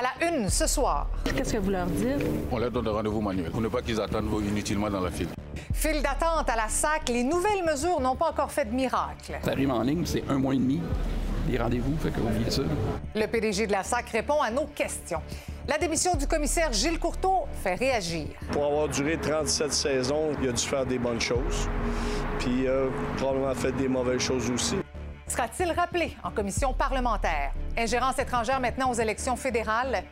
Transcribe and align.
À 0.00 0.02
la 0.02 0.30
une 0.30 0.48
ce 0.48 0.66
soir. 0.66 1.08
Qu'est-ce 1.36 1.52
que 1.52 1.58
vous 1.58 1.68
leur 1.68 1.84
dites? 1.84 2.24
On 2.50 2.56
leur 2.56 2.70
donne 2.70 2.88
un 2.88 2.92
rendez-vous 2.92 3.20
manuel 3.20 3.50
pour 3.50 3.60
ne 3.60 3.68
pas 3.68 3.82
qu'ils 3.82 4.00
attendent 4.00 4.30
inutilement 4.48 4.88
dans 4.88 5.00
la 5.00 5.10
file. 5.10 5.28
File 5.74 6.00
d'attente 6.00 6.48
à 6.48 6.56
la 6.56 6.68
SAC, 6.68 7.10
les 7.10 7.22
nouvelles 7.22 7.62
mesures 7.66 8.00
n'ont 8.00 8.16
pas 8.16 8.30
encore 8.30 8.50
fait 8.50 8.64
de 8.64 8.72
miracle. 8.72 9.38
Ça 9.42 9.50
arrive 9.50 9.70
en 9.70 9.82
ligne, 9.82 10.06
c'est 10.06 10.24
un 10.30 10.38
mois 10.38 10.54
et 10.54 10.56
demi, 10.56 10.80
les 11.50 11.58
rendez-vous, 11.58 11.94
fait 11.98 12.10
que 12.12 12.20
oubliez 12.20 12.50
ça. 12.50 12.62
Le 13.14 13.26
PDG 13.26 13.66
de 13.66 13.72
la 13.72 13.82
SAC 13.82 14.08
répond 14.08 14.40
à 14.40 14.50
nos 14.50 14.64
questions. 14.74 15.20
La 15.68 15.76
démission 15.76 16.14
du 16.14 16.26
commissaire 16.26 16.72
Gilles 16.72 16.98
Courteau 16.98 17.44
fait 17.62 17.74
réagir. 17.74 18.28
Pour 18.52 18.64
avoir 18.64 18.88
duré 18.88 19.18
37 19.18 19.70
saisons, 19.70 20.30
il 20.40 20.48
a 20.48 20.52
dû 20.52 20.62
faire 20.62 20.86
des 20.86 20.98
bonnes 20.98 21.20
choses. 21.20 21.68
Puis 22.38 22.66
euh, 22.66 22.88
probablement 23.18 23.54
fait 23.54 23.72
des 23.72 23.86
mauvaises 23.86 24.22
choses 24.22 24.50
aussi. 24.50 24.76
Sera-t-il 25.30 25.70
rappelé 25.70 26.16
en 26.24 26.32
commission 26.32 26.72
parlementaire? 26.72 27.52
Ingérence 27.78 28.18
étrangère 28.18 28.58
maintenant 28.58 28.90
aux 28.90 28.94
élections 28.94 29.36
fédérales. 29.36 30.02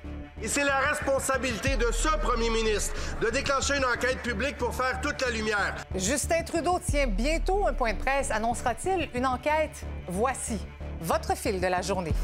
Et 0.41 0.47
c'est 0.47 0.63
la 0.63 0.77
responsabilité 0.77 1.77
de 1.77 1.91
ce 1.91 2.09
premier 2.19 2.49
ministre 2.51 2.95
de 3.21 3.29
déclencher 3.29 3.79
une 3.79 3.85
enquête 3.85 4.23
publique 4.23 4.57
pour 4.57 4.73
faire 4.73 5.01
toute 5.01 5.21
la 5.21 5.31
lumière. 5.31 5.75
Justin 5.97 6.45
Trudeau 6.45 6.79
tient 6.79 7.09
bientôt 7.09 7.67
un 7.67 7.73
point 7.73 7.95
de 7.95 7.99
presse. 7.99 8.31
Annoncera-t-il 8.31 9.09
une 9.13 9.27
enquête? 9.27 9.85
Voici 10.07 10.65
votre 11.01 11.37
fil 11.37 11.61
de 11.61 11.67
la 11.67 11.83
journée. 11.83 12.15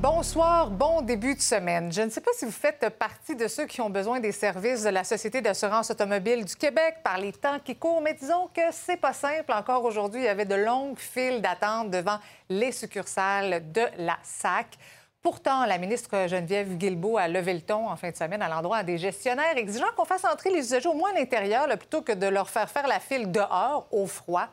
Bonsoir, 0.00 0.70
bon 0.70 1.02
début 1.02 1.34
de 1.34 1.40
semaine. 1.40 1.90
Je 1.90 2.02
ne 2.02 2.08
sais 2.08 2.20
pas 2.20 2.30
si 2.32 2.44
vous 2.44 2.52
faites 2.52 2.88
partie 3.00 3.34
de 3.34 3.48
ceux 3.48 3.66
qui 3.66 3.80
ont 3.80 3.90
besoin 3.90 4.20
des 4.20 4.30
services 4.30 4.84
de 4.84 4.90
la 4.90 5.02
Société 5.02 5.40
d'assurance 5.40 5.90
automobile 5.90 6.44
du 6.44 6.54
Québec 6.54 6.98
par 7.02 7.18
les 7.18 7.32
temps 7.32 7.58
qui 7.58 7.74
courent, 7.74 8.00
mais 8.00 8.14
disons 8.14 8.48
que 8.54 8.60
c'est 8.70 8.96
pas 8.96 9.12
simple. 9.12 9.52
Encore 9.52 9.84
aujourd'hui, 9.84 10.20
il 10.20 10.26
y 10.26 10.28
avait 10.28 10.44
de 10.44 10.54
longues 10.54 11.00
files 11.00 11.42
d'attente 11.42 11.90
devant 11.90 12.20
les 12.48 12.70
succursales 12.70 13.72
de 13.72 13.82
la 13.96 14.16
SAC. 14.22 14.78
Pourtant, 15.20 15.66
la 15.66 15.78
ministre 15.78 16.28
Geneviève 16.28 16.76
Guilbeault 16.76 17.18
a 17.18 17.26
levé 17.26 17.54
le 17.54 17.62
ton 17.62 17.88
en 17.88 17.96
fin 17.96 18.12
de 18.12 18.16
semaine 18.16 18.40
à 18.40 18.48
l'endroit 18.48 18.84
des 18.84 18.98
gestionnaires, 18.98 19.56
exigeant 19.56 19.90
qu'on 19.96 20.04
fasse 20.04 20.24
entrer 20.24 20.50
les 20.50 20.60
usagers 20.60 20.88
au 20.88 20.94
moins 20.94 21.10
à 21.10 21.18
l'intérieur 21.18 21.66
plutôt 21.76 22.02
que 22.02 22.12
de 22.12 22.28
leur 22.28 22.48
faire 22.50 22.70
faire 22.70 22.86
la 22.86 23.00
file 23.00 23.32
dehors, 23.32 23.88
au 23.90 24.06
froid. 24.06 24.46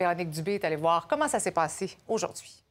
Véronique 0.00 0.30
Dubé 0.30 0.56
est 0.56 0.64
allée 0.64 0.74
voir 0.74 1.06
comment 1.06 1.28
ça 1.28 1.38
s'est 1.38 1.52
passé 1.52 1.96
aujourd'hui. 2.08 2.64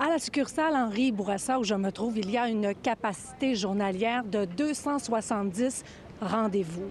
À 0.00 0.08
la 0.08 0.20
succursale 0.20 0.76
Henri 0.76 1.10
Bourassa, 1.10 1.58
où 1.58 1.64
je 1.64 1.74
me 1.74 1.90
trouve, 1.90 2.18
il 2.18 2.30
y 2.30 2.38
a 2.38 2.48
une 2.48 2.72
capacité 2.72 3.56
journalière 3.56 4.22
de 4.22 4.44
270 4.44 5.82
rendez-vous. 6.20 6.88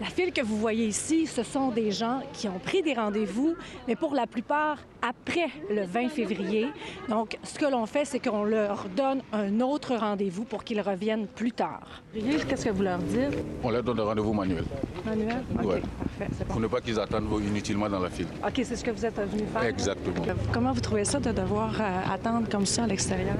La 0.00 0.06
file 0.06 0.32
que 0.32 0.42
vous 0.42 0.56
voyez 0.58 0.86
ici, 0.86 1.26
ce 1.26 1.42
sont 1.42 1.70
des 1.70 1.90
gens 1.90 2.20
qui 2.32 2.48
ont 2.48 2.58
pris 2.58 2.82
des 2.82 2.94
rendez-vous, 2.94 3.54
mais 3.88 3.96
pour 3.96 4.14
la 4.14 4.26
plupart 4.26 4.78
après 5.02 5.46
le 5.70 5.84
20 5.84 6.08
février. 6.08 6.66
Donc, 7.08 7.38
ce 7.42 7.58
que 7.58 7.66
l'on 7.66 7.86
fait, 7.86 8.04
c'est 8.04 8.18
qu'on 8.18 8.44
leur 8.44 8.86
donne 8.96 9.22
un 9.32 9.60
autre 9.60 9.94
rendez-vous 9.96 10.44
pour 10.44 10.64
qu'ils 10.64 10.80
reviennent 10.80 11.26
plus 11.26 11.52
tard. 11.52 12.02
Qu'est-ce 12.14 12.64
que 12.66 12.70
vous 12.70 12.82
leur 12.82 12.98
dites? 12.98 13.38
On 13.62 13.70
leur 13.70 13.82
donne 13.82 14.00
un 14.00 14.04
rendez-vous 14.04 14.32
manuel 14.32 14.64
Manuel? 15.04 15.42
OK, 15.58 15.64
Ouais. 15.66 15.80
parfait, 16.18 16.32
c'est 16.36 16.46
pour 16.48 16.60
ne 16.60 16.66
pas 16.66 16.80
qu'ils 16.80 16.98
attendent 16.98 17.28
inutilement 17.46 17.88
dans 17.88 18.00
la 18.00 18.10
file. 18.10 18.26
OK, 18.44 18.52
c'est 18.64 18.76
ce 18.76 18.84
que 18.84 18.90
vous 18.90 19.04
êtes 19.04 19.16
venu 19.20 19.44
faire? 19.52 19.62
Exactement. 19.64 20.24
Comment 20.52 20.72
vous 20.72 20.80
trouvez 20.80 21.04
ça 21.04 21.18
de 21.20 21.30
devoir 21.32 21.72
euh, 21.80 22.14
attendre 22.14 22.48
comme 22.50 22.66
ça 22.66 22.84
à 22.84 22.86
l'extérieur? 22.86 23.36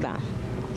Ben, 0.00 0.14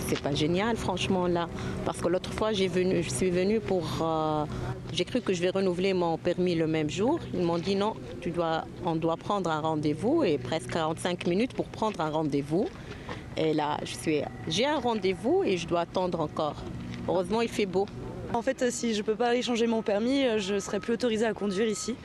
c'est 0.10 0.20
pas 0.22 0.34
génial, 0.34 0.76
franchement, 0.76 1.28
là. 1.28 1.48
Parce 1.86 2.02
que 2.02 2.08
l'autre 2.08 2.34
fois, 2.34 2.52
j'ai 2.52 2.68
venu, 2.68 3.04
je 3.04 3.10
suis 3.10 3.30
venue 3.30 3.60
pour. 3.60 3.86
euh, 4.02 4.46
j'ai 4.92 5.06
cru 5.06 5.22
que 5.22 5.34
je 5.34 5.42
vais 5.42 5.52
renouveler 5.52 5.94
mon 5.94 6.18
permis 6.18 6.56
le 6.56 6.66
même 6.66 6.90
jour. 6.90 7.20
Ils 7.34 7.44
m'ont 7.44 7.60
dit 7.60 7.76
non, 7.76 7.94
tu 8.22 8.32
dois, 8.32 8.66
on 8.86 8.96
doit 8.96 9.18
prendre 9.18 9.52
un 9.52 9.60
rendez-vous 9.60 10.24
et 10.24 10.40
presque 10.40 10.72
45 10.72 11.28
minutes 11.28 11.54
pour 11.54 11.68
prendre 11.68 12.02
un 12.02 12.10
rendez-vous. 12.10 12.68
Et 13.38 13.54
là, 13.54 13.78
je 13.84 13.94
suis, 13.94 14.22
j'ai 14.48 14.66
un 14.66 14.80
rendez-vous 14.80 15.44
et 15.46 15.58
je 15.58 15.68
dois 15.68 15.82
attendre 15.82 16.20
encore. 16.22 16.56
Heureusement, 17.08 17.42
il 17.42 17.50
fait 17.50 17.68
beau. 17.68 17.86
En 18.34 18.42
fait, 18.42 18.72
si 18.72 18.96
je 18.96 19.04
peux 19.04 19.16
pas 19.16 19.28
aller 19.30 19.42
changer 19.44 19.68
mon 19.68 19.82
permis, 19.84 20.26
euh, 20.26 20.40
je 20.40 20.60
serai 20.60 20.80
plus 20.80 20.94
autorisée 20.94 21.26
à 21.26 21.34
conduire 21.34 21.68
ici. 21.68 21.96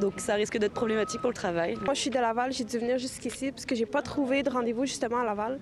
Donc 0.00 0.14
ça 0.18 0.34
risque 0.34 0.56
d'être 0.58 0.72
problématique 0.72 1.20
pour 1.20 1.30
le 1.30 1.34
travail. 1.34 1.76
Moi, 1.84 1.94
je 1.94 2.00
suis 2.00 2.10
de 2.10 2.14
Laval, 2.18 2.52
j'ai 2.52 2.64
dû 2.64 2.78
venir 2.78 2.98
jusqu'ici 2.98 3.50
parce 3.50 3.66
que 3.66 3.74
j'ai 3.74 3.84
pas 3.86 4.00
trouvé 4.00 4.42
de 4.42 4.50
rendez-vous 4.50 4.86
justement 4.86 5.18
à 5.18 5.24
Laval. 5.24 5.58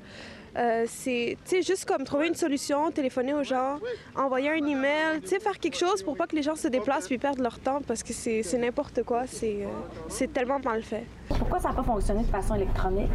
Euh, 0.56 0.84
c'est 0.88 1.36
juste 1.62 1.84
comme 1.84 2.04
trouver 2.04 2.28
une 2.28 2.34
solution, 2.34 2.90
téléphoner 2.90 3.34
aux 3.34 3.44
gens, 3.44 3.78
envoyer 4.16 4.50
un 4.50 4.66
email, 4.66 5.20
faire 5.24 5.58
quelque 5.58 5.76
chose 5.76 6.02
pour 6.02 6.16
pas 6.16 6.26
que 6.26 6.36
les 6.36 6.42
gens 6.42 6.56
se 6.56 6.68
déplacent 6.68 7.06
puis 7.06 7.18
perdent 7.18 7.40
leur 7.40 7.58
temps 7.58 7.80
parce 7.86 8.02
que 8.02 8.12
c'est 8.12 8.58
n'importe 8.58 9.02
quoi, 9.04 9.26
c'est 9.26 9.62
euh, 9.62 9.68
c'est 10.08 10.32
tellement 10.32 10.58
mal 10.58 10.82
fait. 10.82 11.04
Pourquoi 11.28 11.60
ça 11.60 11.68
n'a 11.68 11.74
pas 11.74 11.82
fonctionné 11.82 12.22
de 12.22 12.28
façon 12.28 12.54
électronique? 12.56 13.10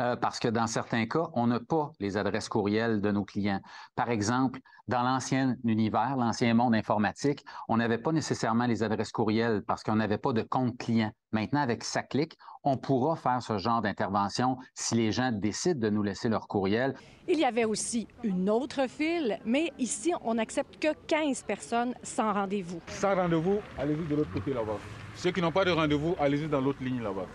Euh, 0.00 0.16
parce 0.16 0.40
que 0.40 0.48
dans 0.48 0.66
certains 0.66 1.06
cas, 1.06 1.28
on 1.34 1.46
n'a 1.46 1.60
pas 1.60 1.92
les 2.00 2.16
adresses 2.16 2.48
courriels 2.48 3.00
de 3.00 3.12
nos 3.12 3.24
clients. 3.24 3.60
Par 3.94 4.10
exemple, 4.10 4.58
dans 4.88 5.02
l'ancien 5.02 5.56
univers, 5.64 6.16
l'ancien 6.16 6.52
monde 6.52 6.74
informatique, 6.74 7.44
on 7.68 7.76
n'avait 7.76 7.98
pas 7.98 8.10
nécessairement 8.10 8.66
les 8.66 8.82
adresses 8.82 9.12
courriels 9.12 9.62
parce 9.64 9.84
qu'on 9.84 9.94
n'avait 9.94 10.18
pas 10.18 10.32
de 10.32 10.42
compte 10.42 10.76
client. 10.78 11.12
Maintenant, 11.30 11.60
avec 11.60 11.84
SACLIC, 11.84 12.36
on 12.64 12.76
pourra 12.76 13.14
faire 13.14 13.40
ce 13.40 13.56
genre 13.58 13.82
d'intervention 13.82 14.58
si 14.74 14.96
les 14.96 15.12
gens 15.12 15.30
décident 15.30 15.78
de 15.78 15.90
nous 15.90 16.02
laisser 16.02 16.28
leur 16.28 16.48
courriel. 16.48 16.94
Il 17.28 17.38
y 17.38 17.44
avait 17.44 17.64
aussi 17.64 18.08
une 18.24 18.50
autre 18.50 18.88
file, 18.88 19.38
mais 19.44 19.72
ici, 19.78 20.12
on 20.22 20.34
n'accepte 20.34 20.76
que 20.82 20.92
15 21.06 21.44
personnes 21.44 21.94
sans 22.02 22.32
rendez-vous. 22.32 22.80
Sans 22.88 23.14
rendez-vous, 23.14 23.60
allez-y 23.78 24.08
de 24.08 24.16
l'autre 24.16 24.32
côté 24.32 24.52
là-bas. 24.52 24.78
Ceux 25.14 25.30
qui 25.30 25.40
n'ont 25.40 25.52
pas 25.52 25.64
de 25.64 25.70
rendez-vous, 25.70 26.16
allez-y 26.18 26.48
dans 26.48 26.60
l'autre 26.60 26.82
ligne 26.82 27.00
là-bas. 27.00 27.26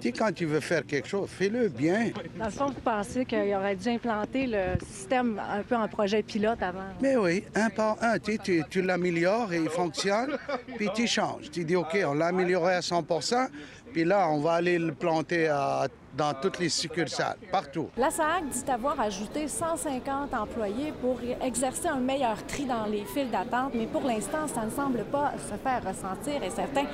Tu 0.00 0.08
sais, 0.08 0.12
quand 0.12 0.32
tu 0.32 0.44
veux 0.46 0.60
faire 0.60 0.84
quelque 0.86 1.08
chose, 1.08 1.28
fais-le 1.28 1.68
bien. 1.68 2.10
Dans 2.38 2.44
le 2.46 2.50
fond, 2.50 2.66
vous 2.66 2.80
pensez 2.84 3.24
qu'il 3.24 3.54
aurait 3.54 3.76
dû 3.76 3.88
implanter 3.88 4.46
le 4.46 4.78
système 4.86 5.40
un 5.50 5.62
peu 5.62 5.76
en 5.76 5.88
projet 5.88 6.22
pilote 6.22 6.62
avant? 6.62 6.84
Mais 7.00 7.16
oui, 7.16 7.44
un 7.54 7.68
par 7.70 7.96
un, 8.02 8.18
tu, 8.18 8.38
tu, 8.38 8.62
tu 8.70 8.82
l'améliores 8.82 9.52
et 9.52 9.58
il 9.58 9.68
fonctionne, 9.68 10.36
puis 10.76 10.88
tu 10.94 11.06
changes. 11.06 11.50
Tu 11.50 11.64
dis, 11.64 11.76
OK, 11.76 11.96
on 12.06 12.14
l'a 12.14 12.26
amélioré 12.26 12.74
à 12.74 12.80
100% 12.80 13.48
puis 13.92 14.04
là, 14.04 14.28
on 14.28 14.38
va 14.40 14.52
aller 14.52 14.78
le 14.78 14.92
planter 14.92 15.48
à- 15.48 15.86
dans 16.14 16.34
toutes 16.34 16.58
les 16.58 16.68
succursales, 16.68 17.38
partout. 17.50 17.88
La 17.96 18.10
SAC 18.10 18.48
dit 18.50 18.70
avoir 18.70 19.00
ajouté 19.00 19.48
150 19.48 20.34
employés 20.34 20.92
pour 21.00 21.18
exercer 21.42 21.88
un 21.88 21.98
meilleur 22.00 22.44
tri 22.46 22.66
dans 22.66 22.84
les 22.84 23.04
files 23.04 23.30
d'attente, 23.30 23.72
mais 23.74 23.86
pour 23.86 24.02
l'instant, 24.02 24.46
ça 24.46 24.64
ne 24.66 24.70
semble 24.70 25.04
pas 25.04 25.32
se 25.38 25.54
faire 25.56 25.82
ressentir 25.86 26.42
et 26.42 26.50
certains 26.50 26.84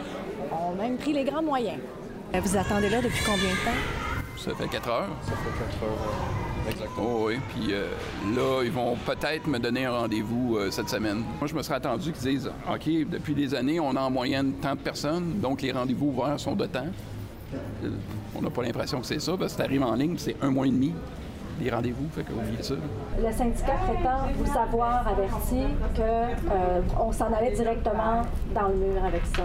ont 0.52 0.74
même 0.76 0.96
pris 0.96 1.12
les 1.12 1.24
grands 1.24 1.42
moyens. 1.42 1.78
Vous 2.42 2.56
attendez 2.56 2.88
là 2.88 3.00
depuis 3.00 3.22
combien 3.24 3.50
de 3.50 3.64
temps? 3.64 4.36
Ça 4.36 4.54
fait 4.54 4.68
quatre 4.68 4.88
heures. 4.88 5.08
Ça 5.22 5.32
fait 5.32 5.64
4 5.78 5.84
heures. 5.84 5.90
euh, 6.66 6.70
exactement. 6.70 7.06
Oh 7.08 7.24
oui, 7.28 7.38
puis 7.50 7.72
euh, 7.72 7.86
là, 8.34 8.62
ils 8.64 8.72
vont 8.72 8.96
peut-être 8.96 9.46
me 9.46 9.58
donner 9.58 9.86
un 9.86 9.92
rendez-vous 9.92 10.56
euh, 10.56 10.70
cette 10.70 10.88
semaine. 10.88 11.18
Moi, 11.38 11.46
je 11.46 11.54
me 11.54 11.62
serais 11.62 11.76
attendu 11.76 12.12
qu'ils 12.12 12.30
disent 12.32 12.50
OK, 12.68 13.08
depuis 13.08 13.34
des 13.34 13.54
années, 13.54 13.78
on 13.80 13.94
a 13.96 14.00
en 14.00 14.10
moyenne 14.10 14.52
tant 14.60 14.74
de 14.74 14.80
personnes, 14.80 15.38
donc 15.40 15.62
les 15.62 15.72
rendez-vous 15.72 16.06
ouverts 16.08 16.38
sont 16.40 16.54
de 16.56 16.66
temps. 16.66 16.86
Euh, 17.54 17.90
on 18.34 18.42
n'a 18.42 18.50
pas 18.50 18.62
l'impression 18.62 19.00
que 19.00 19.06
c'est 19.06 19.20
ça, 19.20 19.36
parce 19.38 19.52
que 19.52 19.58
ça 19.58 19.64
arrive 19.64 19.82
en 19.84 19.94
ligne, 19.94 20.16
c'est 20.18 20.36
un 20.42 20.50
mois 20.50 20.66
et 20.66 20.70
demi, 20.70 20.92
les 21.62 21.70
rendez-vous, 21.70 22.08
fait 22.14 22.24
que 22.24 22.32
oubliez 22.32 22.62
ça. 22.62 22.74
Le 23.16 23.32
syndicat 23.32 23.74
prétend 23.86 24.26
vous 24.36 24.58
avoir 24.58 25.06
averti 25.06 25.62
qu'on 26.96 27.12
s'en 27.12 27.32
allait 27.32 27.52
directement 27.54 28.22
dans 28.54 28.68
le 28.68 28.74
mur 28.74 29.04
avec 29.06 29.22
ça. 29.36 29.44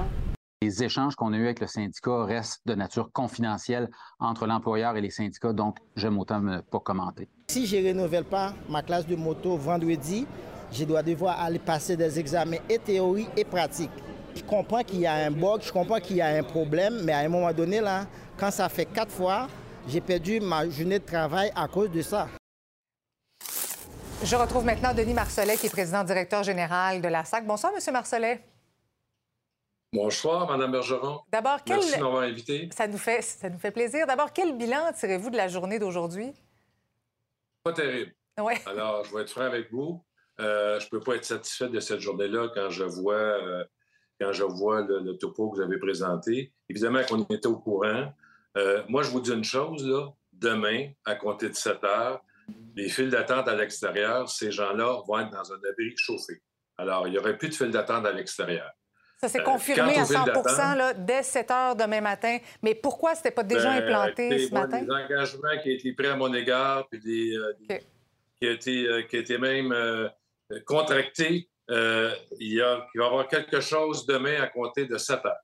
Les 0.62 0.84
échanges 0.84 1.16
qu'on 1.16 1.32
a 1.32 1.38
eus 1.38 1.46
avec 1.46 1.62
le 1.62 1.68
syndicat 1.68 2.26
restent 2.26 2.60
de 2.66 2.76
nature 2.76 3.14
confidentielle 3.14 3.90
entre 4.20 4.46
l'employeur 4.46 4.98
et 4.98 5.02
les 5.02 5.10
syndicats, 5.10 5.54
donc 5.54 5.78
j'aime 5.96 6.20
autant 6.20 6.42
ne 6.42 6.60
pas 6.60 6.82
commenter. 6.82 7.30
Si 7.48 7.66
je 7.66 7.78
ne 7.78 7.88
renouvelle 7.88 8.26
pas 8.26 8.54
ma 8.68 8.82
classe 8.82 9.08
de 9.08 9.16
moto 9.16 9.56
vendredi, 9.56 10.28
je 10.74 10.84
dois 10.84 11.02
devoir 11.02 11.40
aller 11.40 11.60
passer 11.60 11.96
des 11.96 12.20
examens 12.20 12.58
et 12.68 12.78
théorie 12.78 13.30
et 13.38 13.46
pratique. 13.46 13.90
Je 14.36 14.44
comprends 14.44 14.84
qu'il 14.84 15.00
y 15.00 15.08
a 15.08 15.14
un 15.14 15.32
bug, 15.32 15.62
je 15.62 15.72
comprends 15.72 16.02
qu'il 16.02 16.18
y 16.18 16.22
a 16.22 16.28
un 16.28 16.44
problème, 16.44 17.04
mais 17.06 17.14
à 17.14 17.20
un 17.20 17.30
moment 17.30 17.54
donné, 17.54 17.80
là, 17.80 18.06
quand 18.36 18.52
ça 18.52 18.68
fait 18.68 18.86
quatre 18.86 19.14
fois, 19.14 19.48
j'ai 19.88 20.02
perdu 20.02 20.42
ma 20.42 20.70
journée 20.70 21.00
de 21.00 21.06
travail 21.06 21.54
à 21.56 21.70
cause 21.70 21.90
de 21.90 22.02
ça. 22.02 22.28
Je 24.22 24.36
retrouve 24.36 24.66
maintenant 24.66 24.94
Denis 24.94 25.14
Marcelet, 25.14 25.56
qui 25.56 25.68
est 25.68 25.72
président 25.72 26.04
directeur 26.04 26.44
général 26.44 27.00
de 27.00 27.08
la 27.08 27.24
SAC. 27.24 27.48
Bonsoir, 27.48 27.72
Monsieur 27.74 27.94
Marcelet. 27.94 28.44
Bonsoir, 29.92 30.48
Madame 30.48 30.72
Bergeron. 30.72 31.22
D'abord, 31.32 31.64
quel... 31.66 31.78
Merci 31.78 31.98
de 31.98 32.04
m'avoir 32.04 32.22
invité. 32.22 32.70
Ça 32.76 32.88
nous 32.88 32.98
fait, 32.98 33.24
ça 33.24 33.50
nous 33.50 33.58
fait 33.58 33.72
plaisir. 33.72 34.06
D'abord, 34.06 34.32
quel 34.34 34.56
bilan 34.56 34.92
tirez-vous 34.94 35.32
de 35.32 35.38
la 35.38 35.48
journée 35.48 35.80
d'aujourd'hui? 35.80 36.32
Pas 37.64 37.74
terrible. 37.74 38.14
Alors, 38.68 39.04
je 39.04 39.16
vais 39.16 39.24
être 39.24 39.32
franc 39.32 39.42
avec 39.42 39.72
vous. 39.72 40.04
Euh, 40.40 40.80
je 40.80 40.86
ne 40.86 40.90
peux 40.92 41.00
pas 41.00 41.16
être 41.16 41.26
satisfait 41.26 41.70
de 41.70 41.80
cette 41.80 42.00
journée-là 42.00 42.50
quand 42.54 42.70
je 42.70 42.84
vois, 42.84 43.16
euh, 43.16 43.64
quand 44.22 44.32
je 44.32 44.44
vois 44.44 44.82
le, 44.82 45.00
le 45.00 45.18
topo 45.18 45.50
que 45.50 45.58
vous 45.58 45.62
avez 45.62 45.80
présenté. 45.80 46.54
Évidemment 46.70 47.02
qu'on 47.04 47.24
était 47.24 47.48
au 47.48 47.58
courant. 47.58 48.14
Euh, 48.58 48.84
moi, 48.88 49.02
je 49.02 49.10
vous 49.10 49.22
dis 49.22 49.32
une 49.32 49.44
chose, 49.44 49.86
là. 49.86 50.08
Demain, 50.32 50.92
à 51.04 51.16
compter 51.16 51.50
de 51.50 51.56
7 51.56 51.84
heures, 51.84 52.22
les 52.76 52.90
files 52.90 53.10
d'attente 53.10 53.48
à 53.48 53.56
l'extérieur, 53.56 54.30
ces 54.30 54.52
gens-là 54.52 55.02
vont 55.06 55.20
être 55.20 55.32
dans 55.32 55.52
un 55.52 55.58
abri 55.70 55.94
chauffé. 55.98 56.42
Alors, 56.78 57.08
il 57.08 57.12
n'y 57.12 57.18
aurait 57.18 57.38
plus 57.38 57.50
de 57.50 57.56
files 57.56 57.72
d'attente 57.72 58.06
à 58.06 58.12
l'extérieur. 58.12 58.72
Ça 59.22 59.28
s'est 59.28 59.42
Euh, 59.42 59.44
confirmé 59.44 59.98
à 59.98 60.04
aux 60.04 60.06
villes 60.06 60.18
100 60.18 60.26
d'attente, 60.28 60.78
là, 60.78 60.94
dès 60.94 61.24
7 61.24 61.52
heures 61.52 61.76
demain 61.76 62.00
matin. 62.00 62.38
Mais 62.64 62.74
pourquoi 62.74 63.16
c'était 63.16 63.32
pas 63.32 63.44
déjà 63.44 63.70
Ben, 63.78 63.84
implanté 63.84 64.28
écoutez, 64.28 64.46
ce 64.48 64.52
moi, 64.52 64.62
matin? 64.68 64.82
Des 64.82 64.92
engagements 64.92 65.62
qui 65.62 65.70
ont 65.70 65.74
été 65.74 65.94
pris 65.94 66.08
à 66.08 66.16
mon 66.16 66.34
égard, 66.34 66.88
puis 66.90 67.00
des, 67.02 67.36
euh, 67.36 67.54
des- 67.68 67.84
qui, 68.40 68.48
ont 68.48 68.52
été, 68.54 68.86
euh, 68.88 69.02
qui 69.04 69.18
ont 69.18 69.20
été 69.20 69.38
même 69.38 69.74
euh, 69.74 70.08
contractés. 70.66 71.50
Euh, 71.70 72.14
il, 72.40 72.54
y 72.54 72.62
a, 72.62 72.88
il 72.96 72.98
va 73.00 73.04
y 73.06 73.08
avoir 73.08 73.28
quelque 73.28 73.60
chose 73.60 74.06
demain 74.06 74.42
à 74.42 74.48
compter 74.48 74.86
de 74.86 74.98
7 74.98 75.20
heures. 75.26 75.36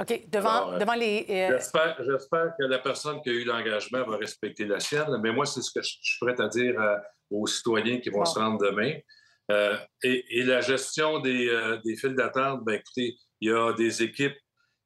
OK. 0.00 0.22
Devant, 0.30 0.48
Alors, 0.68 0.78
devant 0.78 0.94
les. 0.94 1.26
euh, 1.28 1.58
J'espère, 1.58 2.54
que 2.58 2.64
la 2.64 2.78
personne 2.78 3.20
qui 3.20 3.28
a 3.28 3.32
eu 3.34 3.44
l'engagement 3.44 4.02
va 4.04 4.16
respecter 4.16 4.64
la 4.64 4.80
sienne, 4.80 5.14
mais 5.22 5.30
moi, 5.30 5.44
c'est 5.44 5.60
ce 5.60 5.70
que 5.70 5.82
je 5.82 5.90
je 6.02 6.12
suis 6.14 6.18
prêt 6.26 6.40
à 6.42 6.48
dire 6.48 6.74
aux 7.30 7.46
citoyens 7.46 8.00
qui 8.00 8.08
vont 8.08 8.20
Bon. 8.20 8.24
se 8.24 8.38
rendre 8.38 8.58
demain. 8.64 8.94
Euh, 9.50 9.76
et, 10.02 10.42
la 10.44 10.60
gestion 10.60 11.18
des, 11.18 11.48
euh, 11.48 11.78
des 11.84 11.96
files 11.96 12.14
d'attente, 12.14 12.64
ben 12.64 12.74
écoutez, 12.74 13.16
il 13.40 13.50
y 13.50 13.52
a 13.52 13.72
des 13.72 14.02
équipes 14.02 14.36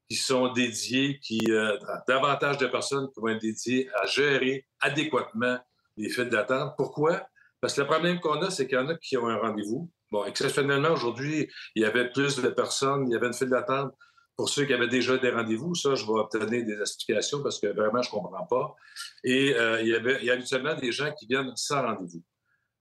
qui 0.09 0.17
sont 0.17 0.53
dédiées, 0.53 1.19
qui 1.21 1.41
euh, 1.51 1.77
davantage 2.09 2.59
de 2.59 2.67
personnes 2.67 3.09
qui 3.13 3.21
vont 3.21 3.29
être 3.29 3.43
dédiées 3.43 3.91
à 4.01 4.07
gérer 4.07 4.67
adéquatement 4.81 5.59
les 5.97 6.09
files 6.09 6.29
d'attente. 6.29 6.75
Pourquoi? 6.77 7.27
Parce 7.61 7.75
que 7.75 7.83
le 7.83 7.87
problème 7.87 8.21
qu'on 8.21 8.41
a, 8.43 8.51
c'est 8.51 8.67
qu'il 8.67 8.79
y 8.79 8.81
en 8.81 8.89
a 8.89 8.97
qui 8.97 9.17
ont 9.17 9.29
un 9.29 9.37
rendez-vous. 9.37 9.91
Bon, 10.11 10.25
exceptionnellement, 10.25 10.91
aujourd'hui, 10.91 11.49
il 11.75 11.83
y 11.83 11.87
avait 11.87 12.11
plus 12.11 12.37
de 12.37 12.49
personnes, 12.49 13.09
il 13.09 13.13
y 13.13 13.17
avait 13.17 13.27
une 13.27 13.35
file 13.35 13.49
d'attente 13.49 13.93
pour 14.37 14.49
ceux 14.49 14.65
qui 14.65 14.73
avaient 14.73 14.89
déjà 14.89 15.17
des 15.17 15.31
rendez-vous. 15.31 15.75
Ça, 15.75 15.95
je 15.95 16.05
vais 16.05 16.13
obtenir 16.13 16.65
des 16.65 16.81
explications 16.81 17.43
parce 17.43 17.61
que 17.61 17.69
vraiment, 17.69 18.03
je 18.03 18.09
ne 18.09 18.13
comprends 18.13 18.47
pas. 18.47 18.75
Et 19.25 19.51
il, 19.81 19.89
y 19.89 19.95
avait, 19.95 20.19
il 20.21 20.27
y 20.27 20.31
a 20.31 20.35
habituellement 20.35 20.75
des 20.75 20.93
gens 20.93 21.13
qui 21.19 21.27
viennent 21.27 21.53
sans 21.57 21.83
rendez-vous. 21.83 22.23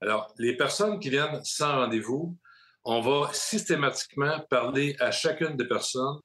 Alors, 0.04 0.30
les 0.38 0.54
personnes 0.54 1.00
qui 1.00 1.08
viennent 1.08 1.40
sans 1.44 1.76
rendez-vous, 1.76 2.36
on 2.84 3.00
va 3.00 3.30
systématiquement 3.32 4.38
parler 4.50 4.94
à 5.00 5.10
chacune 5.10 5.56
des 5.56 5.66
personnes, 5.66 6.18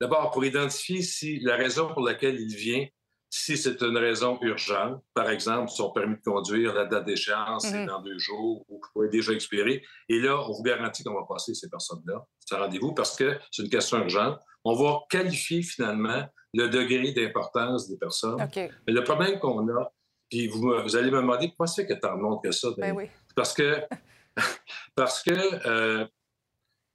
d'abord 0.00 0.32
pour 0.32 0.44
identifier 0.44 1.00
si 1.02 1.38
la 1.38 1.54
raison 1.54 1.92
pour 1.92 2.04
laquelle 2.04 2.40
il 2.40 2.56
vient, 2.56 2.84
si 3.32 3.56
c'est 3.56 3.80
une 3.82 3.96
raison 3.96 4.36
urgente, 4.42 5.00
par 5.14 5.30
exemple, 5.30 5.70
son 5.70 5.92
permis 5.92 6.16
de 6.16 6.22
conduire, 6.22 6.74
la 6.74 6.86
date 6.86 7.04
d'échéance, 7.04 7.68
c'est 7.68 7.82
Mhm. 7.82 7.86
dans 7.86 8.02
deux 8.02 8.18
jours 8.18 8.64
ou 8.68 9.04
est 9.04 9.08
déjà 9.10 9.32
expiré. 9.32 9.84
Et 10.08 10.18
là, 10.18 10.36
on 10.48 10.52
vous 10.52 10.64
garantit 10.64 11.04
qu'on 11.04 11.14
va 11.14 11.24
passer 11.28 11.54
ces 11.54 11.70
personnes-là 11.70 12.26
sans 12.40 12.58
rendez-vous 12.58 12.94
parce 12.94 13.14
que 13.14 13.38
c'est 13.52 13.62
une 13.62 13.70
question 13.70 13.98
urgente. 13.98 14.40
On 14.64 14.74
va 14.74 14.98
qualifier 15.08 15.62
finalement 15.62 16.26
le 16.52 16.66
degré 16.68 17.12
d'importance 17.12 17.88
des 17.88 17.96
personnes. 17.96 18.42
OK. 18.42 18.56
Mais 18.56 18.92
le 18.92 19.04
problème 19.04 19.38
qu'on 19.38 19.68
a, 19.68 19.92
puis 20.30 20.46
vous, 20.48 20.64
me- 20.64 20.80
vous 20.82 20.96
allez 20.96 21.10
me 21.10 21.18
demander 21.18 21.48
pourquoi 21.48 21.66
c'est 21.66 21.86
que 21.86 21.94
tant 21.94 22.16
de 22.16 22.22
monde 22.22 22.40
que 22.42 22.52
ça. 22.52 22.68
Ben 22.78 22.94
oui. 22.96 23.10
C'est 23.28 23.34
Parce 23.34 23.52
que, 23.52 23.80
parce 24.94 25.22
que 25.22 25.66
euh, 25.66 26.06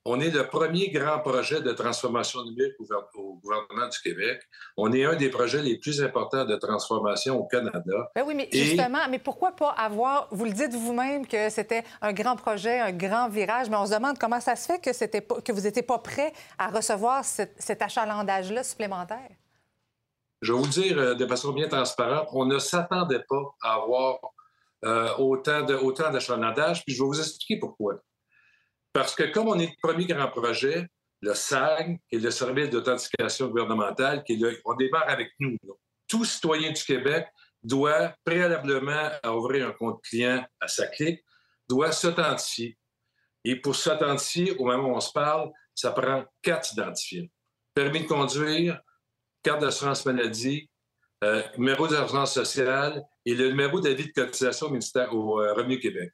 on 0.07 0.19
est 0.19 0.29
le 0.29 0.45
premier 0.47 0.89
grand 0.89 1.17
projet 1.19 1.61
de 1.61 1.71
transformation 1.71 2.43
numérique 2.45 2.75
au, 2.79 2.83
gouver- 2.83 3.05
au 3.15 3.33
gouvernement 3.43 3.87
du 3.89 3.99
Québec. 4.01 4.39
On 4.77 4.93
est 4.93 5.03
un 5.03 5.15
des 5.15 5.29
projets 5.29 5.63
les 5.63 5.79
plus 5.79 5.99
importants 6.03 6.45
de 6.45 6.55
transformation 6.57 7.39
au 7.39 7.45
Canada. 7.47 8.11
Ben 8.15 8.23
oui, 8.25 8.35
mais 8.35 8.47
Et- 8.51 8.63
justement, 8.65 8.99
mais 9.09 9.17
pourquoi 9.17 9.53
pas 9.55 9.69
avoir. 9.71 10.27
Vous 10.31 10.45
le 10.45 10.51
dites 10.51 10.73
vous-même 10.75 11.25
que 11.25 11.49
c'était 11.49 11.83
un 12.01 12.13
grand 12.13 12.35
projet, 12.35 12.79
un 12.79 12.91
grand 12.91 13.29
virage, 13.29 13.67
mais 13.69 13.77
on 13.77 13.85
se 13.87 13.93
demande 13.95 14.19
comment 14.19 14.39
ça 14.39 14.55
se 14.55 14.67
fait 14.71 14.79
que, 14.79 14.93
c'était 14.93 15.21
pas, 15.21 15.41
que 15.41 15.51
vous 15.51 15.61
n'étiez 15.61 15.81
pas 15.83 15.97
prêt 15.97 16.31
à 16.59 16.67
recevoir 16.67 17.25
cet, 17.25 17.55
cet 17.57 17.81
achalandage-là 17.81 18.63
supplémentaire? 18.63 19.29
Je 20.41 20.51
vais 20.51 20.57
vous 20.59 20.65
le 20.65 20.71
dire 20.71 20.97
euh, 20.97 21.13
de 21.15 21.25
façon 21.27 21.51
bien 21.53 21.67
transparente, 21.67 22.27
on 22.33 22.45
ne 22.45 22.59
s'attendait 22.59 23.23
pas 23.27 23.43
à 23.61 23.73
avoir 23.75 24.19
euh, 24.83 25.15
autant 25.17 25.63
de- 25.63 25.75
autant 25.75 26.11
puis 26.85 26.93
je 26.95 27.01
vais 27.01 27.07
vous 27.07 27.19
expliquer 27.19 27.59
pourquoi. 27.59 27.95
Parce 28.93 29.15
que 29.15 29.23
comme 29.23 29.47
on 29.47 29.57
est 29.59 29.67
le 29.67 29.73
premier 29.81 30.05
grand 30.05 30.27
projet, 30.27 30.87
le 31.21 31.33
SAG, 31.33 31.99
qui 32.09 32.17
est 32.17 32.19
le 32.19 32.31
service 32.31 32.69
d'authentification 32.69 33.47
gouvernementale, 33.47 34.23
qui 34.23 34.33
est 34.33 34.37
le- 34.37 34.61
on 34.65 34.75
démarre 34.75 35.09
avec 35.09 35.29
nous. 35.39 35.57
Tout 36.07 36.23
citoyen 36.25 36.71
du 36.71 36.83
Québec 36.83 37.27
doit, 37.63 38.13
préalablement 38.23 39.09
ouvrir 39.33 39.69
un 39.69 39.71
compte 39.71 40.03
client 40.03 40.45
à 40.61 40.67
sa 40.67 40.85
clique, 40.87 41.23
doit 41.67 41.91
s'authentifier. 41.91 42.77
Et 43.43 43.55
pour 43.55 43.75
s'authentifier, 43.75 44.55
au 44.57 44.65
moment 44.65 44.89
où 44.89 44.95
on 44.95 44.99
se 44.99 45.11
parle, 45.11 45.51
ça 45.73 45.91
prend 45.91 46.23
quatre 46.43 46.73
identifiants. 46.73 47.25
Permis 47.73 48.01
de 48.01 48.07
conduire, 48.07 48.79
carte 49.45 49.61
d'assurance 49.61 50.05
maladie, 50.05 50.67
euh, 51.23 51.43
numéro 51.57 51.87
d'assurance 51.87 52.33
sociale 52.33 53.03
et 53.25 53.35
le 53.35 53.49
numéro 53.49 53.79
d'avis 53.79 54.07
de 54.07 54.11
cotisation 54.11 54.67
au 54.67 54.69
ministère 54.71 55.13
au 55.13 55.39
euh, 55.39 55.53
Revenu 55.53 55.79
Québec. 55.79 56.11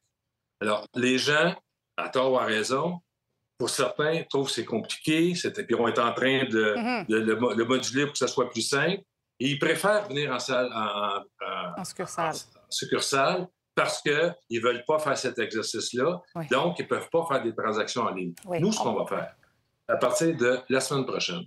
Alors, 0.61 0.85
les 0.95 1.17
gens, 1.17 1.55
à 1.97 2.09
tort 2.09 2.33
ou 2.33 2.37
à 2.37 2.43
raison, 2.45 2.99
pour 3.57 3.69
certains, 3.69 4.23
trouvent 4.29 4.47
que 4.47 4.53
c'est 4.53 4.65
compliqué, 4.65 5.33
puis 5.33 5.75
on 5.75 5.87
est 5.87 5.99
en 5.99 6.13
train 6.13 6.43
de, 6.45 6.75
Mhm. 6.77 7.05
de 7.07 7.17
le, 7.17 7.35
mo- 7.35 7.53
le 7.53 7.65
moduler 7.65 8.03
pour 8.05 8.13
que 8.13 8.17
ça 8.17 8.27
soit 8.27 8.49
plus 8.49 8.61
simple, 8.67 9.01
et 9.39 9.47
ils 9.51 9.59
préfèrent 9.59 10.07
venir 10.09 10.31
en 10.31 10.39
salle, 10.39 10.69
en, 10.73 11.23
en- 11.47 11.81
En 11.81 11.83
succursale. 12.69 13.47
parce 13.75 14.01
qu'ils 14.01 14.33
ne 14.51 14.59
veulent 14.59 14.83
pas 14.85 14.99
faire 14.99 15.17
cet 15.17 15.39
exercice-là. 15.39 16.19
Oui. 16.35 16.47
Donc, 16.49 16.77
ils 16.79 16.83
ne 16.83 16.87
peuvent 16.87 17.09
pas 17.09 17.25
faire 17.27 17.41
des 17.43 17.55
transactions 17.55 18.03
en 18.03 18.11
ligne. 18.13 18.33
Oui. 18.45 18.59
Nous, 18.59 18.71
ce 18.71 18.79
qu'on 18.79 18.93
va 18.93 19.05
faire, 19.07 19.33
à 19.87 19.95
partir 19.95 20.35
de 20.35 20.59
la 20.69 20.79
semaine 20.81 21.05
prochaine, 21.05 21.43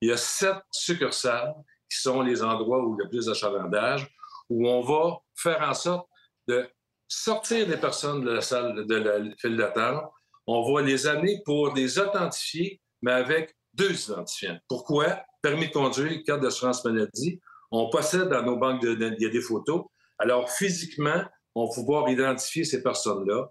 il 0.00 0.08
y 0.08 0.12
a 0.12 0.16
sept 0.16 0.58
succursales 0.70 1.54
qui 1.90 2.00
sont 2.00 2.20
les 2.22 2.42
endroits 2.42 2.84
où 2.84 2.96
il 2.98 3.02
y 3.02 3.06
a 3.06 3.08
plus 3.08 3.26
d'achalandage, 3.26 4.08
où 4.50 4.68
on 4.68 4.80
va 4.80 5.18
faire 5.34 5.62
en 5.62 5.74
sorte 5.74 6.08
de 6.46 6.68
sortir 7.06 7.68
les 7.68 7.76
personnes 7.76 8.24
de 8.24 8.32
la 8.32 8.40
salle 8.40 8.86
de 8.86 8.94
la 8.94 9.34
file 9.38 9.56
d'attente. 9.56 10.04
On 10.46 10.72
va 10.72 10.82
les 10.82 11.06
amener 11.06 11.40
pour 11.44 11.74
les 11.74 11.98
authentifier, 11.98 12.80
mais 13.02 13.12
avec 13.12 13.56
deux 13.74 13.92
identifiants. 14.10 14.58
Pourquoi? 14.68 15.22
Permis 15.42 15.68
de 15.68 15.72
conduire, 15.72 16.22
carte 16.24 16.40
d'assurance 16.40 16.84
maladie. 16.84 17.40
On 17.70 17.90
possède 17.90 18.28
dans 18.28 18.42
nos 18.42 18.56
banques 18.56 18.82
de 18.82 18.94
données, 18.94 19.16
il 19.18 19.24
y 19.24 19.26
a 19.26 19.30
des 19.30 19.40
photos. 19.40 19.84
Alors, 20.18 20.50
physiquement, 20.50 21.22
on 21.54 21.66
va 21.66 21.74
pouvoir 21.74 22.08
identifier 22.08 22.64
ces 22.64 22.82
personnes-là. 22.82 23.48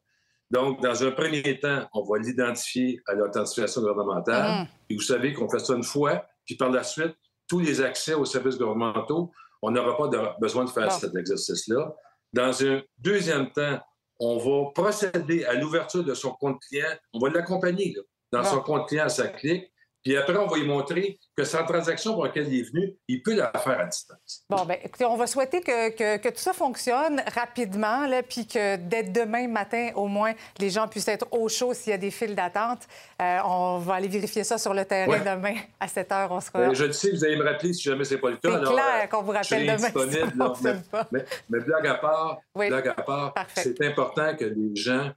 Donc, 0.50 0.82
dans 0.82 1.04
un 1.04 1.12
premier 1.12 1.60
temps, 1.60 1.88
on 1.94 2.04
va 2.04 2.20
l'identifier 2.20 3.02
à 3.08 3.14
l'authentification 3.14 3.82
gouvernementale. 3.82 4.62
Mhm. 4.62 4.68
Et 4.90 4.96
vous 4.96 5.02
savez 5.02 5.34
qu'on 5.34 5.50
fait 5.50 5.60
ça 5.60 5.74
une 5.74 5.84
fois, 5.84 6.26
puis 6.48 6.56
par 6.56 6.72
la 6.72 6.84
suite, 6.84 7.14
tous 7.48 7.60
les 7.60 7.82
accès 7.82 8.14
aux 8.16 8.26
services 8.26 8.58
gouvernementaux, 8.58 9.32
on 9.62 9.70
n'aura 9.70 9.96
pas 9.98 10.08
de- 10.08 10.40
besoin 10.42 10.66
de 10.66 10.70
faire 10.70 10.88
Bon. 10.88 10.98
cet 11.00 11.16
exercice-là. 11.16 11.94
Dans 12.34 12.64
un 12.66 12.82
deuxième 12.98 13.52
temps, 13.52 13.80
on 14.20 14.38
va 14.38 14.72
procéder 14.74 15.46
à 15.46 15.54
l'ouverture 15.54 16.04
de 16.04 16.14
son 16.14 16.32
compte 16.32 16.60
client. 16.68 16.90
On 17.14 17.20
va 17.20 17.30
l'accompagner 17.30 17.96
dans 18.32 18.42
Bon. 18.42 18.50
son 18.50 18.62
compte 18.62 18.88
client 18.88 19.06
à 19.06 19.10
sa 19.10 19.28
clique. 19.28 19.72
Puis 20.08 20.16
après, 20.16 20.38
on 20.38 20.48
va 20.48 20.56
lui 20.58 20.66
montrer 20.66 21.20
que 21.36 21.44
sa 21.44 21.64
transaction 21.64 22.14
pour 22.14 22.24
laquelle 22.24 22.48
il 22.48 22.62
est 22.62 22.72
venu, 22.72 22.94
il 23.10 23.22
peut 23.22 23.36
la 23.36 23.52
faire 23.60 23.78
à 23.78 23.84
distance. 23.84 24.46
Bon, 24.50 24.64
bien, 24.64 24.78
écoutez, 24.82 25.04
on 25.04 25.18
va 25.18 25.28
souhaiter 25.28 25.60
que, 25.60 25.90
que- 25.90 26.16
que 26.16 26.30
tout 26.30 26.40
ça 26.40 26.54
fonctionne 26.54 27.22
rapidement, 27.36 28.08
là, 28.08 28.24
puis 28.24 28.48
que 28.48 28.78
dès 28.78 29.04
demain 29.04 29.50
matin, 29.50 29.90
au 29.96 30.08
moins, 30.08 30.32
les 30.60 30.70
gens 30.70 30.88
puissent 30.88 31.10
être 31.10 31.28
au 31.32 31.50
chaud 31.50 31.74
s'il 31.74 31.92
y 31.92 31.94
a 31.94 31.98
des 31.98 32.10
files 32.10 32.36
d'attente. 32.36 32.88
Euh, 33.22 33.40
on 33.44 33.80
va 33.80 33.96
aller 33.96 34.08
vérifier 34.08 34.46
ça 34.46 34.58
sur 34.58 34.74
le 34.74 34.86
terrain 34.86 35.12
Ouais. 35.12 35.20
demain. 35.20 35.56
À 35.78 35.90
7 35.90 36.10
heures, 36.14 36.32
on 36.32 36.40
sera. 36.40 36.60
Euh, 36.60 36.74
je 36.74 36.86
le 36.86 36.94
sais, 36.94 37.12
vous 37.12 37.26
allez 37.26 37.36
me 37.36 37.44
rappeler 37.44 37.74
si 37.74 37.82
jamais 37.84 38.06
ce 38.06 38.14
n'est 38.14 38.22
pas 38.22 38.30
le 38.30 38.38
cas. 38.38 38.50
C'est 38.50 38.72
clair 38.72 39.04
euh, 39.04 39.08
qu'on 39.08 39.24
vous 39.24 39.32
rappelle 39.34 39.64
demain 39.64 39.78
si 39.78 39.84
disponible, 39.84 40.34
fonctionne 40.38 40.84
mais, 40.94 41.04
mais- 41.12 41.26
mais 41.50 41.60
blague 41.60 41.88
à 41.88 41.96
part, 41.96 42.38
Oui. 42.56 42.70
blague 42.70 42.88
à 42.88 42.94
part 42.94 43.34
c'est 43.56 43.82
important 43.84 44.34
que 44.38 44.46
les 44.46 44.74
gens 44.74 45.12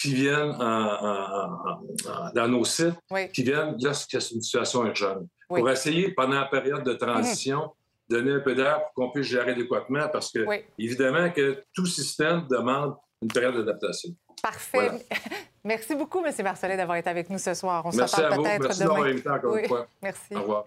qui 0.00 0.14
viennent 0.14 0.52
en- 0.52 0.60
en- 0.60 1.08
en- 1.08 1.80
en- 2.10 2.32
dans 2.34 2.48
nos 2.48 2.64
sites, 2.64 2.94
Oui. 3.10 3.30
qui 3.32 3.42
viennent 3.42 3.76
lorsqu'il 3.80 4.18
y 4.18 4.22
a 4.22 4.26
une 4.34 4.40
situation 4.40 4.84
urgente, 4.86 5.24
Oui. 5.50 5.60
pour 5.60 5.70
essayer, 5.70 6.12
pendant 6.14 6.40
la 6.40 6.46
période 6.46 6.82
de 6.84 6.94
transition, 6.94 7.70
donner 8.08 8.32
un 8.32 8.40
peu 8.40 8.54
d'air 8.54 8.80
pour 8.94 8.94
qu'on 9.06 9.10
puisse 9.12 9.26
gérer 9.26 9.52
adéquatement, 9.52 10.08
parce 10.10 10.32
que, 10.32 10.40
Oui. 10.46 10.64
évidemment, 10.78 11.30
que 11.30 11.62
tout 11.74 11.86
système 11.86 12.46
demande 12.48 12.96
une 13.22 13.28
période 13.28 13.54
d'adaptation. 13.56 14.10
Parfait. 14.42 14.78
Voilà. 14.88 14.98
Merci 15.64 15.94
beaucoup, 15.94 16.24
M. 16.24 16.32
Marcellet, 16.42 16.76
d'avoir 16.78 16.96
été 16.96 17.10
avec 17.10 17.28
nous 17.28 17.38
ce 17.38 17.52
soir. 17.52 17.84
On 17.84 17.90
se 17.92 17.98
Merci 17.98 18.16
reparle 18.16 18.32
à 18.32 18.36
vous. 18.36 18.42
peut-être 18.42 18.62
Merci 18.62 18.78
demain. 18.80 18.88
d'avoir 18.94 19.08
invité 19.08 19.28
encore 19.30 19.56
une 19.56 19.62
Oui, 19.62 19.68
fois. 19.68 19.86
Merci. 20.02 20.34
Au 20.34 20.40
revoir. 20.40 20.64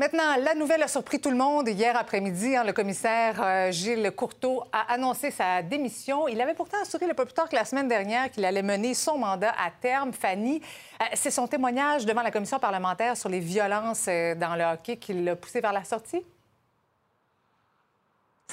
Maintenant, 0.00 0.34
la 0.42 0.56
nouvelle 0.56 0.82
a 0.82 0.88
surpris 0.88 1.20
tout 1.20 1.30
le 1.30 1.36
monde. 1.36 1.68
Hier 1.68 1.96
après-midi, 1.96 2.56
hein, 2.56 2.64
le 2.64 2.72
commissaire 2.72 3.40
euh, 3.40 3.70
Gilles 3.70 4.10
Courteau 4.10 4.64
a 4.72 4.92
annoncé 4.92 5.30
sa 5.30 5.62
démission. 5.62 6.26
Il 6.26 6.40
avait 6.40 6.54
pourtant 6.54 6.78
assuré 6.82 7.06
le 7.06 7.14
peu 7.14 7.24
plus 7.24 7.32
tard 7.32 7.48
que 7.48 7.54
la 7.54 7.64
semaine 7.64 7.86
dernière 7.86 8.28
qu'il 8.32 8.44
allait 8.44 8.64
mener 8.64 8.92
son 8.94 9.18
mandat 9.18 9.52
à 9.52 9.70
terme. 9.70 10.12
Fanny, 10.12 10.60
euh, 11.00 11.04
c'est 11.14 11.30
son 11.30 11.46
témoignage 11.46 12.06
devant 12.06 12.22
la 12.22 12.32
commission 12.32 12.58
parlementaire 12.58 13.16
sur 13.16 13.28
les 13.28 13.38
violences 13.38 14.06
euh, 14.08 14.34
dans 14.34 14.56
le 14.56 14.64
hockey 14.64 14.96
qui 14.96 15.12
l'a 15.12 15.36
poussé 15.36 15.60
vers 15.60 15.72
la 15.72 15.84
sortie? 15.84 16.24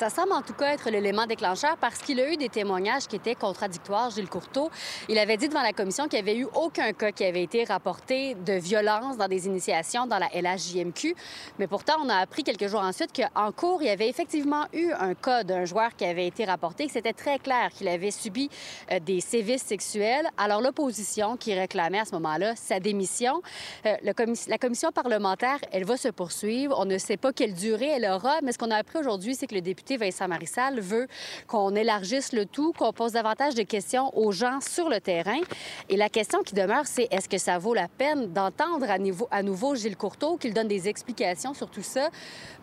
Ça 0.02 0.10
semble 0.10 0.32
en 0.32 0.42
tout 0.42 0.54
cas 0.54 0.74
être 0.74 0.90
l'élément 0.90 1.28
déclencheur 1.28 1.78
parce 1.78 2.00
qu'il 2.00 2.20
a 2.20 2.32
eu 2.32 2.36
des 2.36 2.50
témoignages 2.50 3.08
qui 3.08 3.18
étaient 3.18 3.36
contradictoires. 3.36 4.10
Gilles 4.10 4.30
Courteau, 4.30 4.72
il 5.10 5.20
avait 5.20 5.38
dit 5.38 5.48
devant 5.48 5.62
la 5.62 5.74
commission 5.74 6.08
qu'il 6.08 6.24
n'y 6.24 6.32
avait 6.32 6.40
eu 6.40 6.48
aucun 6.56 6.92
cas 6.94 7.12
qui 7.12 7.24
avait 7.24 7.44
été 7.44 7.66
rapporté 7.66 8.34
de 8.34 8.54
violence 8.54 9.18
dans 9.18 9.28
des 9.28 9.46
initiations 9.46 10.08
dans 10.08 10.18
la 10.18 10.28
LHJMQ. 10.34 11.14
Mais 11.60 11.68
pourtant, 11.68 11.98
on 12.04 12.10
a 12.10 12.16
appris 12.16 12.44
quelques 12.44 12.66
jours 12.68 12.82
ensuite 12.82 13.12
qu'en 13.14 13.52
cours, 13.52 13.84
il 13.84 13.90
y 13.90 13.92
avait 13.92 14.10
effectivement 14.10 14.66
eu 14.74 14.92
un 14.92 15.14
cas 15.14 15.44
d'un 15.44 15.66
joueur 15.66 15.96
qui 15.96 16.06
avait 16.06 16.26
été 16.26 16.46
rapporté, 16.46 16.88
que 16.88 16.94
c'était 16.94 17.14
très 17.14 17.38
clair 17.38 17.70
qu'il 17.70 17.88
avait 17.88 18.10
subi 18.10 18.50
euh, 18.92 19.00
des 19.00 19.20
sévices 19.22 19.62
sexuels. 19.64 20.28
Alors 20.36 20.62
l'opposition 20.62 21.38
qui 21.38 21.54
réclamait 21.54 22.00
à 22.00 22.06
ce 22.06 22.14
moment-là 22.14 22.56
sa 22.56 22.80
démission, 22.80 23.44
euh, 23.86 23.96
la 24.02 24.58
commission 24.58 24.92
parlementaire, 24.92 25.60
elle 25.72 25.84
va 25.84 25.98
se 25.98 26.08
poursuivre. 26.08 26.76
On 26.80 26.86
ne 26.86 26.98
sait 26.98 27.18
pas 27.18 27.32
quelle 27.34 27.54
durée 27.54 27.90
elle 27.90 28.06
aura, 28.06 28.40
mais 28.42 28.52
ce 28.52 28.58
qu'on 28.58 28.72
a 28.72 28.78
appris 28.78 28.98
aujourd'hui, 28.98 29.36
c'est 29.36 29.46
que 29.46 29.54
le 29.54 29.62
député 29.62 29.81
Vincent 29.90 30.28
Marissal 30.28 30.80
veut 30.80 31.08
qu'on 31.48 31.76
élargisse 31.76 32.34
le 32.34 32.46
tout, 32.46 32.74
qu'on 32.74 32.94
pose 32.94 33.14
davantage 33.14 33.56
de 33.56 33.64
questions 33.64 34.16
aux 34.18 34.32
gens 34.32 34.60
sur 34.62 34.90
le 34.90 35.00
terrain. 35.00 35.42
Et 35.90 35.98
la 35.98 36.10
question 36.10 36.44
qui 36.44 36.56
demeure, 36.56 36.86
c'est 36.86 37.08
est-ce 37.12 37.28
que 37.28 37.38
ça 37.38 37.58
vaut 37.58 37.74
la 37.74 37.88
peine 37.88 38.32
d'entendre 38.32 38.90
à, 38.90 38.98
à 39.36 39.44
nouveau 39.44 39.76
Gilles 39.76 39.98
Courteau, 39.98 40.38
qu'il 40.38 40.54
donne 40.54 40.68
des 40.68 40.88
explications 40.88 41.54
sur 41.54 41.70
tout 41.70 41.84
ça? 41.84 42.10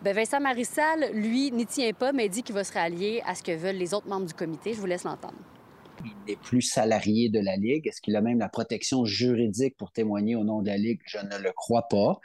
Bien, 0.03 0.13
Vincent 0.13 0.39
Marissal, 0.39 1.11
lui, 1.13 1.51
n'y 1.51 1.65
tient 1.65 1.91
pas, 1.93 2.11
mais 2.11 2.29
dit 2.29 2.43
qu'il 2.43 2.55
va 2.55 2.63
se 2.63 2.73
rallier 2.73 3.21
à 3.25 3.35
ce 3.35 3.43
que 3.43 3.51
veulent 3.51 3.75
les 3.75 3.93
autres 3.93 4.07
membres 4.07 4.27
du 4.27 4.33
comité. 4.33 4.73
Je 4.73 4.79
vous 4.79 4.85
laisse 4.85 5.03
l'entendre 5.03 5.37
il 6.05 6.13
n'est 6.27 6.37
plus 6.37 6.61
salarié 6.61 7.29
de 7.29 7.39
la 7.39 7.55
Ligue. 7.55 7.87
Est-ce 7.87 8.01
qu'il 8.01 8.15
a 8.15 8.21
même 8.21 8.39
la 8.39 8.49
protection 8.49 9.05
juridique 9.05 9.75
pour 9.77 9.91
témoigner 9.91 10.35
au 10.35 10.43
nom 10.43 10.61
de 10.61 10.67
la 10.67 10.77
Ligue? 10.77 11.01
Je 11.05 11.17
ne 11.17 11.37
le 11.41 11.51
crois 11.51 11.87
pas. 11.89 12.19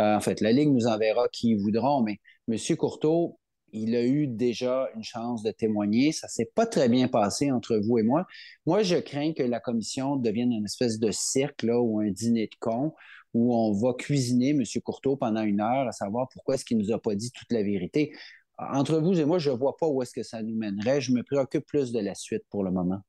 Euh, 0.00 0.16
en 0.16 0.20
fait, 0.20 0.40
la 0.40 0.52
Ligue 0.52 0.70
nous 0.70 0.86
enverra 0.86 1.28
qui 1.28 1.54
voudront, 1.54 2.02
mais 2.02 2.20
M. 2.48 2.76
Courteau, 2.76 3.38
il 3.76 3.94
a 3.94 4.04
eu 4.04 4.26
déjà 4.26 4.88
une 4.96 5.04
chance 5.04 5.42
de 5.42 5.50
témoigner. 5.50 6.12
Ça 6.12 6.28
s'est 6.28 6.50
pas 6.54 6.66
très 6.66 6.88
bien 6.88 7.08
passé 7.08 7.52
entre 7.52 7.76
vous 7.76 7.98
et 7.98 8.02
moi. 8.02 8.26
Moi, 8.64 8.82
je 8.82 8.96
crains 8.96 9.32
que 9.34 9.42
la 9.42 9.60
commission 9.60 10.16
devienne 10.16 10.52
une 10.52 10.64
espèce 10.64 10.98
de 10.98 11.10
cirque 11.10 11.64
ou 11.68 12.00
un 12.00 12.10
dîner 12.10 12.46
de 12.46 12.56
cons 12.58 12.94
où 13.34 13.54
on 13.54 13.72
va 13.72 13.92
cuisiner 13.92 14.50
M. 14.50 14.62
Courteau 14.82 15.16
pendant 15.16 15.42
une 15.42 15.60
heure 15.60 15.86
à 15.86 15.92
savoir 15.92 16.28
pourquoi 16.32 16.54
est-ce 16.54 16.64
qu'il 16.64 16.78
nous 16.78 16.90
a 16.90 16.98
pas 16.98 17.14
dit 17.14 17.30
toute 17.30 17.52
la 17.52 17.62
vérité. 17.62 18.12
Entre 18.56 18.98
vous 18.98 19.20
et 19.20 19.26
moi, 19.26 19.38
je 19.38 19.50
ne 19.50 19.56
vois 19.56 19.76
pas 19.76 19.86
où 19.86 20.02
est-ce 20.02 20.12
que 20.12 20.22
ça 20.22 20.42
nous 20.42 20.56
mènerait. 20.56 21.02
Je 21.02 21.12
me 21.12 21.22
préoccupe 21.22 21.66
plus 21.66 21.92
de 21.92 22.00
la 22.00 22.14
suite 22.14 22.44
pour 22.48 22.64
le 22.64 22.70
moment. 22.70 23.02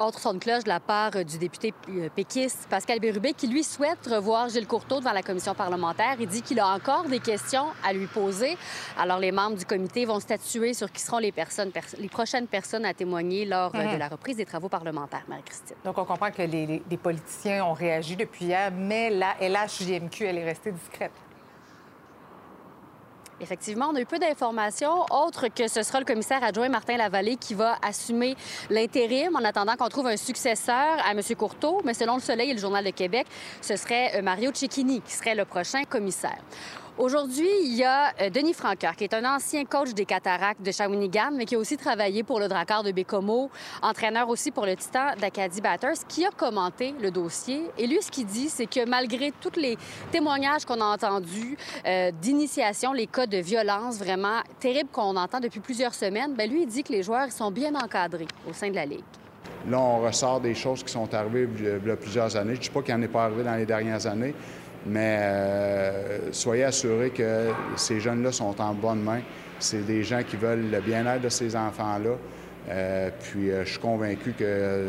Autre 0.00 0.18
son 0.18 0.34
de 0.34 0.38
cloche 0.38 0.64
de 0.64 0.68
la 0.68 0.80
part 0.80 1.12
du 1.24 1.38
député 1.38 1.72
euh, 1.88 2.08
péquiste 2.14 2.66
Pascal 2.68 2.98
Bérubé, 2.98 3.32
qui 3.32 3.46
lui 3.46 3.62
souhaite 3.62 4.04
revoir 4.10 4.48
Gilles 4.48 4.66
Courteau 4.66 4.98
devant 4.98 5.12
la 5.12 5.22
commission 5.22 5.54
parlementaire. 5.54 6.16
Il 6.18 6.26
dit 6.26 6.42
qu'il 6.42 6.58
a 6.58 6.66
encore 6.66 7.04
des 7.04 7.20
questions 7.20 7.66
à 7.84 7.92
lui 7.92 8.06
poser. 8.06 8.56
Alors, 8.98 9.20
les 9.20 9.30
membres 9.30 9.56
du 9.56 9.64
comité 9.64 10.04
vont 10.04 10.18
statuer 10.18 10.74
sur 10.74 10.90
qui 10.90 11.00
seront 11.00 11.18
les, 11.18 11.30
personnes, 11.30 11.70
les 11.96 12.08
prochaines 12.08 12.48
personnes 12.48 12.84
à 12.84 12.92
témoigner 12.92 13.44
lors 13.44 13.72
euh, 13.72 13.84
de 13.84 13.92
mhm. 13.92 13.98
la 13.98 14.08
reprise 14.08 14.36
des 14.36 14.44
travaux 14.44 14.68
parlementaires, 14.68 15.24
Marie-Christine. 15.28 15.76
Donc, 15.84 15.96
on 15.96 16.04
comprend 16.04 16.32
que 16.32 16.42
les, 16.42 16.82
les 16.90 16.96
politiciens 16.96 17.64
ont 17.64 17.74
réagi 17.74 18.16
depuis 18.16 18.46
hier, 18.46 18.72
mais 18.76 19.10
la 19.10 19.36
LHJMQ, 19.40 20.24
elle 20.24 20.38
est 20.38 20.44
restée 20.44 20.72
discrète. 20.72 21.12
Effectivement, 23.40 23.88
on 23.90 23.96
a 23.96 24.00
eu 24.00 24.06
peu 24.06 24.18
d'informations, 24.18 25.04
autres 25.10 25.48
que 25.48 25.66
ce 25.66 25.82
sera 25.82 25.98
le 25.98 26.04
commissaire 26.04 26.42
adjoint 26.44 26.68
Martin 26.68 26.96
Lavallée 26.96 27.36
qui 27.36 27.54
va 27.54 27.76
assumer 27.82 28.36
l'intérim 28.70 29.34
en 29.34 29.44
attendant 29.44 29.74
qu'on 29.76 29.88
trouve 29.88 30.06
un 30.06 30.16
successeur 30.16 30.96
à 31.04 31.10
M. 31.10 31.20
Courteau. 31.36 31.80
Mais 31.84 31.94
selon 31.94 32.14
Le 32.14 32.20
Soleil 32.20 32.50
et 32.50 32.54
le 32.54 32.60
Journal 32.60 32.84
de 32.84 32.90
Québec, 32.90 33.26
ce 33.60 33.76
serait 33.76 34.16
euh, 34.16 34.22
Mario 34.22 34.50
Cecchini 34.54 35.00
qui 35.00 35.12
serait 35.12 35.34
le 35.34 35.44
prochain 35.44 35.82
commissaire. 35.84 36.38
Aujourd'hui, 36.96 37.48
il 37.64 37.74
y 37.74 37.82
a 37.82 38.12
euh, 38.20 38.30
Denis 38.30 38.52
Francoeur, 38.52 38.94
qui 38.94 39.02
est 39.02 39.14
un 39.14 39.24
ancien 39.24 39.64
coach 39.64 39.94
des 39.94 40.04
Cataractes 40.04 40.62
de 40.62 40.70
Shawinigan, 40.70 41.32
mais 41.32 41.44
qui 41.44 41.56
a 41.56 41.58
aussi 41.58 41.76
travaillé 41.76 42.22
pour 42.22 42.38
le 42.38 42.46
Drakkar 42.46 42.84
de 42.84 42.92
Bécomo, 42.92 43.50
entraîneur 43.82 44.28
aussi 44.28 44.52
pour 44.52 44.64
le 44.64 44.76
Titan 44.76 45.06
d'Acadie 45.20 45.60
Batters, 45.60 46.06
qui 46.06 46.24
a 46.24 46.30
commenté 46.30 46.94
le 47.00 47.10
dossier. 47.10 47.62
Et 47.78 47.88
lui, 47.88 48.00
ce 48.00 48.12
qu'il 48.12 48.26
dit, 48.26 48.48
c'est 48.48 48.66
que 48.66 48.88
malgré 48.88 49.32
tous 49.40 49.58
les 49.58 49.76
témoignages 50.12 50.64
qu'on 50.64 50.80
a 50.80 50.84
entendus 50.84 51.56
euh, 51.84 52.12
d'initiation, 52.12 52.92
les 52.92 53.08
cas 53.08 53.26
de 53.26 53.38
violence 53.38 53.98
vraiment 53.98 54.42
terribles 54.60 54.90
qu'on 54.92 55.16
entend 55.16 55.40
depuis 55.40 55.58
plusieurs 55.58 55.94
semaines, 55.94 56.34
bien, 56.34 56.46
lui, 56.46 56.62
il 56.62 56.68
dit 56.68 56.84
que 56.84 56.92
les 56.92 57.02
joueurs 57.02 57.32
sont 57.32 57.50
bien 57.50 57.74
encadrés 57.74 58.28
au 58.48 58.52
sein 58.52 58.70
de 58.70 58.76
la 58.76 58.86
Ligue. 58.86 59.02
Là, 59.68 59.80
on 59.80 60.00
ressort 60.00 60.40
des 60.40 60.54
choses 60.54 60.84
qui 60.84 60.92
sont 60.92 61.12
arrivées 61.12 61.48
il 61.58 61.88
y 61.88 61.90
a 61.90 61.96
plusieurs 61.96 62.36
années. 62.36 62.54
Je 62.54 62.58
ne 62.58 62.62
dis 62.64 62.70
pas 62.70 62.82
qu'il 62.82 62.94
n'y 62.94 63.00
en 63.00 63.04
est 63.04 63.08
pas 63.08 63.24
arrivé 63.24 63.42
dans 63.42 63.54
les 63.56 63.66
dernières 63.66 64.06
années, 64.06 64.34
mais 64.86 65.18
euh, 65.20 66.32
soyez 66.32 66.64
assurés 66.64 67.10
que 67.10 67.50
ces 67.76 68.00
jeunes-là 68.00 68.32
sont 68.32 68.60
en 68.60 68.74
bonne 68.74 69.02
main. 69.02 69.20
C'est 69.58 69.86
des 69.86 70.02
gens 70.02 70.22
qui 70.22 70.36
veulent 70.36 70.70
le 70.70 70.80
bien-être 70.80 71.22
de 71.22 71.28
ces 71.28 71.56
enfants-là. 71.56 72.16
Euh, 72.70 73.10
puis 73.20 73.50
euh, 73.50 73.64
je 73.64 73.70
suis 73.70 73.78
convaincu 73.78 74.32
que 74.32 74.88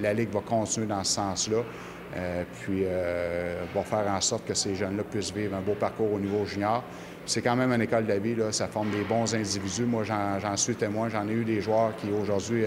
la, 0.00 0.14
Ligue 0.14 0.30
va 0.30 0.40
continuer 0.40 0.86
dans 0.86 1.04
ce 1.04 1.14
sens-là. 1.14 1.62
puis 2.60 2.84
va 3.74 3.82
faire 3.82 4.06
en 4.08 4.20
sorte 4.20 4.46
que 4.46 4.54
ces 4.54 4.74
jeunes-là 4.74 5.02
puissent 5.02 5.32
vivre 5.32 5.56
un 5.56 5.60
beau 5.60 5.74
parcours 5.74 6.12
au 6.12 6.18
niveau 6.18 6.46
junior. 6.46 6.82
C'est 7.26 7.42
quand 7.42 7.56
même 7.56 7.72
une 7.72 7.82
école 7.82 8.04
de 8.04 8.12
la 8.12 8.20
vie, 8.20 8.36
là. 8.36 8.52
ça 8.52 8.68
forme 8.68 8.90
des 8.90 9.02
bons 9.02 9.34
individus. 9.34 9.84
Moi, 9.84 10.04
j'en 10.04 10.56
suis 10.56 10.76
témoin. 10.76 11.08
J'en 11.08 11.28
ai 11.28 11.32
eu 11.32 11.44
des 11.44 11.60
joueurs 11.60 11.94
qui 11.96 12.06
aujourd'hui 12.10 12.64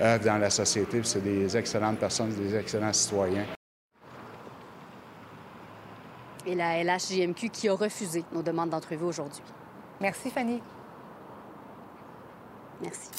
œuvrent 0.00 0.24
dans 0.24 0.38
la 0.38 0.50
société. 0.50 1.00
C'est 1.02 1.22
des 1.22 1.56
excellentes 1.56 1.98
personnes, 1.98 2.30
des 2.30 2.56
excellents 2.56 2.92
citoyens 2.92 3.57
et 6.48 6.54
la 6.54 6.82
LHJMQ 6.82 7.50
qui 7.50 7.68
a 7.68 7.74
refusé 7.74 8.24
nos 8.32 8.42
demandes 8.42 8.70
d'entrevue 8.70 9.04
aujourd'hui. 9.04 9.42
Merci, 10.00 10.30
Fanny. 10.30 10.60
Merci. 12.80 13.10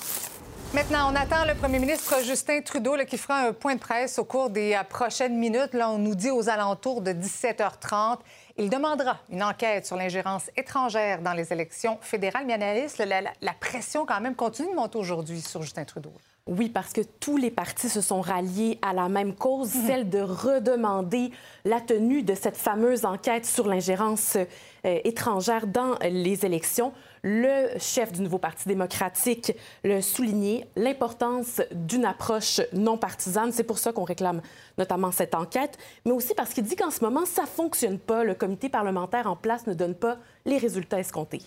Maintenant, 0.73 1.11
on 1.11 1.15
attend 1.15 1.45
le 1.45 1.55
premier 1.55 1.79
ministre 1.79 2.23
Justin 2.23 2.61
Trudeau 2.61 2.95
qui 3.07 3.17
fera 3.17 3.47
un 3.47 3.53
point 3.53 3.75
de 3.75 3.79
presse 3.79 4.19
au 4.19 4.23
cours 4.23 4.49
des 4.49 4.73
euh, 4.73 4.83
prochaines 4.83 5.35
minutes. 5.35 5.73
Là, 5.73 5.89
on 5.89 5.97
nous 5.97 6.13
dit 6.13 6.29
aux 6.29 6.47
alentours 6.47 7.01
de 7.01 7.11
17h30. 7.11 8.19
Il 8.57 8.69
demandera 8.69 9.17
une 9.29 9.41
enquête 9.41 9.85
sur 9.87 9.95
l'ingérence 9.95 10.49
étrangère 10.55 11.21
dans 11.21 11.33
les 11.33 11.51
élections 11.51 11.97
fédérales. 12.01 12.45
Mais 12.45 12.53
analyste, 12.53 12.99
la, 12.99 13.21
la 13.41 13.53
pression 13.53 14.05
quand 14.05 14.21
même 14.21 14.35
continue 14.35 14.69
de 14.69 14.75
monter 14.75 14.99
aujourd'hui 14.99 15.41
sur 15.41 15.61
Justin 15.63 15.85
Trudeau. 15.85 16.13
Oui, 16.49 16.67
parce 16.67 16.93
que 16.93 17.01
tous 17.01 17.37
les 17.37 17.51
partis 17.51 17.89
se 17.89 18.01
sont 18.01 18.21
ralliés 18.21 18.79
à 18.81 18.91
la 18.91 19.07
même 19.07 19.35
cause, 19.35 19.75
mhm. 19.75 19.85
celle 19.85 20.09
de 20.09 20.19
redemander 20.19 21.29
la 21.63 21.79
tenue 21.79 22.23
de 22.23 22.33
cette 22.33 22.57
fameuse 22.57 23.05
enquête 23.05 23.45
sur 23.45 23.67
l'ingérence 23.67 24.35
euh, 24.35 24.99
étrangère 25.03 25.67
dans 25.67 25.93
les 26.01 26.47
élections. 26.47 26.91
Le 27.21 27.77
chef 27.77 28.11
du 28.13 28.21
nouveau 28.21 28.39
Parti 28.39 28.67
démocratique 28.67 29.53
le 29.83 30.01
souligné, 30.01 30.65
l'importance 30.75 31.61
d'une 31.71 32.05
approche 32.05 32.61
non 32.73 32.97
partisane. 32.97 33.51
C'est 33.51 33.63
pour 33.63 33.77
ça 33.77 33.93
qu'on 33.93 34.03
réclame 34.03 34.41
notamment 34.79 35.11
cette 35.11 35.35
enquête, 35.35 35.77
mais 36.03 36.13
aussi 36.13 36.33
parce 36.33 36.51
qu'il 36.55 36.63
dit 36.63 36.75
qu'en 36.75 36.89
ce 36.89 37.03
moment, 37.03 37.27
ça 37.27 37.43
ne 37.43 37.47
fonctionne 37.47 37.99
pas. 37.99 38.23
Le 38.23 38.33
comité 38.33 38.69
parlementaire 38.69 39.27
en 39.27 39.35
place 39.35 39.67
ne 39.67 39.75
donne 39.75 39.93
pas 39.93 40.17
les 40.45 40.57
résultats 40.57 40.99
escomptés. 40.99 41.43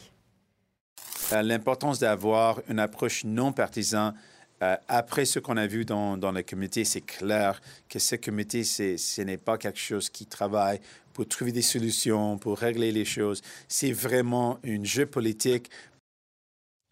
Euh, 1.32 1.42
l'importance 1.42 1.98
d'avoir 1.98 2.60
une 2.68 2.78
approche 2.78 3.24
non 3.24 3.50
partisane 3.50 4.14
euh, 4.62 4.76
après 4.88 5.24
ce 5.24 5.40
qu'on 5.40 5.56
a 5.56 5.66
vu 5.66 5.84
dans, 5.84 6.16
dans 6.16 6.30
le 6.32 6.42
comité, 6.42 6.84
c'est 6.84 7.00
clair 7.00 7.60
que 7.88 7.98
ce 7.98 8.14
comité, 8.16 8.62
ce 8.62 9.22
n'est 9.22 9.36
pas 9.36 9.58
quelque 9.58 9.78
chose 9.78 10.08
qui 10.08 10.26
travaille 10.26 10.80
pour 11.12 11.26
trouver 11.26 11.52
des 11.52 11.62
solutions, 11.62 12.38
pour 12.38 12.58
régler 12.58 12.92
les 12.92 13.04
choses. 13.04 13.42
C'est 13.68 13.92
vraiment 13.92 14.58
un 14.64 14.84
jeu 14.84 15.04
politique 15.04 15.68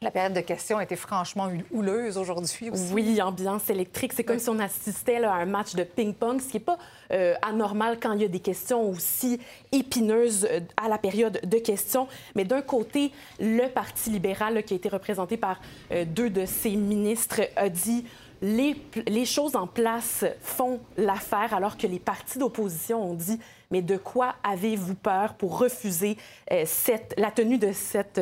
la 0.02 0.11
période 0.11 0.33
de 0.33 0.40
questions 0.40 0.78
a 0.78 0.83
été 0.83 0.97
franchement 0.97 1.50
houleuse 1.73 2.16
aujourd'hui 2.16 2.71
aussi. 2.71 2.95
Oui, 2.95 3.21
ambiance 3.21 3.69
électrique. 3.69 4.14
C'est 4.14 4.25
comme 4.25 4.38
si 4.38 4.49
on 4.49 4.59
assistait 4.59 5.23
à 5.23 5.35
un 5.35 5.45
match 5.45 5.75
de 5.75 5.85
ping-pong, 5.85 6.40
ce 6.40 6.49
qui 6.49 6.57
n'est 6.57 6.64
pas 6.64 6.78
euh, 7.12 7.35
anormal 7.42 7.99
quand 8.00 8.14
il 8.14 8.23
y 8.23 8.25
a 8.25 8.28
des 8.28 8.40
questions 8.40 8.88
aussi 8.88 9.38
épineuses 9.73 10.49
euh, 10.50 10.61
à 10.83 10.88
la 10.88 10.97
période 10.97 11.38
de 11.45 11.59
questions. 11.59 12.09
Mais 12.35 12.45
d'un 12.47 12.62
côté, 12.62 13.12
le 13.40 13.69
Parti 13.69 14.09
libéral, 14.09 14.62
qui 14.62 14.73
a 14.73 14.76
été 14.78 14.88
représenté 14.88 15.37
par 15.37 15.61
euh, 15.92 16.07
deux 16.07 16.30
de 16.30 16.47
ses 16.47 16.76
ministres, 16.76 17.42
a 17.57 17.69
dit 17.69 18.07
les, 18.40 18.76
les 19.07 19.26
choses 19.26 19.54
en 19.54 19.66
place 19.66 20.25
font 20.40 20.80
l'affaire, 20.97 21.52
alors 21.52 21.76
que 21.76 21.87
les 21.87 21.99
partis 21.99 22.38
d'opposition 22.38 23.04
ont 23.04 23.14
dit 23.14 23.38
mais 23.71 23.83
de 23.83 23.99
quoi 23.99 24.37
avez-vous 24.45 24.95
peur 24.95 25.35
pour 25.35 25.59
refuser 25.59 26.16
cette, 26.64 27.12
la 27.19 27.30
tenue 27.30 27.59
de 27.59 27.71
cette 27.73 28.19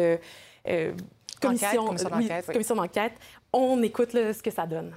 commission, 1.39 1.93
d'enquête. 2.75 3.13
On 3.53 3.83
écoute 3.83 4.13
ce 4.13 4.43
que 4.43 4.51
ça 4.51 4.67
donne. 4.67 4.95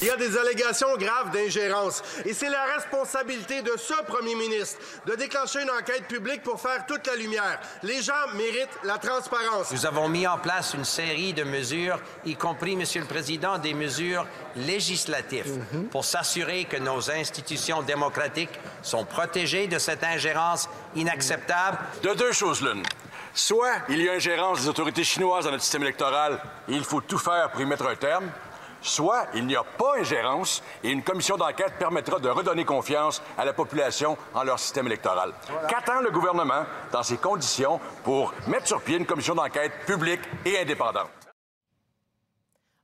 Il 0.00 0.06
y 0.06 0.10
a 0.10 0.16
des 0.16 0.36
allégations 0.36 0.96
graves 0.96 1.32
d'ingérence 1.32 2.04
et 2.24 2.32
c'est 2.32 2.50
la 2.50 2.62
responsabilité 2.76 3.62
de 3.62 3.72
ce 3.76 4.00
premier 4.04 4.36
ministre 4.36 4.78
de 5.06 5.16
déclencher 5.16 5.62
une 5.62 5.70
enquête 5.70 6.06
publique 6.06 6.44
pour 6.44 6.60
faire 6.60 6.86
toute 6.86 7.04
la 7.08 7.16
lumière. 7.16 7.58
Les 7.82 8.00
gens 8.00 8.12
méritent 8.36 8.78
la 8.84 8.98
transparence. 8.98 9.72
Nous 9.72 9.86
avons 9.86 10.08
mis 10.08 10.24
en 10.24 10.38
place 10.38 10.74
une 10.74 10.84
série 10.84 11.32
de 11.32 11.42
mesures, 11.42 12.00
y 12.24 12.36
compris, 12.36 12.76
Monsieur 12.76 13.00
le 13.00 13.08
Président, 13.08 13.58
des 13.58 13.74
mesures 13.74 14.24
législatives 14.54 15.58
pour 15.90 16.04
s'assurer 16.04 16.66
que 16.66 16.76
nos 16.76 17.10
institutions 17.10 17.82
démocratiques 17.82 18.60
sont 18.82 19.04
protégées 19.04 19.66
de 19.66 19.80
cette 19.80 20.04
ingérence 20.04 20.68
inacceptable. 20.94 21.78
De 22.04 22.14
deux 22.14 22.32
choses 22.32 22.62
l'une. 22.62 22.84
Soit 23.38 23.82
il 23.88 24.02
y 24.02 24.08
a 24.08 24.14
ingérence 24.14 24.62
des 24.62 24.68
autorités 24.68 25.04
chinoises 25.04 25.44
dans 25.44 25.52
notre 25.52 25.62
système 25.62 25.84
électoral 25.84 26.40
et 26.68 26.72
il 26.72 26.82
faut 26.82 27.00
tout 27.00 27.18
faire 27.18 27.48
pour 27.52 27.60
y 27.60 27.66
mettre 27.66 27.86
un 27.86 27.94
terme, 27.94 28.28
soit 28.82 29.26
il 29.32 29.46
n'y 29.46 29.54
a 29.54 29.62
pas 29.62 29.92
ingérence 30.00 30.60
et 30.82 30.90
une 30.90 31.04
commission 31.04 31.36
d'enquête 31.36 31.74
permettra 31.78 32.18
de 32.18 32.28
redonner 32.28 32.64
confiance 32.64 33.22
à 33.38 33.44
la 33.44 33.52
population 33.52 34.18
en 34.34 34.42
leur 34.42 34.58
système 34.58 34.88
électoral. 34.88 35.32
Qu'attend 35.68 36.00
le 36.00 36.10
gouvernement 36.10 36.64
dans 36.90 37.04
ces 37.04 37.18
conditions 37.18 37.78
pour 38.02 38.34
mettre 38.48 38.66
sur 38.66 38.82
pied 38.82 38.96
une 38.96 39.06
commission 39.06 39.36
d'enquête 39.36 39.86
publique 39.86 40.22
et 40.44 40.58
indépendante? 40.58 41.17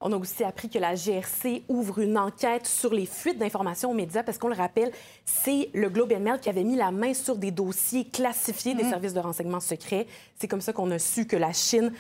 On 0.01 0.13
a 0.13 0.17
aussi 0.17 0.45
appris 0.45 0.69
que 0.69 0.79
la 0.79 0.95
GRC 0.95 1.63
ouvre 1.69 2.01
une 2.01 2.19
enquête 2.19 2.67
sur 2.67 2.93
les 2.93 3.07
fuites 3.07 3.39
d'informations 3.39 3.91
aux 3.91 3.95
médias 3.95 4.23
parce 4.23 4.39
qu'on 4.39 4.49
le 4.49 4.55
rappelle, 4.55 4.93
c'est 5.25 5.71
le 5.73 5.89
Globe 5.89 6.13
and 6.13 6.21
Mail 6.21 6.41
qui 6.41 6.49
avait 6.51 6.65
mis 6.65 6.77
la 6.77 6.91
main 6.91 7.15
sur 7.15 7.37
des 7.37 7.51
dossiers 7.51 8.05
classifiés 8.09 8.75
des 8.75 8.85
services 8.85 9.15
de 9.15 9.21
renseignement 9.21 9.61
secrets. 9.61 10.07
C'est 10.37 10.49
comme 10.49 10.61
ça 10.61 10.73
qu'on 10.73 10.91
a 10.91 10.99
su 10.99 11.27
que 11.27 11.37
la 11.37 11.53
Chine 11.53 11.93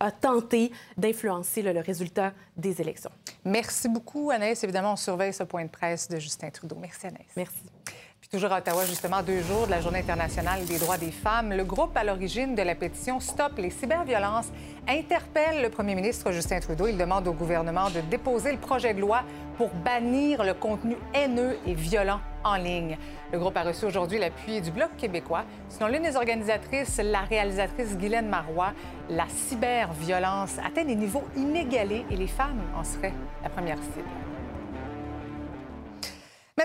a 0.00 0.10
tenté 0.10 0.72
d'influencer 0.96 1.62
le, 1.62 1.72
le 1.72 1.80
résultat 1.80 2.32
des 2.56 2.80
élections. 2.80 3.10
Merci 3.44 3.88
beaucoup, 3.88 4.30
Anaïs. 4.30 4.64
Évidemment, 4.64 4.94
on 4.94 4.96
surveille 4.96 5.32
ce 5.32 5.44
point 5.44 5.64
de 5.64 5.70
presse 5.70 6.08
de 6.08 6.18
Justin 6.18 6.50
Trudeau. 6.50 6.76
Merci, 6.80 7.06
Anaïs. 7.06 7.30
Merci. 7.36 7.62
Puis 8.22 8.30
toujours 8.30 8.52
à 8.52 8.58
Ottawa, 8.58 8.86
justement, 8.86 9.20
deux 9.20 9.42
jours 9.42 9.66
de 9.66 9.72
la 9.72 9.80
Journée 9.80 9.98
internationale 9.98 10.64
des 10.64 10.78
droits 10.78 10.96
des 10.96 11.10
femmes, 11.10 11.52
le 11.52 11.64
groupe 11.64 11.96
à 11.96 12.04
l'origine 12.04 12.54
de 12.54 12.62
la 12.62 12.76
pétition 12.76 13.18
Stop 13.18 13.58
les 13.58 13.70
cyberviolences 13.70 14.46
interpelle 14.86 15.60
le 15.60 15.68
premier 15.70 15.96
ministre 15.96 16.30
Justin 16.30 16.60
Trudeau. 16.60 16.86
Il 16.86 16.96
demande 16.96 17.26
au 17.26 17.32
gouvernement 17.32 17.90
de 17.90 18.00
déposer 18.00 18.52
le 18.52 18.58
projet 18.58 18.94
de 18.94 19.00
loi 19.00 19.24
pour 19.56 19.70
bannir 19.70 20.44
le 20.44 20.54
contenu 20.54 20.96
haineux 21.12 21.58
et 21.66 21.74
violent 21.74 22.20
en 22.44 22.54
ligne. 22.54 22.96
Le 23.32 23.40
groupe 23.40 23.56
a 23.56 23.64
reçu 23.64 23.86
aujourd'hui 23.86 24.20
l'appui 24.20 24.60
du 24.60 24.70
Bloc 24.70 24.90
québécois. 24.96 25.42
Selon 25.68 25.88
l'une 25.88 26.04
des 26.04 26.14
organisatrices, 26.14 27.00
la 27.02 27.22
réalisatrice 27.22 27.98
Guylaine 27.98 28.28
Marois, 28.28 28.72
la 29.10 29.26
cyberviolence 29.28 30.58
atteint 30.64 30.84
des 30.84 30.94
niveaux 30.94 31.24
inégalés 31.36 32.06
et 32.08 32.14
les 32.14 32.28
femmes 32.28 32.62
en 32.76 32.84
seraient 32.84 33.14
la 33.42 33.50
première 33.50 33.78
cible. 33.78 34.31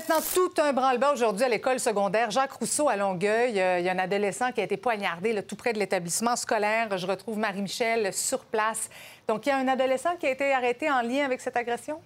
Maintenant, 0.07 0.25
tout 0.33 0.61
un 0.61 0.71
branle-bas 0.71 1.11
aujourd'hui 1.11 1.43
à 1.43 1.49
l'école 1.49 1.81
secondaire 1.81 2.31
Jacques 2.31 2.53
Rousseau 2.53 2.87
à 2.87 2.95
Longueuil. 2.95 3.59
Euh, 3.59 3.79
Il 3.79 3.85
y 3.85 3.89
a 3.89 3.91
un 3.91 3.99
adolescent 3.99 4.53
qui 4.53 4.61
a 4.61 4.63
été 4.63 4.77
poignardé 4.77 5.33
là, 5.33 5.41
tout 5.41 5.57
près 5.57 5.73
de 5.73 5.79
l'établissement 5.79 6.37
scolaire. 6.37 6.97
Je 6.97 7.05
retrouve 7.05 7.37
Marie-Michel 7.37 8.13
sur 8.13 8.45
place. 8.45 8.89
Donc, 9.27 9.45
il 9.45 9.49
y 9.49 9.51
a 9.51 9.57
un 9.57 9.67
adolescent 9.67 10.15
qui 10.17 10.27
a 10.27 10.29
été 10.29 10.53
arrêté 10.53 10.89
en 10.89 11.01
lien 11.01 11.25
avec 11.25 11.41
cette 11.41 11.57
agression? 11.57 11.99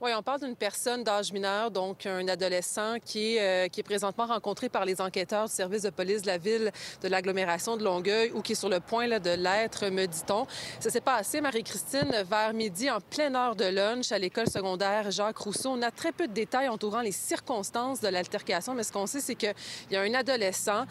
Oui, 0.00 0.12
on 0.16 0.22
parle 0.22 0.38
d'une 0.38 0.54
personne 0.54 1.02
d'âge 1.02 1.32
mineur, 1.32 1.72
donc 1.72 2.06
un 2.06 2.28
adolescent 2.28 3.00
qui 3.04 3.34
est, 3.34 3.40
euh, 3.40 3.68
qui 3.68 3.80
est 3.80 3.82
présentement 3.82 4.26
rencontré 4.26 4.68
par 4.68 4.84
les 4.84 5.00
enquêteurs 5.00 5.46
du 5.46 5.52
service 5.52 5.82
de 5.82 5.90
police 5.90 6.22
de 6.22 6.28
la 6.28 6.38
ville 6.38 6.70
de 7.02 7.08
l'agglomération 7.08 7.76
de 7.76 7.82
Longueuil 7.82 8.30
ou 8.32 8.40
qui 8.40 8.52
est 8.52 8.54
sur 8.54 8.68
le 8.68 8.78
point 8.78 9.08
de 9.08 9.30
l'être, 9.30 9.88
me 9.88 10.06
dit-on. 10.06 10.46
Ça 10.78 10.90
s'est 10.90 11.00
passé, 11.00 11.40
Marie-Christine, 11.40 12.14
vers 12.30 12.54
midi, 12.54 12.88
en 12.88 13.00
pleine 13.00 13.34
heure 13.34 13.56
de 13.56 13.64
lunch 13.64 14.12
à 14.12 14.20
l'école 14.20 14.48
secondaire 14.48 15.10
Jacques 15.10 15.38
Rousseau. 15.38 15.70
On 15.70 15.82
a 15.82 15.90
très 15.90 16.12
peu 16.12 16.28
de 16.28 16.32
détails 16.32 16.68
entourant 16.68 17.00
les 17.00 17.10
circonstances 17.10 18.00
de 18.00 18.06
l'altercation, 18.06 18.74
mais 18.74 18.84
ce 18.84 18.92
qu'on 18.92 19.06
sait, 19.06 19.20
c'est 19.20 19.34
qu'il 19.34 19.52
y 19.90 19.96
a 19.96 20.02
un 20.02 20.14
adolescent 20.14 20.84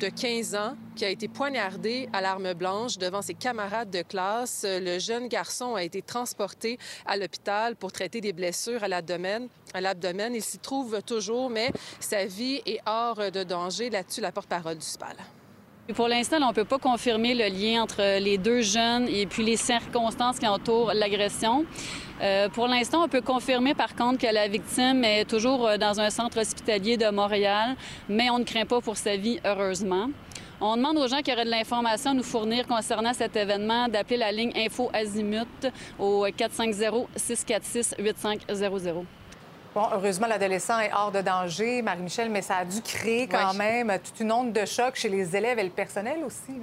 de 0.00 0.08
15 0.08 0.54
ans 0.54 0.76
qui 0.96 1.04
a 1.04 1.10
été 1.10 1.28
poignardé 1.28 2.08
à 2.14 2.22
l'arme 2.22 2.54
blanche 2.54 2.96
devant 2.96 3.20
ses 3.20 3.34
camarades 3.34 3.90
de 3.90 4.00
classe. 4.00 4.64
Le 4.66 4.98
jeune 4.98 5.28
garçon 5.28 5.74
a 5.74 5.82
été 5.82 6.00
transporté 6.00 6.78
à 7.04 7.18
l'hôpital 7.18 7.76
pour 7.76 7.92
traiter 7.92 8.22
des 8.22 8.32
blessures 8.32 8.82
à 8.82 8.88
l'abdomen. 8.88 9.48
À 9.74 9.80
l'abdomen, 9.82 10.34
il 10.34 10.42
s'y 10.42 10.58
trouve 10.58 11.02
toujours, 11.02 11.50
mais 11.50 11.70
sa 12.00 12.24
vie 12.24 12.62
est 12.64 12.80
hors 12.86 13.30
de 13.30 13.44
danger. 13.44 13.90
Là-dessus, 13.90 14.22
la 14.22 14.32
porte-parole 14.32 14.78
du 14.78 14.86
SPAL. 14.86 15.16
Pour 15.94 16.08
l'instant, 16.08 16.36
on 16.42 16.48
ne 16.48 16.52
peut 16.52 16.64
pas 16.64 16.78
confirmer 16.78 17.34
le 17.34 17.48
lien 17.48 17.82
entre 17.82 18.18
les 18.18 18.38
deux 18.38 18.60
jeunes 18.60 19.08
et 19.08 19.26
puis 19.26 19.42
les 19.42 19.56
circonstances 19.56 20.38
qui 20.38 20.46
entourent 20.46 20.92
l'agression. 20.94 21.64
Euh, 22.22 22.48
pour 22.48 22.68
l'instant, 22.68 23.02
on 23.04 23.08
peut 23.08 23.22
confirmer 23.22 23.74
par 23.74 23.96
contre 23.96 24.18
que 24.18 24.32
la 24.32 24.46
victime 24.46 25.02
est 25.04 25.24
toujours 25.24 25.66
euh, 25.66 25.78
dans 25.78 25.98
un 26.00 26.10
centre 26.10 26.40
hospitalier 26.40 26.96
de 26.96 27.10
Montréal, 27.10 27.74
mais 28.08 28.30
on 28.30 28.38
ne 28.38 28.44
craint 28.44 28.66
pas 28.66 28.80
pour 28.80 28.96
sa 28.96 29.16
vie, 29.16 29.40
heureusement. 29.44 30.10
On 30.60 30.76
demande 30.76 30.98
aux 30.98 31.08
gens 31.08 31.22
qui 31.22 31.32
auraient 31.32 31.46
de 31.46 31.50
l'information 31.50 32.10
à 32.10 32.14
nous 32.14 32.22
fournir 32.22 32.66
concernant 32.66 33.14
cet 33.14 33.34
événement 33.34 33.88
d'appeler 33.88 34.18
la 34.18 34.30
ligne 34.30 34.52
Info 34.54 34.90
Azimut 34.92 35.66
au 35.98 36.26
450-646-8500. 36.26 39.06
Bon, 39.74 39.86
heureusement, 39.92 40.26
l'adolescent 40.26 40.80
est 40.80 40.92
hors 40.92 41.12
de 41.12 41.20
danger, 41.20 41.80
Marie-Michel, 41.80 42.28
mais 42.28 42.42
ça 42.42 42.56
a 42.56 42.64
dû 42.64 42.82
créer 42.82 43.28
quand 43.28 43.52
Oui. 43.52 43.58
même 43.58 43.98
toute 44.02 44.18
une 44.18 44.32
onde 44.32 44.52
de 44.52 44.64
choc 44.66 44.96
chez 44.96 45.08
les 45.08 45.36
élèves 45.36 45.60
et 45.60 45.64
le 45.64 45.70
personnel 45.70 46.24
aussi. 46.24 46.60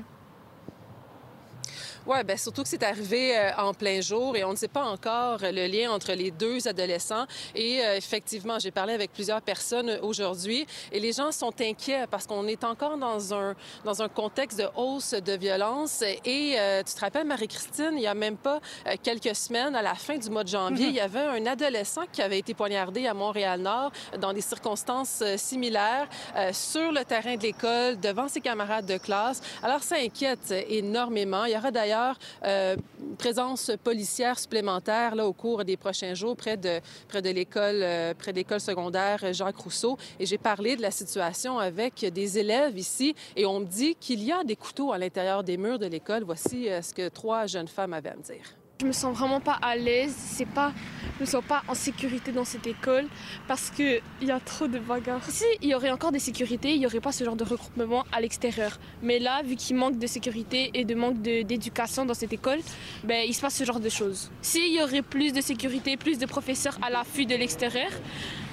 Oui, 2.08 2.24
bien 2.24 2.38
surtout 2.38 2.64
que 2.64 2.70
c'est 2.70 2.84
arrivé 2.84 3.38
euh, 3.38 3.52
en 3.58 3.74
plein 3.74 4.00
jour 4.00 4.38
et 4.38 4.46
on 4.46 4.52
ne 4.52 4.56
sait 4.56 4.70
pas 4.70 4.86
encore 4.86 5.40
le 5.42 5.68
lien 5.68 5.92
entre 5.92 6.14
les 6.14 6.32
deux 6.32 6.66
adolescents. 6.66 7.26
Et 7.54 7.82
euh, 7.84 7.98
effectivement, 7.98 8.60
j'ai 8.60 8.72
parlé 8.72 8.94
avec 8.94 9.12
plusieurs 9.12 9.42
personnes 9.42 10.00
aujourd'hui 10.02 10.66
et 10.94 11.02
les 11.02 11.12
gens 11.12 11.34
sont 11.34 11.52
inquiets 11.60 12.06
parce 12.10 12.26
qu'on 12.26 12.48
est 12.48 12.64
encore 12.64 12.98
dans 12.98 13.34
un, 13.34 13.56
dans 13.84 14.02
un 14.02 14.08
contexte 14.08 14.58
de 14.58 14.68
hausse 14.78 15.12
de 15.12 15.34
violence. 15.34 16.02
Et 16.24 16.56
euh, 16.58 16.82
tu 16.82 16.94
te 16.94 17.00
rappelles, 17.02 17.28
Marie-Christine, 17.28 17.92
il 17.98 18.02
y 18.04 18.08
a 18.08 18.14
même 18.14 18.38
pas 18.38 18.62
euh, 18.88 18.96
quelques 19.04 19.36
semaines, 19.36 19.76
à 19.76 19.82
la 19.82 19.96
fin 19.96 20.18
du 20.18 20.30
mois 20.30 20.46
de 20.46 20.50
janvier, 20.50 20.86
Mhm. 20.86 20.92
il 20.92 20.96
y 20.96 21.02
avait 21.02 21.20
un 21.20 21.46
adolescent 21.46 22.04
qui 22.14 22.22
avait 22.22 22.40
été 22.40 22.54
poignardé 22.54 23.06
à 23.06 23.14
Montréal-Nord 23.14 23.92
dans 24.20 24.32
des 24.32 24.40
circonstances 24.42 25.20
euh, 25.24 25.36
similaires 25.36 26.08
euh, 26.38 26.52
sur 26.54 26.94
le 26.94 27.04
terrain 27.04 27.36
de 27.36 27.42
l'école, 27.44 28.00
devant 28.00 28.30
ses 28.30 28.40
camarades 28.40 28.86
de 28.86 28.98
classe. 28.98 29.42
Alors, 29.62 29.84
ça 29.84 29.96
inquiète 29.98 30.54
énormément. 30.70 31.44
Il 31.44 31.52
y 31.52 31.58
aura 31.58 31.70
d'ailleurs 31.72 31.97
euh, 32.44 32.76
une 33.00 33.16
présence 33.16 33.72
policière 33.84 34.38
supplémentaire 34.40 35.16
là, 35.16 35.28
au 35.28 35.34
cours 35.34 35.64
des 35.64 35.78
prochains 35.78 36.14
jours 36.14 36.36
près 36.36 36.58
de, 36.58 36.80
près 37.08 37.22
de 37.22 37.30
l'école 37.30 37.82
euh, 37.82 38.14
près 38.14 38.32
de 38.32 38.38
l'école 38.38 38.60
secondaire 38.60 39.34
Jacques 39.34 39.58
Rousseau. 39.58 39.98
Et 40.20 40.26
j'ai 40.26 40.38
parlé 40.38 40.76
de 40.76 40.82
la 40.82 40.92
situation 40.92 41.60
avec 41.60 42.06
des 42.06 42.40
élèves 42.40 42.78
ici 42.78 43.16
et 43.36 43.46
on 43.46 43.60
me 43.60 43.66
dit 43.66 43.96
qu'il 43.96 44.24
y 44.24 44.32
a 44.32 44.44
des 44.44 44.56
couteaux 44.56 44.92
à 44.92 44.98
l'intérieur 44.98 45.44
des 45.44 45.58
murs 45.58 45.80
de 45.80 45.88
l'école. 45.88 46.24
Voici 46.24 46.70
euh, 46.70 46.82
ce 46.82 46.94
que 46.94 47.10
trois 47.10 47.46
jeunes 47.46 47.68
femmes 47.68 47.94
avaient 47.94 48.10
à 48.10 48.16
me 48.16 48.24
dire. 48.24 48.57
Je 48.80 48.86
me 48.86 48.92
sens 48.92 49.18
vraiment 49.18 49.40
pas 49.40 49.58
à 49.60 49.76
l'aise. 49.76 50.14
C'est 50.16 50.46
pas, 50.46 50.72
je 51.16 51.22
me 51.22 51.26
sens 51.26 51.44
pas 51.44 51.64
en 51.68 51.74
sécurité 51.74 52.32
dans 52.32 52.46
cette 52.46 52.68
école 52.68 53.08
parce 53.48 53.72
que 53.72 54.00
il 54.22 54.28
y 54.28 54.32
a 54.32 54.40
trop 54.40 54.68
de 54.68 54.78
bagarres. 54.78 55.28
Si 55.30 55.46
il 55.64 55.70
y 55.70 55.74
aurait 55.74 55.90
encore 55.90 56.12
des 56.12 56.20
sécurités, 56.20 56.76
il 56.76 56.82
y 56.82 56.86
aurait 56.86 57.00
pas 57.00 57.12
ce 57.12 57.24
genre 57.24 57.36
de 57.36 57.44
regroupement 57.44 58.06
à 58.12 58.22
l'extérieur. 58.22 58.78
Mais 59.02 59.18
là, 59.18 59.42
vu 59.42 59.56
qu'il 59.56 59.78
manque 59.78 59.98
de 59.98 60.06
sécurité 60.06 60.70
et 60.76 60.86
de 60.86 60.94
manque 60.94 61.20
d'éducation 61.24 62.06
dans 62.06 62.14
cette 62.14 62.34
école, 62.34 62.60
ben 63.04 63.26
il 63.28 63.34
se 63.34 63.42
passe 63.42 63.56
ce 63.56 63.64
genre 63.64 63.80
de 63.80 63.90
choses. 63.90 64.30
S'il 64.44 64.72
y 64.72 64.80
aurait 64.80 65.02
plus 65.02 65.34
de 65.34 65.42
sécurité, 65.42 65.98
plus 65.98 66.20
de 66.20 66.28
professeurs 66.28 66.78
à 66.84 66.92
l'affût 66.92 67.26
de 67.26 67.34
l'extérieur, 67.34 67.90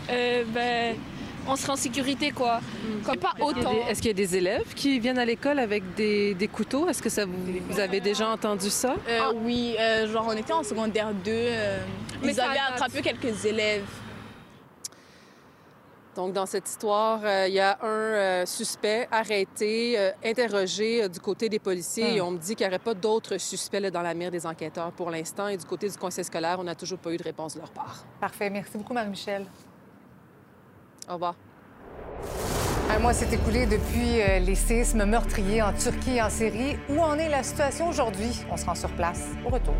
euh, 0.09 0.45
ben 0.55 0.97
on 1.49 1.57
serait 1.57 1.73
en 1.73 1.77
sécurité 1.77 2.31
quoi. 2.31 2.61
Comme 3.05 3.19
pas 3.19 3.35
autant. 3.41 3.73
Est-ce 3.89 4.01
qu'il 4.01 4.09
y 4.09 4.11
a 4.11 4.15
des 4.15 4.37
élèves 4.37 4.75
qui 4.75 4.99
viennent 4.99 5.19
à 5.19 5.25
l'école 5.25 5.59
avec 5.59 5.95
des, 5.95 6.35
des 6.35 6.49
couteaux? 6.49 6.89
Est-ce 6.89 7.03
que 7.03 7.11
ça 7.11 7.25
vous, 7.27 7.33
vous 7.69 7.81
avez 7.81 8.01
déjà 8.01 8.29
entendu 8.29 8.71
ça? 8.71 8.97
Euh, 9.09 9.33
Oui, 9.43 9.77
euh, 9.79 10.11
genre 10.11 10.27
on 10.29 10.33
était 10.37 10.53
en 10.53 10.63
secondaire 10.63 11.13
2. 11.13 11.31
Mais 12.23 12.31
ils 12.31 12.35
ça 12.35 12.51
avaient 12.51 12.59
attrapé 12.59 13.03
quelques 13.03 13.45
élèves. 13.45 13.85
Donc, 16.15 16.33
dans 16.33 16.47
cette 16.47 16.69
histoire, 16.69 17.21
euh, 17.25 17.49
il 17.49 17.55
y 17.55 17.61
a 17.61 17.77
un 17.83 17.87
euh, 17.87 18.47
suspect 18.47 19.09
arrêté, 19.11 19.99
euh, 19.99 20.13
interrogé 20.25 21.03
euh, 21.03 21.09
du 21.09 21.19
côté 21.19 21.49
des 21.49 21.59
policiers. 21.59 22.13
Hmm. 22.13 22.17
Et 22.17 22.21
on 22.21 22.31
me 22.31 22.39
dit 22.39 22.55
qu'il 22.55 22.65
n'y 22.65 22.69
aurait 22.71 22.79
pas 22.79 22.95
d'autres 22.95 23.37
suspects 23.39 23.81
là, 23.81 23.91
dans 23.91 24.03
la 24.03 24.15
mire 24.15 24.31
des 24.31 24.47
enquêteurs 24.47 24.93
pour 24.93 25.11
l'instant. 25.11 25.49
Et 25.49 25.57
du 25.57 25.65
côté 25.65 25.89
du 25.89 25.97
conseil 25.97 26.25
scolaire, 26.25 26.57
on 26.61 26.65
n'a 26.65 26.77
toujours 26.77 26.99
pas 26.99 27.13
eu 27.13 27.17
de 27.17 27.23
réponse 27.25 27.55
de 27.55 27.61
leur 27.61 27.71
part. 27.71 28.05
Parfait. 28.21 28.49
Merci 28.49 28.79
beaucoup, 28.79 28.95
Marie-Michel. 28.95 29.47
Au 31.09 31.15
revoir. 31.15 31.35
Un 32.91 32.99
mois 32.99 33.13
s'est 33.13 33.35
écoulé 33.35 33.67
depuis 33.67 34.21
euh, 34.21 34.39
les 34.39 34.55
séismes 34.55 35.05
meurtriers 35.05 35.63
en 35.63 35.73
Turquie 35.73 36.17
et 36.17 36.23
en 36.23 36.31
Syrie. 36.31 36.77
Où 36.89 37.01
en 37.01 37.19
est 37.19 37.29
la 37.29 37.43
situation 37.43 37.89
aujourd'hui? 37.89 38.45
On 38.51 38.57
se 38.57 38.65
rend 38.65 38.75
sur 38.75 38.91
place. 38.91 39.29
Au 39.45 39.49
retour. 39.49 39.75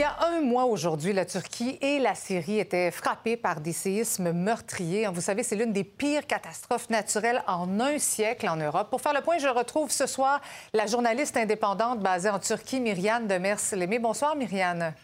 Y 0.00 0.04
a 0.04 0.16
un 0.28 0.42
mois 0.42 0.66
aujourd'hui, 0.66 1.12
la 1.12 1.24
Turquie 1.24 1.76
et 1.80 1.98
la 1.98 2.14
Syrie 2.14 2.60
étaient 2.60 2.92
frappées 2.92 3.36
par 3.36 3.60
des 3.60 3.72
séismes 3.72 4.30
meurtriers. 4.30 5.08
Vous 5.08 5.20
savez, 5.20 5.42
c'est 5.42 5.56
l'une 5.56 5.72
des 5.72 5.82
pires 5.82 6.24
catastrophes 6.24 6.88
naturelles 6.88 7.42
en 7.48 7.80
un 7.80 7.98
siècle 7.98 8.48
en 8.48 8.54
Europe. 8.54 8.90
Pour 8.90 9.00
faire 9.00 9.12
le 9.12 9.22
point, 9.22 9.38
je 9.38 9.48
retrouve 9.48 9.90
ce 9.90 10.06
soir 10.06 10.40
la 10.72 10.86
journaliste 10.86 11.36
indépendante 11.36 11.98
basée 11.98 12.30
en 12.30 12.38
Turquie, 12.38 12.78
Myriane 12.78 13.26
de 13.26 13.38
Mers-Lémé. 13.38 13.98
Bonsoir, 13.98 14.36
Myriane. 14.36 14.94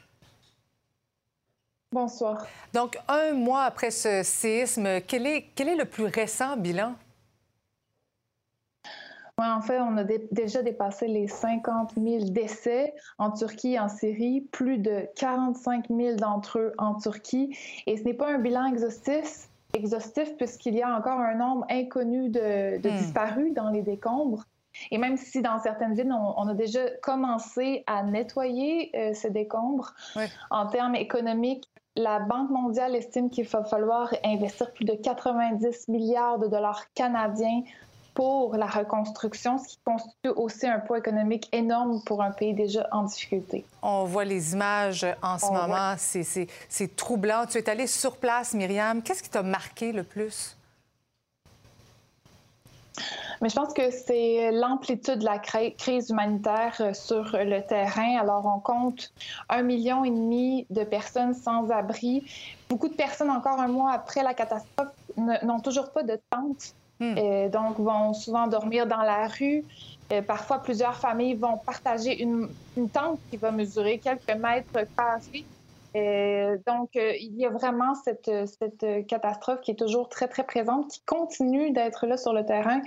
Bonsoir. 1.91 2.47
Donc, 2.73 2.97
un 3.09 3.33
mois 3.33 3.65
après 3.65 3.91
ce 3.91 4.23
séisme, 4.23 5.01
quel 5.01 5.27
est, 5.27 5.51
quel 5.57 5.71
est 5.71 5.77
le 5.77 5.87
plus 5.87 6.07
récent 6.07 6.57
bilan? 6.57 6.95
Oui, 9.39 9.47
en 9.49 9.61
fait, 9.61 9.81
on 9.81 9.97
a 9.97 10.05
déjà 10.05 10.63
dépassé 10.63 11.09
les 11.09 11.27
50 11.27 11.95
000 11.97 12.25
décès 12.31 12.95
en 13.19 13.33
Turquie 13.33 13.73
et 13.73 13.81
en 13.81 13.89
Syrie, 13.89 14.43
plus 14.53 14.79
de 14.79 15.09
45 15.17 15.87
000 15.91 16.17
d'entre 16.17 16.61
eux 16.61 16.73
en 16.79 16.95
Turquie. 16.95 17.57
Et 17.87 17.97
ce 17.97 18.05
n'est 18.05 18.15
pas 18.15 18.33
un 18.33 18.39
bilan 18.39 18.67
exhaustif, 18.67 19.49
exhaustif 19.73 20.37
puisqu'il 20.37 20.75
y 20.75 20.83
a 20.83 20.97
encore 20.97 21.19
un 21.19 21.35
nombre 21.35 21.67
inconnu 21.69 22.29
de, 22.29 22.79
hmm. 22.79 22.81
disparus 22.81 23.53
dans 23.55 23.71
les 23.71 23.83
décombres. 23.83 24.45
Et 24.93 24.99
même 24.99 25.17
si 25.17 25.43
dans 25.43 25.59
certaines 25.59 25.95
villes, 25.95 26.13
on, 26.13 26.49
a 26.49 26.55
déjà 26.55 26.89
commencé 27.03 27.83
à 27.87 28.03
nettoyer 28.05 28.91
euh, 28.97 29.15
ces 29.15 29.31
décombres, 29.31 29.95
en 30.51 30.67
termes 30.67 30.97
économiques, 30.97 31.69
la 31.97 32.19
Banque 32.19 32.51
mondiale 32.51 32.97
estime 32.97 33.31
qu'il 33.31 33.47
va 33.47 33.63
falloir 33.65 34.13
investir 34.25 34.73
plus 34.73 34.85
de 34.85 34.95
90 34.95 35.89
milliards 35.89 36.39
de 36.39 36.49
dollars 36.49 36.93
canadiens 36.95 37.63
pour 38.15 38.57
la 38.57 38.67
reconstruction, 38.67 39.59
ce 39.59 39.69
qui 39.69 39.79
constitue 39.85 40.29
aussi 40.37 40.67
un 40.67 40.79
poids 40.79 40.99
économique 40.99 41.49
énorme 41.53 42.01
pour 42.07 42.23
un 42.23 42.31
pays 42.31 42.55
déjà 42.55 42.87
en 42.93 43.03
difficulté. 43.03 43.65
On 43.83 44.05
voit 44.05 44.25
les 44.25 44.53
images 44.53 45.07
en 45.23 45.39
ce 45.39 45.47
moment, 45.47 45.95
c'est 45.99 46.97
troublant. 46.97 47.47
Tu 47.47 47.59
es 47.59 47.69
allée 47.69 47.89
sur 47.89 48.17
place, 48.17 48.55
Myriam. 48.55 49.03
Qu'est-ce 49.03 49.23
qui 49.23 49.31
t'a 49.31 49.43
marqué 49.43 49.93
le 49.93 50.05
plus? 50.05 50.57
Mais 53.43 53.49
je 53.49 53.57
pense 53.57 53.75
que 53.75 53.91
c'est 53.91 54.53
l'amplitude 54.53 55.19
de 55.19 55.25
la 55.25 55.39
crise 55.39 56.09
humanitaire 56.09 56.77
euh, 56.81 56.95
sur 56.95 57.37
le 57.37 57.61
terrain. 57.61 58.17
Alors, 58.19 58.47
on 58.47 58.61
compte 58.61 59.13
un 59.49 59.63
million 59.63 60.05
et 60.05 60.11
demi 60.11 60.67
de 60.71 60.85
personnes 60.85 61.35
sans 61.35 61.69
abri. 61.71 62.25
Beaucoup 62.69 62.89
de 62.89 62.95
personnes, 62.95 63.31
encore 63.31 63.59
un 63.61 63.69
mois 63.69 63.93
après 63.93 64.23
la 64.23 64.33
catastrophe, 64.33 64.93
n'ont 65.17 65.61
toujours 65.61 65.91
pas 65.91 66.05
de 66.05 66.19
tente 66.31 66.75
Hmm. 67.01 67.17
Et 67.19 67.49
donc, 67.49 67.79
vont 67.79 68.13
souvent 68.13 68.47
dormir 68.47 68.87
dans 68.87 69.03
la 69.03 69.27
rue. 69.27 69.65
Et 70.11 70.23
parfois, 70.23 70.59
plusieurs 70.59 70.97
familles 70.97 71.35
vont 71.35 71.57
partager 71.57 72.23
une, 72.23 72.49
tente 72.93 73.19
qui 73.31 73.37
va 73.37 73.51
mesurer 73.51 73.99
quelques 73.99 74.37
mètres 74.37 74.87
carrés. 74.97 75.45
Et 75.97 76.57
donc, 76.67 76.97
euh, 76.97 77.13
il 77.21 77.37
y 77.37 77.47
a 77.47 77.51
vraiment 77.51 77.95
cette, 77.95 78.29
catastrophe 79.07 79.61
qui 79.61 79.71
est 79.71 79.79
toujours 79.79 80.09
très, 80.09 80.27
très 80.27 80.45
présente, 80.45 80.91
qui 80.91 81.01
continue 81.07 81.71
d'être 81.71 82.07
là 82.07 82.17
sur 82.17 82.33
le 82.33 82.45
terrain. 82.45 82.81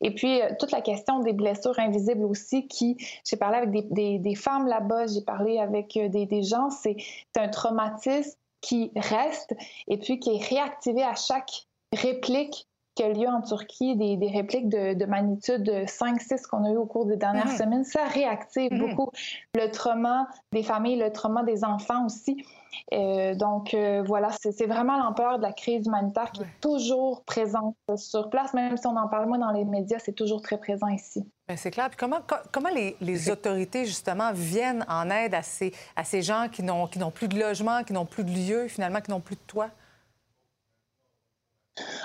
Et 0.00 0.12
puis, 0.12 0.40
euh, 0.40 0.48
toute 0.60 0.70
la 0.70 0.80
question 0.80 1.18
des 1.20 1.32
blessures 1.32 1.78
invisibles 1.78 2.24
aussi, 2.24 2.68
qui, 2.68 2.96
j'ai 3.24 3.36
parlé 3.36 3.58
avec 3.58 3.92
des, 3.92 4.34
femmes 4.36 4.68
là-bas, 4.68 5.08
j'ai 5.08 5.22
parlé 5.22 5.58
avec 5.58 5.96
euh, 5.96 6.08
des 6.08 6.42
gens, 6.42 6.70
c'est 6.70 6.96
un 7.36 7.48
traumatisme 7.48 8.38
qui 8.60 8.92
reste 8.94 9.54
et 9.88 9.98
puis 9.98 10.20
qui 10.20 10.36
est 10.36 10.44
réactivé 10.48 11.02
à 11.02 11.16
chaque 11.16 11.66
réplique 11.92 12.68
qui 12.94 13.02
a 13.02 13.08
lieu 13.08 13.28
en 13.28 13.40
Turquie, 13.42 13.96
des, 13.96 14.16
des 14.16 14.28
répliques 14.28 14.68
de, 14.68 14.94
de 14.94 15.04
magnitude 15.06 15.68
5-6 15.68 16.46
qu'on 16.46 16.64
a 16.64 16.70
eu 16.70 16.76
au 16.76 16.86
cours 16.86 17.06
des 17.06 17.16
dernières 17.16 17.46
mhm. 17.46 17.56
semaines, 17.56 17.84
ça 17.84 18.04
réactive 18.04 18.72
mhm. 18.72 18.80
beaucoup 18.80 19.10
le 19.54 19.70
trauma 19.70 20.28
des 20.52 20.62
familles, 20.62 20.96
le 20.96 21.10
trauma 21.10 21.42
des 21.42 21.64
enfants 21.64 22.06
aussi. 22.06 22.44
Euh, 22.92 23.34
donc 23.34 23.74
euh, 23.74 24.02
voilà, 24.06 24.30
c'est 24.32 24.66
vraiment 24.66 24.98
l'ampleur 24.98 25.38
de 25.38 25.42
la 25.42 25.52
crise 25.52 25.86
humanitaire 25.86 26.32
qui 26.32 26.42
est 26.42 26.60
toujours 26.60 27.22
présente 27.24 27.76
sur 27.96 28.30
place, 28.30 28.54
même 28.54 28.76
si 28.76 28.86
on 28.86 28.96
en 28.96 29.08
parle 29.08 29.28
moins 29.28 29.38
dans 29.38 29.50
les 29.50 29.64
médias, 29.64 29.98
c'est 29.98 30.14
toujours 30.14 30.42
très 30.42 30.58
présent 30.58 30.88
ici. 30.88 31.24
Ben, 31.48 31.56
c'est 31.56 31.70
clair. 31.70 31.88
Puis 31.88 31.98
comment, 31.98 32.20
comment 32.50 32.70
les, 32.70 32.96
les, 33.00 33.30
autorités, 33.30 33.84
justement, 33.84 34.32
viennent 34.32 34.84
en 34.88 35.10
aide 35.10 35.34
à 35.34 35.42
ces, 35.42 35.72
à 35.96 36.04
ces 36.04 36.22
gens 36.22 36.46
qui 36.50 36.62
n'ont 36.62 36.86
plus 37.10 37.28
de 37.28 37.38
logement, 37.38 37.82
qui 37.82 37.92
n'ont 37.92 38.06
plus 38.06 38.24
de 38.24 38.30
lieu, 38.30 38.68
finalement, 38.68 39.00
qui 39.00 39.10
n'ont 39.10 39.20
plus 39.20 39.36
de 39.36 39.42
toit? 39.46 39.68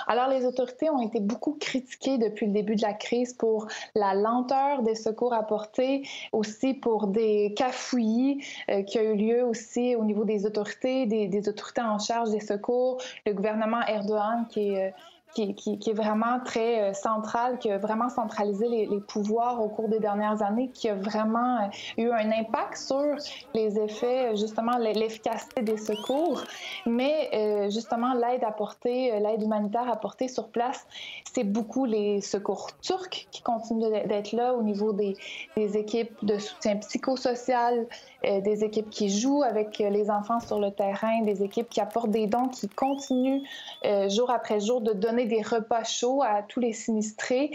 Alors, 0.06 0.28
les 0.28 0.46
autorités 0.46 0.88
ont 0.88 1.00
été 1.02 1.20
beaucoup 1.20 1.54
critiquées 1.60 2.16
depuis 2.16 2.46
le 2.46 2.52
début 2.52 2.76
de 2.76 2.82
la 2.82 2.94
crise 2.94 3.34
pour 3.34 3.68
la 3.94 4.14
lenteur 4.14 4.82
des 4.82 4.94
secours 4.94 5.34
apportés, 5.34 6.08
aussi 6.32 6.74
pour 6.74 7.08
des 7.08 7.52
cafouillis 7.54 8.42
euh, 8.70 8.82
qui 8.82 8.98
ont 8.98 9.02
eu 9.02 9.16
lieu 9.16 9.44
aussi 9.44 9.94
au 9.96 10.04
niveau 10.04 10.24
des 10.24 10.46
autorités, 10.46 11.06
des, 11.06 11.48
autorités 11.48 11.82
en 11.82 11.98
charge 11.98 12.30
des 12.30 12.40
secours, 12.40 13.02
le 13.26 13.32
gouvernement 13.32 13.82
Erdogan 13.86 14.46
qui 14.48 14.70
est 14.70 14.88
euh, 14.88 14.90
qui, 15.34 15.78
est 15.86 15.92
vraiment 15.92 16.40
très 16.44 16.80
euh, 16.80 16.92
centrale, 16.92 17.58
qui 17.58 17.70
a 17.70 17.78
vraiment 17.78 18.08
centralisé 18.08 18.68
les, 18.68 19.00
pouvoirs 19.00 19.62
au 19.62 19.68
cours 19.68 19.88
des 19.88 20.00
dernières 20.00 20.42
années, 20.42 20.70
qui 20.72 20.88
a 20.88 20.94
vraiment 20.94 21.58
euh, 21.58 22.02
eu 22.02 22.10
un 22.10 22.30
impact 22.32 22.76
sur 22.76 23.14
les 23.54 23.78
effets, 23.78 24.36
justement, 24.36 24.76
l'efficacité 24.78 25.62
des 25.62 25.76
secours. 25.76 26.42
Mais 26.86 27.30
euh, 27.34 27.70
justement, 27.70 28.14
l'aide 28.14 28.44
apportée, 28.44 29.18
l'aide 29.20 29.42
humanitaire 29.42 29.88
apportée 29.90 30.28
sur 30.28 30.48
place, 30.48 30.86
c'est 31.32 31.44
beaucoup 31.44 31.84
les 31.84 32.20
secours 32.20 32.68
turcs 32.80 33.28
qui 33.30 33.42
continuent 33.42 34.06
d'être 34.06 34.32
là 34.32 34.54
au 34.54 34.62
niveau 34.62 34.92
des, 34.92 35.16
équipes 35.56 36.12
de 36.22 36.38
soutien 36.38 36.76
psychosocial, 36.76 37.86
des 38.24 38.64
équipes 38.64 38.90
qui 38.90 39.08
jouent 39.10 39.42
avec 39.42 39.80
euh, 39.80 39.90
les 39.90 40.10
enfants 40.10 40.40
sur 40.40 40.58
le 40.58 40.70
terrain, 40.70 41.22
des 41.22 41.42
équipes 41.42 41.68
qui 41.68 41.80
apportent 41.80 42.10
des 42.10 42.26
dons, 42.26 42.48
qui 42.48 42.68
continuent 42.68 43.42
euh, 43.84 44.08
jour 44.08 44.30
après 44.30 44.60
jour 44.60 44.80
de 44.80 44.92
donner 44.92 45.26
des 45.26 45.42
repas 45.42 45.84
chauds 45.84 46.22
à 46.22 46.42
tous 46.42 46.60
les 46.60 46.72
sinistrés. 46.72 47.50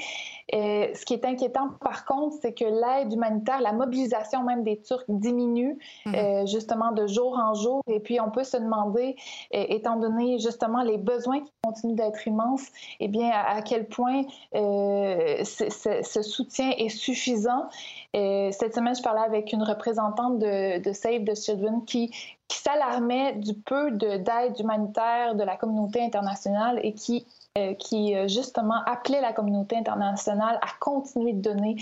ce 0.52 1.06
qui 1.06 1.14
est 1.14 1.26
inquiétant, 1.26 1.70
par 1.82 2.06
contre, 2.06 2.38
c'est 2.42 2.54
que 2.54 2.66
l'aide 2.66 3.12
humanitaire, 3.12 3.62
la 3.62 3.74
mobilisation 3.74 4.44
même 4.44 4.64
des 4.64 4.80
Turcs 4.82 5.06
diminue 5.08 5.78
mhm. 6.06 6.48
justement 6.48 6.92
de 6.92 7.08
jour 7.08 7.38
en 7.38 7.54
jour. 7.54 7.82
Et 7.88 8.00
puis, 8.00 8.20
on 8.20 8.30
peut 8.30 8.44
se 8.44 8.58
demander, 8.58 9.16
étant 9.52 9.98
donné 9.98 10.40
justement 10.40 10.84
les 10.84 10.98
besoins 10.98 11.42
qui 11.64 11.70
continuent 11.70 11.96
d'être 11.96 12.28
immenses, 12.28 12.68
eh 13.00 13.08
bien, 13.08 13.30
à, 13.30 13.62
quel 13.62 13.88
point 13.88 14.24
ce 14.54 16.22
soutien 16.22 16.72
est 16.78 16.90
suffisant. 16.90 17.70
cette 18.14 18.76
semaine, 18.76 18.96
je 18.96 19.02
parlais 19.02 19.22
avec 19.22 19.54
une 19.54 19.64
représentante 19.64 20.40
de 20.40 20.92
Save 20.94 21.24
the 21.24 21.36
Children 21.36 21.86
qui, 21.86 22.12
qui 22.48 22.58
s'alarmait 22.58 23.34
du 23.34 23.54
peu 23.54 23.92
d'aide 23.92 24.60
humanitaire 24.60 25.36
de 25.36 25.44
la 25.44 25.56
communauté 25.56 26.02
internationale 26.02 26.80
et 26.84 26.94
qui 26.94 27.26
euh, 27.26 27.43
qui 27.78 28.16
euh, 28.16 28.28
justement 28.28 28.84
appelait 28.88 29.22
la 29.22 29.32
communauté 29.32 29.78
internationale 29.78 30.58
à 30.62 30.68
continuer 30.80 31.34
de 31.34 31.42
donner 31.42 31.76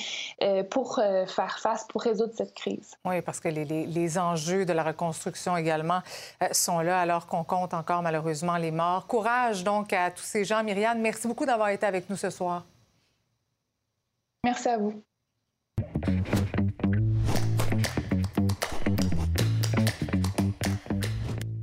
euh, 0.44 0.64
pour 0.64 0.96
faire 0.96 1.60
face, 1.60 1.86
pour 1.86 2.02
résoudre 2.02 2.34
cette 2.36 2.54
crise. 2.54 2.94
Oui, 3.06 3.22
parce 3.22 3.40
que 3.40 3.48
les, 3.48 3.64
les, 3.64 3.86
les 3.86 4.18
enjeux 4.18 4.66
de 4.66 4.74
la 4.74 4.84
reconstruction 4.84 5.56
également 5.56 6.02
sont 6.52 6.82
là, 6.82 7.00
alors 7.00 7.26
qu'on 7.28 7.46
compte 7.46 7.74
encore 7.74 8.02
malheureusement 8.02 8.58
les 8.58 8.72
morts. 8.72 9.08
Courage 9.08 9.64
donc 9.64 9.94
à 9.94 10.12
tous 10.12 10.24
ces 10.24 10.44
gens. 10.44 10.62
Myriam, 10.64 11.00
merci 11.00 11.28
beaucoup 11.28 11.46
d'avoir 11.46 11.70
été 11.70 11.86
avec 11.86 12.10
nous 12.10 12.18
ce 12.18 12.30
soir. 12.30 12.66
Merci 14.44 14.68
à 14.68 14.78
vous. 14.78 15.02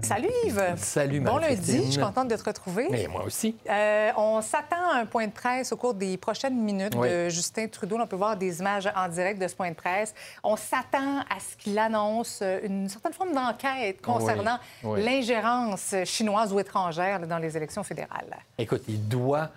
Salut 0.09 0.31
Yves. 0.47 0.75
Salut 0.79 1.21
Bon 1.21 1.37
lundi, 1.37 1.85
je 1.85 1.91
suis 1.91 2.01
contente 2.01 2.29
de 2.29 2.37
te 2.37 2.43
retrouver. 2.43 2.89
Mais 2.91 3.07
moi 3.09 3.25
aussi. 3.25 3.55
Euh, 3.69 4.11
on 4.17 4.41
s'attend 4.41 4.91
à 4.91 5.01
un 5.01 5.05
point 5.05 5.27
de 5.27 5.33
presse 5.33 5.71
au 5.71 5.77
cours 5.77 5.93
des 5.93 6.17
prochaines 6.17 6.57
minutes 6.59 6.97
de 6.97 7.29
Justin 7.29 7.69
Trudeau. 7.69 7.99
On 8.01 8.07
peut 8.07 8.17
voir 8.17 8.35
des 8.35 8.61
images 8.61 8.89
en 8.97 9.07
direct 9.09 9.39
de 9.39 9.47
ce 9.47 9.55
point 9.55 9.69
de 9.69 9.75
presse. 9.75 10.15
On 10.43 10.57
s'attend 10.57 11.19
à 11.29 11.39
ce 11.39 11.57
qu'il 11.59 11.79
annonce 11.79 12.43
une 12.63 12.89
certaine 12.89 13.13
forme 13.13 13.35
d'enquête 13.35 14.01
concernant 14.01 14.59
l'ingérence 14.83 15.95
chinoise 16.07 16.55
ou 16.55 16.59
étrangère 16.59 17.27
dans 17.27 17.39
les 17.39 17.55
élections 17.55 17.83
fédérales. 17.83 18.39
Écoute, 18.57 18.85
il 18.89 19.07
doit 19.09 19.51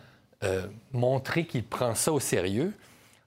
euh, 0.44 0.68
montrer 0.92 1.46
qu'il 1.46 1.64
prend 1.64 1.96
ça 1.96 2.12
au 2.12 2.20
sérieux. 2.20 2.74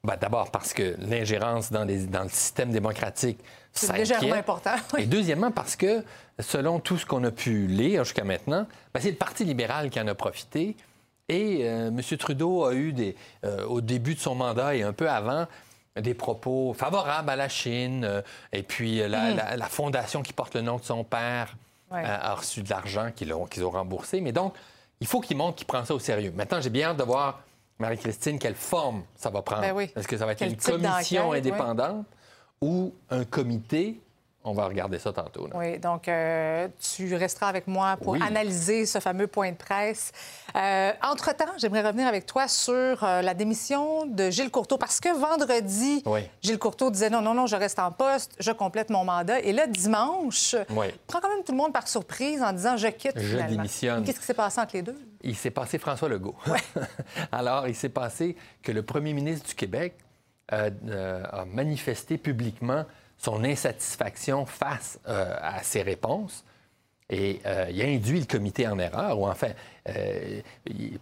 Ben, 0.02 0.18
D'abord 0.20 0.50
parce 0.50 0.74
que 0.74 0.94
l'ingérence 0.98 1.72
dans, 1.72 1.86
dans, 1.86 2.22
le 2.24 2.28
système 2.28 2.70
démocratique, 2.70 3.38
c'est 3.74 3.96
légèrement 3.96 4.34
important. 4.34 4.74
Et 4.98 5.06
deuxièmement 5.06 5.50
parce 5.50 5.76
que, 5.76 6.04
selon 6.38 6.80
tout 6.80 6.96
ce 6.96 7.06
qu'on 7.06 7.24
a 7.24 7.30
pu 7.30 7.66
lire 7.66 8.04
jusqu'à 8.04 8.24
maintenant, 8.24 8.66
ben, 8.92 9.00
c'est 9.00 9.10
le 9.10 9.16
Parti 9.16 9.44
libéral 9.44 9.90
qui 9.90 10.00
en 10.00 10.06
a 10.06 10.14
profité. 10.14 10.76
Et 11.28 11.60
euh, 11.62 11.88
M. 11.88 12.00
Trudeau 12.18 12.64
a 12.64 12.74
eu, 12.74 12.92
des, 12.92 13.16
euh, 13.44 13.64
au 13.66 13.80
début 13.80 14.14
de 14.14 14.20
son 14.20 14.34
mandat 14.34 14.76
et 14.76 14.82
un 14.82 14.92
peu 14.92 15.08
avant, 15.08 15.46
des 15.96 16.14
propos 16.14 16.74
favorables 16.74 17.30
à 17.30 17.36
la 17.36 17.48
Chine. 17.48 18.04
Euh, 18.04 18.22
et 18.52 18.62
puis 18.62 19.02
hmm. 19.02 19.10
la, 19.10 19.66
fondation 19.68 20.22
qui 20.22 20.32
porte 20.32 20.54
le 20.54 20.62
nom 20.62 20.76
de 20.78 20.84
son 20.84 21.04
père 21.04 21.56
a 21.90 22.34
reçu 22.34 22.62
de 22.62 22.70
l'argent 22.70 23.10
qu'ils 23.14 23.32
ont, 23.32 23.48
ont, 23.60 23.70
remboursé. 23.70 24.20
Mais 24.20 24.32
donc, 24.32 24.54
il 25.00 25.06
faut 25.06 25.20
qu'il 25.20 25.36
montre 25.36 25.56
qu'il 25.56 25.66
prend 25.66 25.84
ça 25.84 25.94
au 25.94 26.00
sérieux. 26.00 26.32
Maintenant, 26.34 26.60
j'ai 26.60 26.70
bien 26.70 26.88
hâte 26.88 26.96
de 26.96 27.04
voir 27.04 27.40
Marie-Christine, 27.78 28.38
quelle 28.38 28.54
forme 28.54 29.04
ça 29.16 29.30
va 29.30 29.42
prendre? 29.42 29.62
Ben 29.62 29.88
Est-ce 29.94 30.08
que 30.08 30.16
ça 30.16 30.26
va 30.26 30.32
être 30.32 30.42
une 30.42 30.56
commission 30.56 31.32
indépendante? 31.32 32.06
Ou 32.60 32.92
un 33.10 33.24
comité 33.24 34.00
On 34.46 34.52
va 34.52 34.66
regarder 34.66 34.98
ça 34.98 35.10
tantôt. 35.10 35.48
Oui, 35.54 35.78
donc 35.78 36.06
euh, 36.06 36.68
tu 36.78 37.14
resteras 37.14 37.48
avec 37.48 37.66
moi 37.66 37.96
pour 37.96 38.14
analyser 38.22 38.84
ce 38.84 39.00
fameux 39.00 39.26
point 39.26 39.50
de 39.52 39.56
presse. 39.56 40.12
Euh, 40.54 40.92
entre-temps, 41.02 41.52
j'aimerais 41.56 41.80
revenir 41.80 42.06
avec 42.06 42.26
toi 42.26 42.46
sur 42.46 43.02
euh, 43.02 43.22
la 43.22 43.32
démission 43.32 44.04
de 44.04 44.28
Gilles 44.28 44.50
Courteau, 44.50 44.76
parce 44.76 45.00
que 45.00 45.08
vendredi, 45.18 46.04
Gilles 46.42 46.58
Courteau 46.58 46.90
disait 46.90 47.08
non, 47.08 47.22
non, 47.22 47.32
non, 47.32 47.46
je 47.46 47.56
reste 47.56 47.78
en 47.78 47.90
poste, 47.90 48.36
je 48.38 48.52
complète 48.52 48.90
mon 48.90 49.02
mandat. 49.04 49.40
Et 49.40 49.52
là, 49.52 49.66
dimanche, 49.66 50.54
oui. 50.70 50.88
prend 51.06 51.20
quand 51.20 51.30
même 51.30 51.42
tout 51.42 51.52
le 51.52 51.58
monde 51.58 51.72
par 51.72 51.88
surprise 51.88 52.42
en 52.42 52.52
disant 52.52 52.76
je 52.76 52.88
quitte 52.88 53.18
je 53.18 53.38
démissionne. 53.38 54.04
Qu'est-ce 54.04 54.20
qui 54.20 54.26
s'est 54.26 54.34
passé 54.34 54.60
entre 54.60 54.76
les 54.76 54.82
deux? 54.82 54.98
Il 55.22 55.36
s'est 55.36 55.50
passé 55.50 55.78
François 55.78 56.10
Legault. 56.10 56.36
Alors, 57.32 57.66
il 57.66 57.74
s'est 57.74 57.88
passé 57.88 58.36
que 58.62 58.72
le 58.72 58.82
premier 58.82 59.14
ministre 59.14 59.48
du 59.48 59.54
Québec 59.54 59.94
a 60.48 61.44
manifesté 61.46 62.18
publiquement 62.18 62.84
son 63.24 63.44
insatisfaction 63.44 64.46
face 64.46 64.98
euh, 65.08 65.34
à 65.40 65.62
ses 65.62 65.82
réponses. 65.82 66.44
Et 67.10 67.40
euh, 67.46 67.66
il 67.70 67.82
a 67.82 67.86
induit 67.86 68.20
le 68.20 68.26
comité 68.26 68.66
en 68.66 68.78
erreur, 68.78 69.18
ou 69.18 69.28
enfin, 69.28 69.50
euh, 69.88 70.40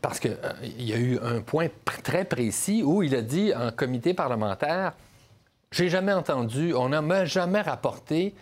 parce 0.01 0.19
qu'il 0.19 0.37
y 0.79 0.93
a 0.93 0.99
eu 0.99 1.19
un 1.21 1.41
point 1.41 1.69
très 2.03 2.25
précis 2.25 2.83
où 2.83 3.03
il 3.03 3.15
a 3.15 3.23
dit 3.23 3.55
en 3.55 3.71
comité 3.71 4.13
parlementaire 4.13 4.95
J'ai 5.71 5.89
jamais 5.89 6.13
entendu, 6.13 6.75
on 6.75 6.89
n'a 6.89 7.25
jamais 7.25 7.61
rapporté 7.61 8.35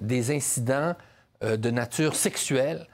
des 0.00 0.34
incidents 0.34 0.94
de 1.42 1.70
nature 1.70 2.14
sexuelle 2.14 2.86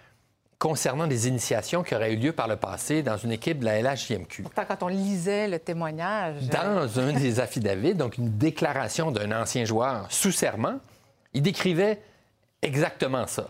concernant 0.59 1.07
des 1.07 1.29
initiations 1.29 1.83
qui 1.83 1.94
auraient 1.94 2.12
eu 2.12 2.16
lieu 2.16 2.33
par 2.33 2.49
le 2.49 2.57
passé 2.57 3.03
dans 3.03 3.16
une 3.16 3.31
équipe 3.31 3.61
de 3.61 3.64
la 3.64 3.81
LHJMQ. 3.81 4.42
Pourtant, 4.42 4.64
quand 4.66 4.83
on 4.83 4.88
lisait 4.88 5.47
le 5.47 5.59
témoignage... 5.59 6.49
Dans 6.49 6.99
un 6.99 7.12
des 7.12 7.38
affidavits, 7.38 7.94
donc 7.94 8.18
une 8.18 8.37
déclaration 8.37 9.12
d'un 9.12 9.40
ancien 9.40 9.64
joueur 9.64 10.07
sous 10.11 10.33
serment, 10.33 10.81
il 11.33 11.42
décrivait 11.42 12.01
exactement 12.61 13.27
ça. 13.29 13.49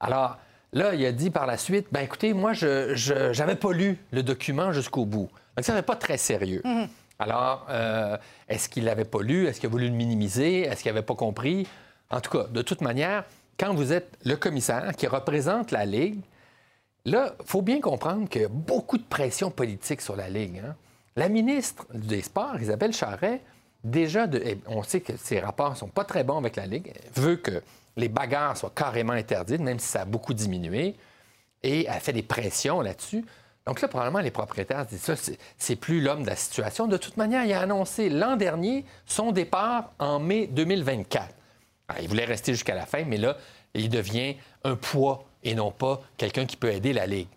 Alors, 0.00 0.36
là, 0.72 0.94
il 0.94 1.06
a 1.06 1.12
dit 1.12 1.30
par 1.30 1.46
la 1.46 1.56
suite, 1.56 1.86
ben 1.92 2.00
écoutez, 2.00 2.32
moi, 2.32 2.52
je 2.54 3.38
n'avais 3.38 3.54
pas 3.54 3.72
lu 3.72 3.98
le 4.10 4.24
document 4.24 4.72
jusqu'au 4.72 5.04
bout. 5.04 5.30
Donc, 5.56 5.64
ça 5.64 5.74
n'est 5.74 5.82
pas 5.82 5.96
très 5.96 6.16
sérieux. 6.16 6.62
Mhm. 6.64 6.88
Alors, 7.20 7.66
euh, 7.70 8.16
est-ce 8.48 8.68
qu'il 8.68 8.84
l'avait 8.84 9.04
pas 9.04 9.22
lu? 9.22 9.46
Est-ce 9.46 9.60
qu'il 9.60 9.68
a 9.68 9.70
voulu 9.70 9.86
le 9.86 9.94
minimiser? 9.94 10.62
Est-ce 10.62 10.82
qu'il 10.82 10.92
n'avait 10.92 11.06
pas 11.06 11.14
compris? 11.14 11.68
En 12.10 12.20
tout 12.20 12.36
cas, 12.36 12.48
de 12.48 12.62
toute 12.62 12.80
manière, 12.80 13.24
quand 13.60 13.72
vous 13.74 13.92
êtes 13.92 14.18
le 14.24 14.34
commissaire 14.34 14.92
qui 14.96 15.06
représente 15.06 15.70
la 15.70 15.84
Ligue, 15.84 16.18
Là, 17.04 17.34
il 17.40 17.46
faut 17.46 17.62
bien 17.62 17.80
comprendre 17.80 18.28
qu'il 18.28 18.42
y 18.42 18.44
a 18.44 18.48
beaucoup 18.48 18.96
de 18.96 19.02
pression 19.02 19.50
politique 19.50 20.00
sur 20.00 20.14
la 20.14 20.28
Ligue. 20.28 20.62
Hein. 20.64 20.76
La 21.16 21.28
ministre 21.28 21.86
des 21.92 22.22
Sports, 22.22 22.60
Isabelle 22.60 22.92
Charret, 22.92 23.40
déjà, 23.82 24.26
eh, 24.32 24.58
on 24.66 24.82
sait 24.82 25.00
que 25.00 25.16
ses 25.16 25.40
rapports 25.40 25.70
ne 25.70 25.76
sont 25.76 25.88
pas 25.88 26.04
très 26.04 26.24
bons 26.24 26.38
avec 26.38 26.56
la 26.56 26.66
Ligue, 26.66 26.92
veut 27.14 27.36
que 27.36 27.62
les 27.96 28.08
bagarres 28.08 28.56
soient 28.56 28.72
carrément 28.74 29.12
interdites, 29.12 29.60
même 29.60 29.78
si 29.78 29.88
ça 29.88 30.02
a 30.02 30.04
beaucoup 30.04 30.32
diminué, 30.32 30.94
et 31.62 31.86
elle 31.86 32.00
fait 32.00 32.12
des 32.12 32.22
pressions 32.22 32.80
là-dessus. 32.80 33.24
Donc 33.66 33.80
là, 33.80 33.88
probablement, 33.88 34.20
les 34.20 34.30
propriétaires 34.30 34.86
disent 34.86 35.02
ça, 35.02 35.14
c'est 35.56 35.76
plus 35.76 36.00
l'homme 36.00 36.22
de 36.22 36.28
la 36.28 36.36
situation. 36.36 36.88
De 36.88 36.96
toute 36.96 37.16
manière, 37.16 37.44
il 37.44 37.52
a 37.52 37.60
annoncé 37.60 38.08
l'an 38.08 38.36
dernier 38.36 38.84
son 39.06 39.30
départ 39.30 39.92
en 39.98 40.18
mai 40.18 40.46
2024. 40.48 41.28
Ah, 41.88 41.94
il 42.00 42.08
voulait 42.08 42.24
rester 42.24 42.52
jusqu'à 42.52 42.74
la 42.74 42.86
fin, 42.86 43.04
mais 43.04 43.18
là, 43.18 43.36
il 43.74 43.88
devient 43.88 44.36
un 44.64 44.74
poids 44.74 45.24
et 45.42 45.54
non 45.54 45.70
pas 45.70 46.02
quelqu'un 46.16 46.46
qui 46.46 46.56
peut 46.56 46.72
aider 46.72 46.92
la 46.92 47.06
Ligue. 47.06 47.28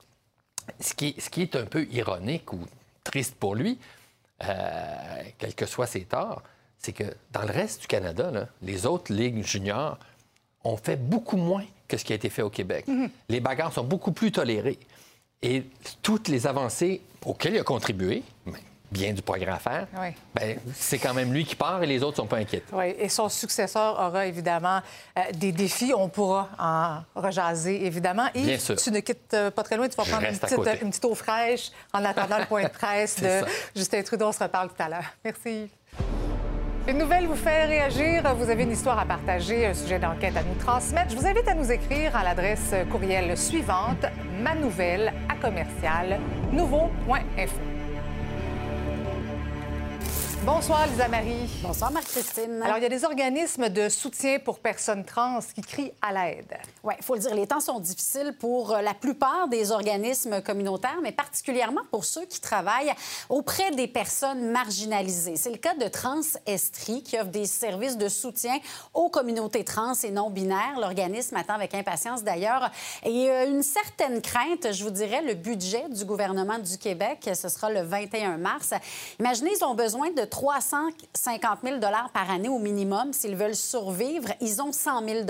Ce 0.79 0.93
qui, 0.93 1.15
ce 1.19 1.29
qui 1.29 1.41
est 1.41 1.55
un 1.55 1.65
peu 1.65 1.85
ironique 1.91 2.51
ou 2.53 2.59
triste 3.03 3.35
pour 3.35 3.55
lui, 3.55 3.77
euh, 4.43 5.23
quels 5.37 5.55
que 5.55 5.65
soient 5.65 5.87
ses 5.87 6.01
torts, 6.01 6.41
c'est 6.77 6.93
que 6.93 7.03
dans 7.31 7.43
le 7.43 7.51
reste 7.51 7.81
du 7.81 7.87
Canada, 7.87 8.49
les 8.61 8.85
autres 8.85 9.13
ligues 9.13 9.43
juniors 9.43 9.97
ont 10.63 10.77
fait 10.77 10.97
beaucoup 10.97 11.37
moins 11.37 11.65
que 11.87 11.97
ce 11.97 12.03
qui 12.03 12.13
a 12.13 12.15
été 12.15 12.29
fait 12.29 12.41
au 12.41 12.49
Québec. 12.49 12.87
Mm-hmm. 12.87 13.09
Les 13.29 13.39
bagarres 13.39 13.73
sont 13.73 13.83
beaucoup 13.83 14.11
plus 14.11 14.31
tolérées. 14.31 14.79
Et 15.41 15.63
toutes 16.01 16.27
les 16.27 16.47
avancées 16.47 17.01
auxquelles 17.23 17.53
il 17.53 17.59
a 17.59 17.63
contribué, 17.63 18.23
bien 18.91 19.13
du 19.13 19.21
progrès 19.21 19.51
à 19.51 19.59
faire, 19.59 19.87
ben, 20.33 20.57
c'est 20.73 20.97
quand 20.97 21.13
même 21.13 21.33
lui 21.33 21.45
qui 21.45 21.55
part 21.55 21.81
et 21.83 21.85
les 21.87 22.03
autres 22.03 22.13
ne 22.13 22.23
sont 22.23 22.27
pas 22.27 22.37
inquiets. 22.37 22.63
Oui, 22.71 22.95
et 22.97 23.09
son 23.09 23.29
successeur 23.29 23.99
aura 23.99 24.25
évidemment 24.25 24.81
euh, 25.17 25.21
des 25.33 25.51
défis. 25.51 25.93
On 25.95 26.09
pourra 26.09 26.49
en 26.59 27.19
rejaser, 27.19 27.85
évidemment. 27.85 28.27
Et 28.33 28.41
bien 28.41 28.59
sûr. 28.59 28.75
tu 28.75 28.91
ne 28.91 28.99
quittes 28.99 29.33
euh, 29.33 29.51
pas 29.51 29.63
très 29.63 29.77
loin. 29.77 29.87
Tu 29.87 29.95
vas 29.95 30.03
prendre 30.03 30.27
une 30.27 30.37
petite, 30.37 30.81
une 30.81 30.89
petite, 30.89 31.05
eau 31.05 31.15
fraîche 31.15 31.71
en 31.93 32.03
attendant 32.03 32.39
le 32.39 32.45
point 32.45 32.63
de 32.63 32.67
presse 32.79 33.21
de 33.21 33.41
Justin 33.75 34.03
Trudeau. 34.03 34.27
On 34.27 34.31
se 34.31 34.43
reparle 34.43 34.69
tout 34.69 34.81
à 34.81 34.89
l'heure. 34.89 35.13
Merci. 35.23 35.69
Une 36.87 36.99
nouvelle 36.99 37.25
vous 37.25 37.35
fait 37.35 37.65
réagir. 37.65 38.35
Vous 38.35 38.49
avez 38.49 38.63
une 38.63 38.71
histoire 38.71 38.99
à 38.99 39.05
partager, 39.05 39.65
un 39.65 39.73
sujet 39.73 39.97
d'enquête 39.97 40.37
à 40.37 40.43
nous 40.43 40.53
transmettre. 40.59 41.09
Je 41.09 41.15
vous 41.15 41.25
invite 41.25 41.47
à 41.47 41.55
nous 41.55 41.71
écrire 41.71 42.15
à 42.15 42.23
l'adresse 42.23 42.75
courriel 42.91 43.35
suivante, 43.35 44.05
ma 44.39 44.53
nouvelle 44.53 45.11
à 45.27 45.35
commercial 45.35 46.19
nouveau.info. 46.51 47.74
Bonsoir, 50.45 50.85
Lisa 50.85 51.07
Marie. 51.07 51.49
Bonsoir, 51.63 51.91
Marie-Christine. 51.91 52.61
Alors, 52.61 52.77
il 52.77 52.83
y 52.83 52.85
a 52.85 52.89
des 52.89 53.03
organismes 53.03 53.67
de 53.67 53.89
soutien 53.89 54.37
pour 54.37 54.59
personnes 54.59 55.03
trans 55.03 55.39
qui 55.55 55.61
crient 55.61 55.91
à 56.03 56.13
l'aide. 56.13 56.53
Oui, 56.83 56.93
il 56.99 57.03
faut 57.03 57.15
le 57.15 57.21
dire, 57.21 57.33
les 57.33 57.47
temps 57.47 57.59
sont 57.59 57.79
difficiles 57.79 58.35
pour 58.39 58.71
euh, 58.71 58.81
la 58.81 58.93
plupart 58.93 59.47
des 59.47 59.71
organismes 59.71 60.43
communautaires, 60.43 60.99
mais 61.01 61.11
particulièrement 61.11 61.81
pour 61.89 62.05
ceux 62.05 62.25
qui 62.25 62.39
travaillent 62.39 62.93
auprès 63.29 63.71
des 63.71 63.87
personnes 63.87 64.51
marginalisées. 64.51 65.35
C'est 65.35 65.49
le 65.49 65.57
cas 65.57 65.73
de 65.73 65.87
Trans 65.87 66.21
Estrie, 66.45 67.01
qui 67.01 67.17
offre 67.17 67.31
des 67.31 67.47
services 67.47 67.97
de 67.97 68.07
soutien 68.07 68.55
aux 68.93 69.09
communautés 69.09 69.63
trans 69.63 69.93
et 70.03 70.11
non 70.11 70.29
binaires. 70.29 70.79
L'organisme 70.79 71.37
attend 71.37 71.55
avec 71.55 71.73
impatience 71.73 72.23
d'ailleurs. 72.23 72.69
Et 73.03 73.31
euh, 73.31 73.47
une 73.49 73.63
certaine 73.63 74.21
crainte, 74.21 74.71
je 74.71 74.83
vous 74.83 74.91
dirais, 74.91 75.23
le 75.23 75.33
budget 75.33 75.85
du 75.89 76.05
gouvernement 76.05 76.59
du 76.59 76.77
Québec, 76.77 77.31
ce 77.33 77.49
sera 77.49 77.71
le 77.71 77.81
21 77.81 78.37
mars. 78.37 78.75
Imaginez, 79.19 79.49
ils 79.59 79.65
ont 79.65 79.73
besoin 79.73 80.11
de 80.11 80.34
350 80.35 81.59
000 81.63 81.79
par 82.13 82.29
année 82.29 82.49
au 82.49 82.59
minimum 82.59 83.13
s'ils 83.13 83.37
veulent 83.37 83.55
survivre. 83.55 84.27
Ils 84.41 84.61
ont 84.61 84.73
100 84.73 85.07
000 85.07 85.25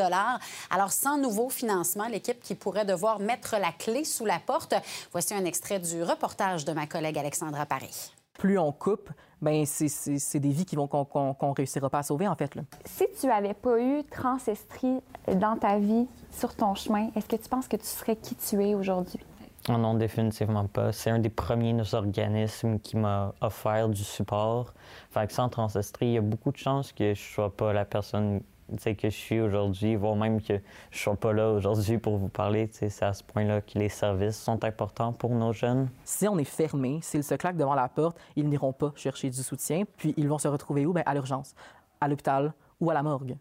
Alors, 0.72 0.91
sans 0.91 1.20
nouveau 1.20 1.50
financement, 1.50 2.08
l'équipe 2.08 2.41
qui 2.41 2.56
pourrait 2.56 2.86
devoir 2.86 3.20
mettre 3.20 3.56
la 3.60 3.72
clé 3.72 4.04
sous 4.04 4.26
la 4.26 4.39
porte. 4.39 4.74
Voici 5.12 5.36
un 5.36 5.46
extrait 5.46 5.78
du 5.78 6.02
reportage 6.02 6.65
de 6.65 6.74
ma 6.74 6.88
collègue 6.88 7.20
Alexandra 7.20 7.68
Paris. 7.68 8.13
Plus 8.34 8.58
on 8.58 8.72
coupe, 8.72 9.12
ben 9.44 9.63
c'est 9.68 10.39
des 10.39 10.50
vies 10.50 10.65
qu'on 10.65 11.36
ne 11.39 11.54
réussira 11.56 11.88
pas 11.88 12.00
à 12.00 12.04
sauver, 12.04 12.28
en 12.28 12.36
fait. 12.36 12.56
Là. 12.56 12.63
Si 12.86 13.06
tu 13.22 13.28
n'avais 13.28 13.54
pas 13.54 13.80
eu 13.80 14.04
Transestrie 14.06 15.02
dans 15.36 15.56
ta 15.56 15.78
vie, 15.78 16.08
sur 16.32 16.56
ton 16.56 16.74
chemin, 16.74 17.12
est-ce 17.15 17.28
que 17.28 17.36
tu 17.36 17.48
penses 17.48 17.68
que 17.68 17.78
tu 17.78 17.86
serais 17.86 18.15
qui 18.15 18.34
tu 18.34 18.60
es 18.65 18.74
aujourd'hui? 18.74 19.20
Oh 19.67 19.78
non, 19.78 19.95
définitivement 19.95 20.67
pas. 20.67 20.91
C'est 20.91 21.10
un 21.10 21.17
des 21.17 21.30
premiers 21.30 21.93
organismes 21.93 22.80
qui 22.80 22.97
m'a 22.97 23.34
offert 23.41 23.89
du 23.89 24.04
support. 24.04 24.73
Fait 25.10 25.25
que 25.25 25.34
sans 25.34 25.49
Transestrie, 25.49 26.06
il 26.08 26.13
y 26.13 26.17
a 26.17 26.21
beaucoup 26.21 26.51
de 26.51 26.58
chances 26.58 26.91
que 26.91 27.15
je 27.15 27.21
sois 27.21 27.56
pas 27.56 27.73
la 27.73 27.84
personne 27.84 28.41
que 28.84 28.93
je 29.04 29.10
suis 29.10 29.39
aujourd'hui, 29.39 29.95
voire 29.95 30.15
même 30.15 30.41
que 30.41 30.60
je 30.91 30.99
sois 30.99 31.15
pas 31.15 31.34
là 31.34 31.51
aujourd'hui 31.51 31.97
pour 31.97 32.17
vous 32.17 32.30
parler. 32.30 32.69
C'est 32.71 33.04
à 33.04 33.13
ce 33.13 33.23
point-là 33.23 33.62
que 33.62 33.78
les 33.78 33.89
services 33.89 34.38
sont 34.38 34.63
importants 34.63 35.13
pour 35.13 35.32
nos 35.32 35.54
jeunes. 35.54 35.89
Si 36.04 36.28
on 36.28 36.38
est 36.38 36.43
fermé, 36.43 36.99
s'ils 37.01 37.23
se 37.23 37.36
claquent 37.36 37.58
devant 37.58 37.75
la 37.75 37.88
porte, 37.88 38.17
ils 38.36 38.47
n'iront 38.47 38.73
pas 38.73 38.91
chercher 38.95 39.30
du 39.30 39.41
soutien, 39.41 39.84
puis 39.97 40.13
ils 40.17 40.28
vont 40.28 40.39
se 40.39 40.47
retrouver 40.47 40.86
où? 40.86 40.93
Bien, 40.93 41.04
à 41.06 41.13
l'urgence, 41.13 41.56
à 42.01 42.08
l'hôpital 42.08 42.54
ou 42.80 42.89
à 42.89 42.93
la 42.93 43.04
morgue. 43.04 43.36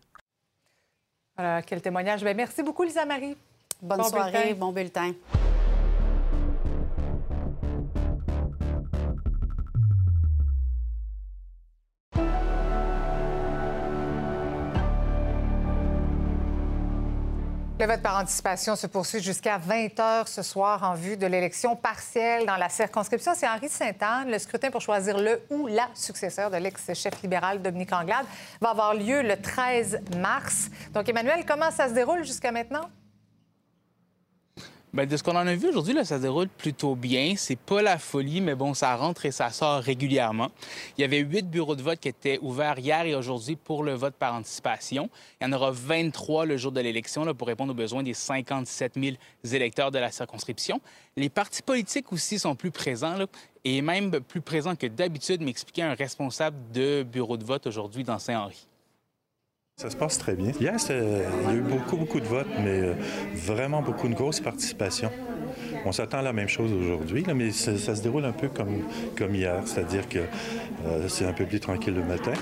Voilà, 1.36 1.62
quel 1.62 1.82
témoignage. 1.82 2.22
Bien, 2.22 2.34
merci 2.34 2.62
beaucoup, 2.62 2.82
Lisa 2.82 3.04
Marie. 3.04 3.36
Bonne 3.82 4.04
soirée, 4.04 4.54
bon 4.54 4.72
bulletin. 4.72 5.12
Le 17.84 17.90
vote 17.90 18.00
par 18.00 18.18
anticipation 18.18 18.76
se 18.76 18.86
poursuit 18.86 19.20
jusqu'à 19.20 19.58
20 19.58 20.00
heures 20.00 20.26
ce 20.26 20.40
soir 20.40 20.82
en 20.84 20.94
vue 20.94 21.18
de 21.18 21.26
l'élection 21.26 21.76
partielle 21.76 22.46
dans 22.46 22.56
la 22.56 22.70
circonscription. 22.70 23.32
C'est 23.34 23.46
Henri 23.46 23.68
Sainte-Anne. 23.68 24.30
Le 24.30 24.38
scrutin 24.38 24.70
pour 24.70 24.80
choisir 24.80 25.18
le 25.18 25.42
ou 25.50 25.66
la 25.66 25.90
successeur 25.92 26.50
de 26.50 26.56
l'ex-chef 26.56 27.20
libéral 27.20 27.60
Dominique 27.60 27.92
Anglade 27.92 28.24
va 28.58 28.70
avoir 28.70 28.94
lieu 28.94 29.20
le 29.20 29.36
13 29.36 30.00
mars. 30.16 30.70
Donc, 30.94 31.10
Emmanuel, 31.10 31.44
comment 31.46 31.70
ça 31.70 31.90
se 31.90 31.92
déroule 31.92 32.24
jusqu'à 32.24 32.52
maintenant? 32.52 32.88
Bien, 34.94 35.06
de 35.06 35.16
ce 35.16 35.24
qu'on 35.24 35.32
en 35.32 35.44
a 35.44 35.56
vu 35.56 35.70
aujourd'hui, 35.70 35.92
là, 35.92 36.04
ça 36.04 36.18
se 36.18 36.22
déroule 36.22 36.46
plutôt 36.46 36.94
bien. 36.94 37.34
C'est 37.36 37.58
pas 37.58 37.82
la 37.82 37.98
folie, 37.98 38.40
mais 38.40 38.54
bon, 38.54 38.74
ça 38.74 38.94
rentre 38.94 39.26
et 39.26 39.32
ça 39.32 39.50
sort 39.50 39.80
régulièrement. 39.80 40.52
Il 40.96 41.00
y 41.00 41.04
avait 41.04 41.18
huit 41.18 41.50
bureaux 41.50 41.74
de 41.74 41.82
vote 41.82 41.98
qui 41.98 42.06
étaient 42.06 42.38
ouverts 42.42 42.78
hier 42.78 43.04
et 43.04 43.16
aujourd'hui 43.16 43.56
pour 43.56 43.82
le 43.82 43.94
vote 43.94 44.14
par 44.14 44.34
anticipation. 44.34 45.10
Il 45.40 45.48
y 45.48 45.50
en 45.50 45.52
aura 45.52 45.72
23 45.72 46.46
le 46.46 46.56
jour 46.56 46.70
de 46.70 46.80
l'élection 46.80 47.24
pour 47.34 47.48
répondre 47.48 47.72
aux 47.72 47.74
besoins 47.74 48.04
des 48.04 48.14
57 48.14 48.92
000 48.94 49.16
électeurs 49.52 49.90
de 49.90 49.98
la 49.98 50.12
circonscription. 50.12 50.80
Les 51.16 51.28
partis 51.28 51.62
politiques 51.62 52.12
aussi 52.12 52.38
sont 52.38 52.54
plus 52.54 52.70
présents 52.70 53.16
et 53.64 53.82
même 53.82 54.12
plus 54.20 54.42
présents 54.42 54.76
que 54.76 54.86
d'habitude, 54.86 55.40
m'expliquait 55.40 55.82
un 55.82 55.94
responsable 55.94 56.56
de 56.72 57.02
bureau 57.02 57.36
de 57.36 57.42
vote 57.42 57.66
aujourd'hui 57.66 58.04
dans 58.04 58.20
Saint-Henri. 58.20 58.68
Ça 59.76 59.90
se 59.90 59.96
passe 59.96 60.18
très 60.18 60.34
bien. 60.34 60.52
Hier, 60.60 60.76
il 60.88 60.94
y 60.94 61.50
a 61.50 61.52
eu 61.52 61.60
beaucoup, 61.60 61.96
beaucoup 61.96 62.20
de 62.20 62.26
votes, 62.26 62.46
mais 62.62 62.80
euh, 62.80 62.94
vraiment 63.34 63.82
beaucoup 63.82 64.06
de 64.06 64.14
grosse 64.14 64.38
participation. 64.38 65.10
On 65.84 65.90
s'attend 65.90 66.18
à 66.18 66.22
la 66.22 66.32
même 66.32 66.48
chose 66.48 66.72
aujourd'hui, 66.72 67.24
mais 67.34 67.50
ça, 67.50 67.76
se 67.76 68.00
déroule 68.00 68.24
un 68.24 68.32
peu 68.32 68.48
comme, 68.48 68.84
comme 69.18 69.34
hier, 69.34 69.60
c'est-à-dire 69.66 70.08
que 70.08 70.20
euh, 70.86 71.08
c'est 71.08 71.26
un 71.26 71.32
peu 71.32 71.44
plus 71.44 71.58
tranquille 71.58 71.92
le 71.92 72.04
matin, 72.04 72.32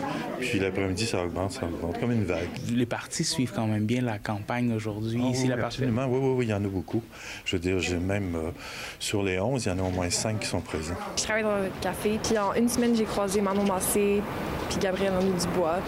puis 0.40 0.58
l'après-midi, 0.60 1.06
ça 1.06 1.24
augmente, 1.24 1.52
ça 1.52 1.64
augmente 1.64 1.98
comme 1.98 2.12
une 2.12 2.24
vague. 2.24 2.48
Les 2.70 2.84
partis 2.84 3.24
suivent 3.24 3.52
quand 3.54 3.66
même 3.66 3.86
bien 3.86 4.02
la 4.02 4.18
campagne 4.18 4.70
aujourd'hui. 4.74 5.20
Oh, 5.24 5.32
oui, 5.34 5.46
la 5.48 5.64
absolument, 5.64 6.06
oui, 6.06 6.18
oui, 6.22 6.34
oui, 6.36 6.44
il 6.44 6.50
y 6.50 6.54
en 6.54 6.64
a 6.64 6.68
beaucoup. 6.68 7.02
Je 7.46 7.56
veux 7.56 7.60
dire, 7.60 7.78
j'ai 7.80 7.96
même 7.96 8.36
euh, 8.36 8.50
sur 8.98 9.22
les 9.22 9.40
11, 9.40 9.64
il 9.64 9.68
y 9.70 9.72
en 9.72 9.78
a 9.78 9.82
au 9.82 9.90
moins 9.90 10.10
5 10.10 10.38
qui 10.38 10.46
sont 10.46 10.60
présents. 10.60 10.94
Je 11.16 11.22
travaille 11.22 11.44
dans 11.44 11.48
un 11.48 11.70
café, 11.80 12.20
puis 12.22 12.38
en 12.38 12.52
une 12.52 12.68
semaine, 12.68 12.94
j'ai 12.94 13.04
croisé 13.04 13.40
Manon 13.40 13.64
Massé, 13.64 14.20
puis 14.68 14.78
Gabriel 14.78 15.14
Henry 15.14 15.32
Dubois. 15.40 15.80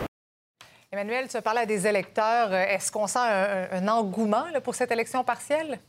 Emmanuel, 0.94 1.26
tu 1.26 1.42
parles 1.42 1.58
à 1.58 1.66
des 1.66 1.88
électeurs. 1.88 2.54
Est-ce 2.54 2.92
qu'on 2.92 3.08
sent 3.08 3.18
un, 3.18 3.88
engouement 3.88 4.44
pour 4.62 4.76
cette 4.76 4.92
élection 4.92 5.24
partielle? 5.24 5.80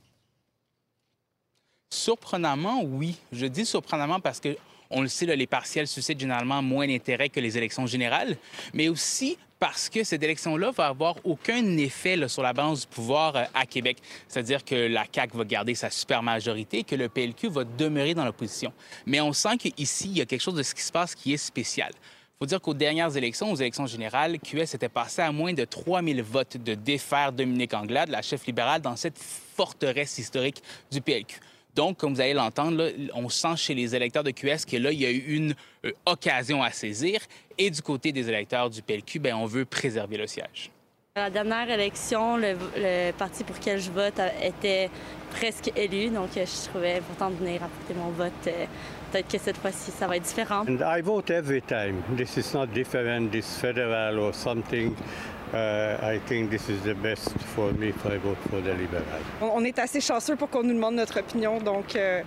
Surprenamment, 1.94 2.82
oui. 2.82 3.16
Je 3.32 3.46
dis 3.46 3.68
surprenamment 3.68 4.20
parce 4.20 4.40
que 4.40 4.58
on 4.90 5.04
le 5.04 5.08
sait, 5.08 5.28
les 5.28 5.46
partiels 5.46 5.88
suscitent 5.88 6.20
généralement 6.20 6.64
moins 6.64 6.88
d'intérêt 6.88 7.30
que 7.30 7.40
les 7.40 7.56
élections 7.56 7.86
générales, 7.86 8.36
mais 8.74 8.88
aussi 8.88 9.38
parce 9.60 9.90
que 9.90 10.04
cette 10.04 10.24
élection-là 10.24 10.72
va 10.72 10.88
avoir 10.88 11.18
aucun 11.24 11.78
effet 11.78 12.28
sur 12.28 12.42
la 12.42 12.54
balance 12.54 12.82
du 12.82 12.88
pouvoir 12.88 13.36
euh, 13.36 13.44
à 13.54 13.68
Québec. 13.68 13.98
C'est-à-dire 14.28 14.66
que 14.66 14.74
la 14.74 15.06
CAQ 15.14 15.38
va 15.38 15.44
garder 15.44 15.76
sa 15.76 15.92
super 15.92 16.24
majorité 16.24 16.80
et 16.80 16.84
que 16.84 16.96
le 16.96 17.10
PLQ 17.10 17.50
va 17.50 17.64
demeurer 17.64 18.16
dans 18.16 18.26
l'opposition. 18.26 18.74
Mais 19.06 19.22
on 19.22 19.34
sent 19.34 19.58
qu'ici, 19.58 20.08
il 20.08 20.18
y 20.18 20.22
a 20.22 20.26
quelque 20.26 20.42
chose 20.42 20.56
de 20.56 20.64
ce 20.64 20.74
qui 20.74 20.82
se 20.82 20.92
passe 20.92 21.14
qui 21.14 21.34
est 21.34 21.38
spécial. 21.38 21.92
Il 22.36 22.44
faut 22.44 22.48
dire 22.48 22.60
qu'aux 22.60 22.74
dernières 22.74 23.16
élections, 23.16 23.50
aux 23.50 23.56
élections 23.56 23.86
générales, 23.86 24.40
QS 24.40 24.76
était 24.76 24.90
passé 24.90 25.22
à 25.22 25.32
moins 25.32 25.54
de 25.54 25.64
3 25.64 26.04
000 26.04 26.20
votes 26.22 26.58
de 26.58 26.74
défaire 26.74 27.32
Dominique 27.32 27.74
Anglade, 27.74 28.10
la 28.10 28.22
chef 28.22 28.46
libérale, 28.46 28.82
dans 28.82 28.98
cette 28.98 29.18
forteresse 29.18 30.18
historique 30.18 30.62
du 30.92 31.00
PLQ. 31.00 31.40
Donc, 31.76 31.96
comme 31.96 32.14
vous 32.14 32.20
allez 32.20 32.34
l'entendre, 32.34 32.92
on 33.14 33.30
sent 33.30 33.56
chez 33.56 33.74
les 33.74 33.96
électeurs 33.96 34.26
de 34.26 34.32
QS 34.32 34.66
que 34.70 34.76
là, 34.76 34.92
il 34.92 35.02
y 35.02 35.06
a 35.06 35.12
eu 35.12 35.24
une 35.28 35.56
euh, 35.86 35.92
occasion 36.06 36.62
à 36.62 36.72
saisir. 36.72 37.22
Et 37.58 37.70
du 37.70 37.82
côté 37.82 38.12
des 38.12 38.28
électeurs 38.28 38.70
du 38.70 38.82
PLQ, 38.82 39.20
bien, 39.20 39.38
on 39.38 39.46
veut 39.46 39.64
préserver 39.64 40.18
le 40.18 40.28
siège. 40.28 40.72
À 41.16 41.22
la 41.22 41.30
dernière 41.30 41.70
élection, 41.70 42.36
le, 42.36 43.12
parti 43.14 43.46
pour 43.46 43.56
lequel 43.56 43.80
je 43.80 43.92
vote 43.92 44.20
était 44.44 44.90
presque 45.32 45.72
élu, 45.78 46.10
donc 46.10 46.32
je 46.36 46.68
trouvais 46.68 46.98
important 46.98 47.30
de 47.30 47.36
venir 47.36 47.64
apporter 47.64 47.94
mon 47.94 48.10
vote 48.10 48.34
euh, 48.48 48.66
peut-être 49.16 49.32
que 49.32 49.38
cette 49.38 49.58
fois-ci, 49.58 49.92
ça 49.92 50.08
va 50.08 50.18
être 50.18 50.24
différent. 50.24 50.66
And 50.68 50.80
I 50.82 51.02
vote 51.02 51.30
every 51.30 51.62
time. 51.62 52.04
This 52.18 52.36
is 52.38 52.54
not 52.54 52.68
different, 52.68 53.32
this 53.32 53.58
federal 53.58 54.20
or 54.20 54.34
something. 54.34 54.94
Uh, 55.54 55.98
I 56.02 56.20
think 56.28 56.50
this 56.50 56.68
is 56.68 56.82
the 56.84 56.96
best 56.96 57.32
for 57.56 57.72
me 57.74 57.90
if 57.90 58.06
I 58.06 58.18
vote 58.18 58.38
for 58.50 58.62
the 58.62 58.74
Liberal. 58.78 59.06
On 59.42 59.64
est 59.64 59.80
assez 59.80 60.02
chanceux 60.02 60.36
pour 60.36 60.50
qu'on 60.50 60.64
nous 60.64 60.74
demande 60.74 60.96
notre 60.96 61.20
opinion, 61.20 61.60
donc 61.60 61.96
euh, 61.96 62.24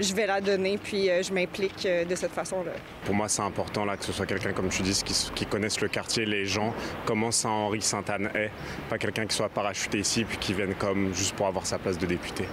je 0.00 0.14
vais 0.14 0.26
la 0.26 0.40
donner, 0.40 0.78
puis 0.78 1.10
euh, 1.10 1.22
je 1.22 1.34
m'implique 1.34 1.84
euh, 1.84 2.06
de 2.06 2.14
cette 2.14 2.32
façon-là. 2.32 2.72
Pour 3.04 3.14
moi, 3.14 3.28
c'est 3.28 3.42
important 3.42 3.84
là, 3.84 3.98
que 3.98 4.04
ce 4.04 4.12
soit 4.12 4.24
quelqu'un, 4.24 4.52
comme 4.52 4.70
tu 4.70 4.82
dis, 4.82 5.02
qui, 5.04 5.14
qui 5.34 5.44
connaisse 5.44 5.80
le 5.82 5.88
quartier, 5.88 6.24
les 6.24 6.46
gens, 6.46 6.72
comment 7.04 7.30
Saint-Henri, 7.30 7.82
Sainte-Anne 7.82 8.30
est, 8.34 8.50
pas 8.88 8.96
quelqu'un 8.96 9.26
qui 9.26 9.36
soit 9.36 9.50
parachuté 9.50 9.98
ici 9.98 10.24
puis 10.24 10.38
qui 10.38 10.54
vienne 10.54 10.74
comme 10.76 11.12
juste 11.12 11.34
pour 11.34 11.46
avoir 11.46 11.66
sa 11.66 11.78
place 11.78 11.98
de 11.98 12.06
député. 12.06 12.46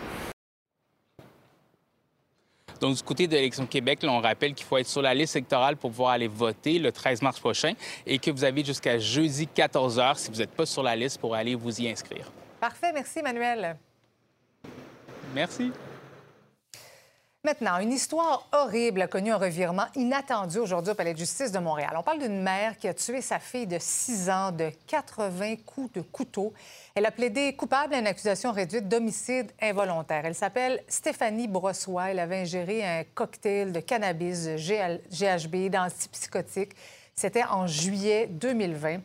Donc, 2.84 2.98
du 2.98 3.04
côté 3.04 3.28
de 3.28 3.32
l'élection 3.32 3.66
Québec, 3.66 4.00
on 4.04 4.20
rappelle 4.20 4.54
qu'il 4.54 4.66
faut 4.66 4.78
être 4.78 4.90
sur 4.90 5.02
la 5.02 5.14
liste 5.14 5.38
électorale 5.38 5.78
pour 5.78 5.90
pouvoir 5.90 6.10
aller 6.10 6.28
voter 6.28 6.80
le 6.80 6.92
13 6.92 7.22
mars 7.22 7.40
prochain 7.40 7.76
et 8.06 8.20
que 8.20 8.30
vous 8.30 8.44
avez 8.44 8.62
jusqu'à 8.62 9.00
jeudi 9.00 9.48
14 9.48 10.00
h 10.00 10.18
si 10.18 10.30
vous 10.30 10.40
n'êtes 10.40 10.52
pas 10.52 10.66
sur 10.66 10.84
la 10.84 10.94
liste 10.94 11.18
pour 11.18 11.34
aller 11.34 11.56
vous 11.56 11.80
y 11.80 11.88
inscrire. 11.88 12.30
Parfait. 12.60 12.92
Merci, 12.94 13.20
Emmanuel. 13.20 13.78
Merci. 15.34 15.72
Maintenant, 17.46 17.78
une 17.80 17.92
histoire 17.92 18.48
horrible 18.54 19.02
a 19.02 19.08
connu 19.08 19.30
un 19.34 19.36
revirement 19.36 19.88
inattendu 19.96 20.60
aujourd'hui 20.60 20.94
au 20.94 20.96
Palais 20.96 21.12
de 21.12 21.18
justice 21.18 21.52
de 21.52 21.60
Montréal. 21.60 21.92
On 21.98 22.02
parle 22.02 22.20
d'une 22.20 22.42
mère 22.42 22.78
qui 22.78 22.88
a 22.88 22.94
tué 22.94 23.20
sa 23.20 23.38
fille 23.38 23.68
de 23.68 23.76
6 23.78 24.30
ans 24.30 24.54
de 24.54 24.72
80 24.88 25.58
coups 25.66 25.92
de 25.92 26.00
couteau. 26.00 26.54
Elle 26.96 27.06
a 27.06 27.12
plaidé 27.12 27.54
coupable 27.54 27.96
à 27.96 28.00
une 28.00 28.08
accusation 28.08 28.54
réduite 28.54 28.88
d'homicide 28.88 29.52
involontaire. 29.62 30.24
Elle 30.24 30.36
s'appelle 30.36 30.82
Stéphanie 30.88 31.50
Brossois. 31.50 32.12
Elle 32.12 32.20
avait 32.20 32.44
ingéré 32.44 32.82
un 32.86 33.04
cocktail 33.14 33.74
de 33.74 33.82
cannabis 33.82 34.48
GHB 34.48 35.70
d'antipsychotiques. 35.70 36.78
C'était 37.16 37.44
en 37.44 37.68
juillet 37.68 38.28
2020. 38.28 39.00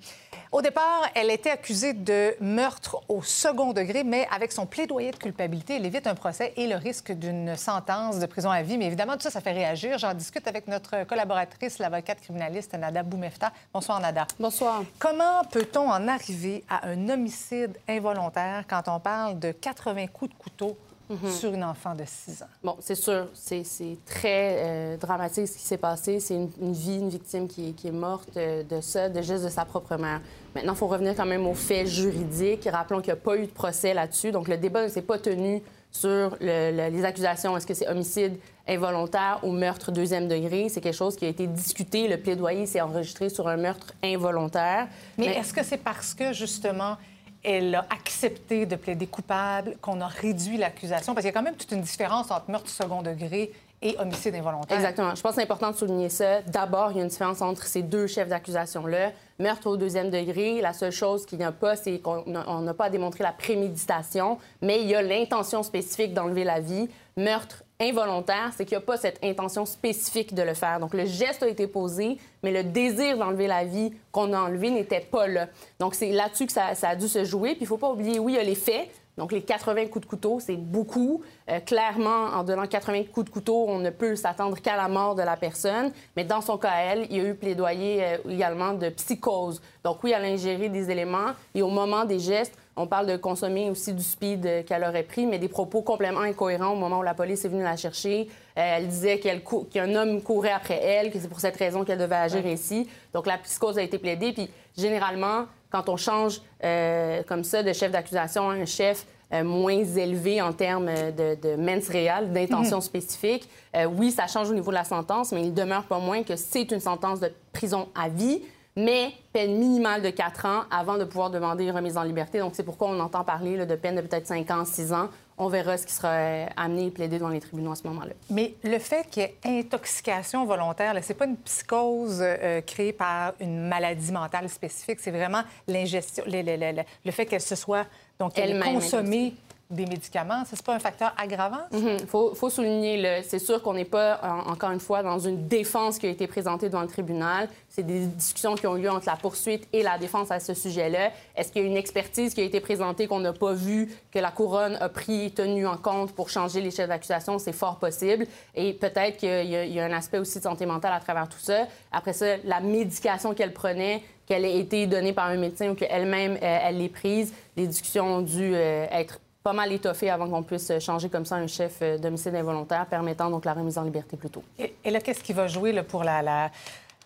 Au 0.50 0.62
départ, 0.62 1.02
elle 1.14 1.30
était 1.30 1.50
accusée 1.50 1.92
de 1.92 2.34
meurtre 2.40 3.02
au 3.08 3.22
second 3.22 3.74
degré, 3.74 4.02
mais 4.02 4.26
avec 4.34 4.50
son 4.50 4.64
plaidoyer 4.64 5.10
de 5.10 5.16
culpabilité, 5.16 5.76
elle 5.76 5.84
évite 5.84 6.06
un 6.06 6.14
procès 6.14 6.54
et 6.56 6.66
le 6.66 6.76
risque 6.76 7.12
d'une 7.12 7.54
sentence 7.54 8.18
de 8.18 8.24
prison 8.24 8.50
à 8.50 8.62
vie. 8.62 8.78
Mais 8.78 8.86
évidemment, 8.86 9.14
tout 9.14 9.22
ça, 9.22 9.30
ça 9.30 9.42
fait 9.42 9.52
réagir. 9.52 9.98
J'en 9.98 10.14
discute 10.14 10.48
avec 10.48 10.66
notre 10.66 11.04
collaboratrice, 11.04 11.78
l'avocate 11.78 12.22
criminaliste 12.22 12.72
Nada 12.72 13.02
Boumefta. 13.02 13.52
Bonsoir, 13.74 14.00
Nada. 14.00 14.26
Bonsoir. 14.40 14.84
Comment 14.98 15.44
peut-on 15.44 15.90
en 15.90 16.08
arriver 16.08 16.64
à 16.70 16.88
un 16.88 17.10
homicide 17.10 17.76
involontaire 17.86 18.64
quand 18.66 18.88
on 18.88 19.00
parle 19.00 19.38
de 19.38 19.52
80 19.52 20.06
coups 20.06 20.30
de 20.30 20.38
couteau 20.38 20.78
Mhm. 21.10 21.30
sur 21.30 21.54
une 21.54 21.64
enfant 21.64 21.94
de 21.94 22.04
6 22.06 22.42
ans. 22.42 22.48
Bon, 22.62 22.76
c'est 22.80 22.94
sûr, 22.94 23.28
c'est 23.32 23.64
très 24.04 24.56
euh, 24.58 24.96
dramatique 24.98 25.48
ce 25.48 25.56
qui 25.56 25.64
s'est 25.64 25.78
passé. 25.78 26.20
C'est 26.20 26.34
une, 26.34 26.72
vie, 26.72 26.98
une 26.98 27.08
victime 27.08 27.48
qui, 27.48 27.74
est 27.82 27.90
morte 27.90 28.28
euh, 28.36 28.62
de 28.62 28.80
ça, 28.80 29.08
de 29.08 29.22
juste 29.22 29.44
de 29.44 29.48
sa 29.48 29.64
propre 29.64 29.96
mère. 29.96 30.20
Maintenant, 30.54 30.74
il 30.74 30.78
faut 30.78 30.86
revenir 30.86 31.14
quand 31.14 31.26
même 31.26 31.46
aux 31.46 31.54
faits 31.54 31.86
juridiques. 31.86 32.68
Rappelons 32.70 33.00
qu'il 33.00 33.12
n'y 33.12 33.18
a 33.18 33.22
pas 33.22 33.36
eu 33.36 33.46
de 33.46 33.52
procès 33.52 33.94
là-dessus. 33.94 34.32
Donc, 34.32 34.48
le 34.48 34.58
débat 34.58 34.82
ne 34.82 34.88
s'est 34.88 35.02
pas 35.02 35.18
tenu 35.18 35.62
sur 35.90 36.36
les 36.40 37.04
accusations. 37.04 37.56
Est-ce 37.56 37.66
que 37.66 37.74
c'est 37.74 37.88
homicide 37.88 38.38
involontaire 38.68 39.40
ou 39.42 39.52
meurtre 39.52 39.90
deuxième 39.90 40.28
degré? 40.28 40.68
C'est 40.68 40.80
quelque 40.80 40.94
chose 40.94 41.16
qui 41.16 41.24
a 41.24 41.28
été 41.28 41.46
discuté. 41.46 42.08
Le 42.08 42.18
plaidoyer 42.18 42.66
s'est 42.66 42.80
enregistré 42.80 43.30
sur 43.30 43.48
un 43.48 43.56
meurtre 43.56 43.94
involontaire. 44.04 44.88
Mais... 45.16 45.26
est-ce 45.26 45.54
que 45.54 45.64
c'est 45.64 45.78
parce 45.78 46.12
que, 46.12 46.32
justement, 46.32 46.96
elle 47.44 47.74
a 47.74 47.86
accepté 47.90 48.66
de 48.66 48.76
plaider 48.76 49.06
coupable, 49.06 49.76
qu'on 49.80 50.00
a 50.00 50.06
réduit 50.06 50.56
l'accusation, 50.56 51.14
parce 51.14 51.24
qu'il 51.24 51.32
y 51.32 51.36
a 51.36 51.38
quand 51.38 51.44
même 51.44 51.56
toute 51.56 51.72
une 51.72 51.82
différence 51.82 52.30
entre 52.30 52.50
meurtre 52.50 52.68
second 52.68 53.02
degré 53.02 53.52
et 53.80 53.96
homicide 53.98 54.34
involontaire. 54.34 54.76
Exactement. 54.76 55.14
Je 55.14 55.20
pense 55.20 55.32
que 55.32 55.36
c'est 55.36 55.42
important 55.42 55.70
de 55.70 55.76
souligner 55.76 56.08
ça. 56.08 56.42
D'abord, 56.42 56.90
il 56.90 56.96
y 56.96 57.00
a 57.00 57.04
une 57.04 57.08
différence 57.08 57.40
entre 57.40 57.64
ces 57.64 57.82
deux 57.82 58.08
chefs 58.08 58.28
d'accusation-là. 58.28 59.12
Meurtre 59.38 59.68
au 59.68 59.76
deuxième 59.76 60.10
degré, 60.10 60.60
la 60.60 60.72
seule 60.72 60.90
chose 60.90 61.24
qu'il 61.24 61.38
n'y 61.38 61.44
a 61.44 61.52
pas, 61.52 61.76
c'est 61.76 62.00
qu'on 62.00 62.24
n'a 62.26 62.74
pas 62.74 62.86
à 62.86 62.90
démontrer 62.90 63.22
la 63.22 63.30
préméditation, 63.30 64.38
mais 64.62 64.82
il 64.82 64.88
y 64.88 64.96
a 64.96 65.02
l'intention 65.02 65.62
spécifique 65.62 66.12
d'enlever 66.12 66.42
la 66.42 66.58
vie. 66.58 66.88
Meurtre 67.16 67.62
involontaire, 67.80 68.50
c'est 68.56 68.64
qu'il 68.64 68.76
n'y 68.76 68.82
a 68.82 68.86
pas 68.86 68.96
cette 68.96 69.22
intention 69.24 69.64
spécifique 69.64 70.34
de 70.34 70.42
le 70.42 70.54
faire. 70.54 70.80
Donc, 70.80 70.94
le 70.94 71.06
geste 71.06 71.42
a 71.42 71.48
été 71.48 71.66
posé, 71.66 72.18
mais 72.42 72.50
le 72.50 72.64
désir 72.64 73.16
d'enlever 73.16 73.46
la 73.46 73.64
vie 73.64 73.92
qu'on 74.10 74.32
a 74.32 74.40
enlevé 74.40 74.70
n'était 74.70 75.00
pas 75.00 75.28
là. 75.28 75.46
Donc, 75.78 75.94
c'est 75.94 76.10
là-dessus 76.10 76.46
que 76.46 76.52
ça, 76.52 76.72
a 76.82 76.96
dû 76.96 77.06
se 77.06 77.24
jouer. 77.24 77.50
Puis, 77.50 77.60
il 77.60 77.64
ne 77.64 77.68
faut 77.68 77.78
pas 77.78 77.90
oublier, 77.90 78.18
oui, 78.18 78.32
il 78.32 78.36
y 78.36 78.40
a 78.40 78.44
les 78.44 78.56
faits. 78.56 78.88
Donc, 79.16 79.32
les 79.32 79.42
80 79.42 79.86
coups 79.86 80.04
de 80.04 80.10
couteau, 80.10 80.38
c'est 80.40 80.56
beaucoup. 80.56 81.22
Euh, 81.50 81.58
clairement, 81.60 82.26
en 82.34 82.44
donnant 82.44 82.66
80 82.66 83.04
coups 83.12 83.26
de 83.26 83.30
couteau, 83.30 83.66
on 83.68 83.78
ne 83.78 83.90
peut 83.90 84.14
s'attendre 84.14 84.60
qu'à 84.60 84.76
la 84.76 84.86
mort 84.86 85.16
de 85.16 85.22
la 85.22 85.36
personne. 85.36 85.92
Mais 86.16 86.22
dans 86.22 86.40
son 86.40 86.56
cas, 86.56 86.74
elle, 86.80 87.06
il 87.10 87.16
y 87.16 87.20
a 87.20 87.24
eu 87.24 87.34
plaidoyer 87.34 88.04
euh, 88.04 88.16
également 88.28 88.74
de 88.74 88.88
psychose. 88.90 89.60
Donc, 89.82 90.04
oui, 90.04 90.12
elle 90.16 90.24
a 90.24 90.28
ingéré 90.28 90.68
des 90.68 90.90
éléments. 90.90 91.32
Et 91.52 91.62
au 91.62 91.68
moment 91.68 92.04
des 92.04 92.20
gestes, 92.20 92.56
on 92.78 92.86
parle 92.86 93.06
de 93.06 93.16
consommer 93.16 93.70
aussi 93.70 93.92
du 93.92 94.02
speed 94.02 94.64
qu'elle 94.64 94.84
aurait 94.84 95.02
pris, 95.02 95.26
mais 95.26 95.38
des 95.38 95.48
propos 95.48 95.82
complètement 95.82 96.20
incohérents 96.20 96.70
au 96.70 96.76
moment 96.76 97.00
où 97.00 97.02
la 97.02 97.14
police 97.14 97.44
est 97.44 97.48
venue 97.48 97.64
la 97.64 97.76
chercher. 97.76 98.28
Euh, 98.56 98.76
elle 98.76 98.86
disait 98.88 99.18
qu'un 99.18 99.94
homme 99.94 100.22
courait 100.22 100.52
après 100.52 100.80
elle, 100.82 101.10
que 101.10 101.18
c'est 101.18 101.28
pour 101.28 101.40
cette 101.40 101.56
raison 101.56 101.84
qu'elle 101.84 101.98
devait 101.98 102.14
agir 102.14 102.46
ici. 102.46 102.88
Donc 103.12 103.26
la 103.26 103.36
psychose 103.38 103.78
a 103.78 103.82
été 103.82 103.98
plaidée. 103.98 104.32
Puis 104.32 104.48
généralement, 104.76 105.46
quand 105.70 105.88
on 105.88 105.96
change 105.96 106.40
euh, 106.64 107.22
comme 107.24 107.42
ça 107.42 107.64
de 107.64 107.72
chef 107.72 107.90
d'accusation 107.90 108.48
à 108.48 108.54
un 108.54 108.64
chef 108.64 109.06
euh, 109.32 109.42
moins 109.42 109.84
élevé 109.84 110.40
en 110.40 110.52
termes 110.52 110.86
de, 110.86 111.34
de 111.34 111.56
mens 111.56 111.88
réel, 111.90 112.32
d'intention 112.32 112.80
spécifique, 112.80 113.48
oui, 113.96 114.12
ça 114.12 114.26
change 114.26 114.50
au 114.50 114.54
niveau 114.54 114.70
de 114.70 114.76
la 114.76 114.84
sentence, 114.84 115.32
mais 115.32 115.42
il 115.42 115.52
demeure 115.52 115.84
pas 115.84 115.98
moins 115.98 116.22
que 116.22 116.36
c'est 116.36 116.70
une 116.72 116.80
sentence 116.80 117.20
de 117.20 117.30
prison 117.52 117.88
à 117.94 118.08
vie 118.08 118.40
mais 118.78 119.12
peine 119.32 119.58
minimale 119.58 120.02
de 120.02 120.10
4 120.10 120.46
ans 120.46 120.62
avant 120.70 120.98
de 120.98 121.04
pouvoir 121.04 121.30
demander 121.30 121.64
une 121.64 121.72
remise 121.72 121.96
en 121.96 122.04
liberté. 122.04 122.38
Donc, 122.38 122.52
c'est 122.54 122.62
pourquoi 122.62 122.88
on 122.88 123.00
entend 123.00 123.24
parler 123.24 123.66
de 123.66 123.74
peine 123.74 123.96
de 123.96 124.02
peut-être 124.02 124.28
5 124.28 124.48
ans, 124.52 124.64
6 124.64 124.92
ans. 124.92 125.08
On 125.36 125.48
verra 125.48 125.76
ce 125.76 125.84
qui 125.84 125.92
sera 125.92 126.10
euh, 126.10 126.46
amené 126.56 126.86
et 126.86 126.90
plaidé 126.92 127.18
dans 127.18 127.28
les 127.28 127.40
tribunaux 127.40 127.72
à 127.72 127.74
ce 127.74 127.86
moment-là. 127.88 128.12
Mais 128.30 128.54
le 128.62 128.78
fait 128.78 129.08
qu'il 129.10 129.24
y 129.24 129.26
ait 129.26 129.36
intoxication 129.44 130.46
volontaire, 130.46 130.94
ce 131.02 131.08
n'est 131.08 131.14
pas 131.16 131.26
une 131.26 131.36
psychose 131.38 132.20
euh, 132.20 132.60
créée 132.60 132.92
par 132.92 133.34
une 133.40 133.66
maladie 133.66 134.12
mentale 134.12 134.48
spécifique, 134.48 135.00
c'est 135.00 135.10
vraiment 135.10 135.42
l'ingestion, 135.66 136.22
le, 136.26 137.10
fait 137.10 137.26
qu'elle 137.26 137.40
se 137.40 137.56
soit 137.56 137.86
donc 138.20 138.38
elle 138.38 138.62
consommée 138.62 139.34
des 139.70 139.84
médicaments, 139.84 140.44
c'est 140.46 140.62
pas 140.62 140.74
un 140.74 140.78
facteur 140.78 141.12
aggravant? 141.18 141.66
Il 141.72 141.78
mhm. 141.78 141.98
faut, 142.06 142.34
faut, 142.34 142.48
souligner, 142.48 143.22
c'est 143.22 143.38
sûr 143.38 143.62
qu'on 143.62 143.74
n'est 143.74 143.84
pas, 143.84 144.20
encore 144.46 144.70
une 144.70 144.80
fois, 144.80 145.02
dans 145.02 145.18
une 145.18 145.46
défense 145.46 145.98
qui 145.98 146.06
a 146.06 146.08
été 146.08 146.26
présentée 146.26 146.68
devant 146.68 146.80
le 146.80 146.88
tribunal. 146.88 147.48
C'est 147.68 147.82
des 147.82 148.06
discussions 148.06 148.54
qui 148.54 148.66
ont 148.66 148.76
eu 148.76 148.82
lieu 148.82 148.90
entre 148.90 149.06
la 149.06 149.16
poursuite 149.16 149.68
et 149.72 149.82
la 149.82 149.98
défense 149.98 150.30
à 150.30 150.40
ce 150.40 150.54
sujet-là. 150.54 151.10
Est-ce 151.36 151.52
qu'il 151.52 151.62
y 151.62 151.64
a 151.64 151.68
une 151.68 151.76
expertise 151.76 152.34
qui 152.34 152.40
a 152.40 152.44
été 152.44 152.60
présentée 152.60 153.06
qu'on 153.06 153.20
n'a 153.20 153.34
pas 153.34 153.52
vue, 153.52 153.90
que 154.10 154.18
la 154.18 154.30
couronne 154.30 154.76
a 154.80 154.88
pris, 154.88 155.32
tenu 155.32 155.66
en 155.66 155.76
compte 155.76 156.12
pour 156.12 156.30
changer 156.30 156.60
les 156.60 156.70
chefs 156.70 156.88
d'accusation? 156.88 157.38
C'est 157.38 157.52
fort 157.52 157.78
possible. 157.78 158.26
Et 158.54 158.72
peut-être 158.72 159.18
qu'il 159.18 159.44
y, 159.44 159.74
y, 159.74 159.80
a 159.80 159.84
un 159.84 159.92
aspect 159.92 160.18
aussi 160.18 160.38
de 160.38 160.44
santé 160.44 160.64
mentale 160.64 160.94
à 160.94 161.00
travers 161.00 161.28
tout 161.28 161.38
ça. 161.38 161.66
Après 161.92 162.14
ça, 162.14 162.38
la 162.44 162.60
médication 162.60 163.34
qu'elle 163.34 163.52
prenait, 163.52 164.02
qu'elle 164.26 164.44
ait 164.44 164.58
été 164.58 164.86
donnée 164.86 165.12
par 165.12 165.26
un 165.26 165.36
médecin 165.36 165.70
ou 165.70 165.74
qu'elle-même, 165.74 166.34
euh, 166.42 166.58
elle 166.62 166.78
l'ait 166.78 166.88
prise, 166.88 167.32
les 167.56 167.66
discussions 167.66 168.16
ont 168.16 168.20
dû 168.20 168.54
euh, 168.54 168.86
être 168.90 169.20
pas 169.48 169.54
mal 169.54 169.72
étoffées 169.72 170.10
avant 170.10 170.28
qu'on 170.28 170.42
puisse 170.42 170.78
changer 170.78 171.08
comme 171.08 171.24
ça 171.24 171.36
un 171.36 171.46
chef 171.46 171.78
euh, 171.80 171.96
d'homicide 171.96 172.34
involontaire, 172.34 172.84
permettant 172.84 173.30
donc 173.30 173.46
la 173.46 173.54
remise 173.54 173.78
en 173.78 173.82
liberté 173.82 174.18
plus 174.18 174.28
tôt. 174.28 174.42
Et, 174.58 174.90
là, 174.90 175.00
qu'est-ce 175.00 175.24
qui 175.24 175.32
va 175.32 175.46
jouer 175.46 175.72
là, 175.72 175.82
pour 175.82 176.04
la 176.04 176.50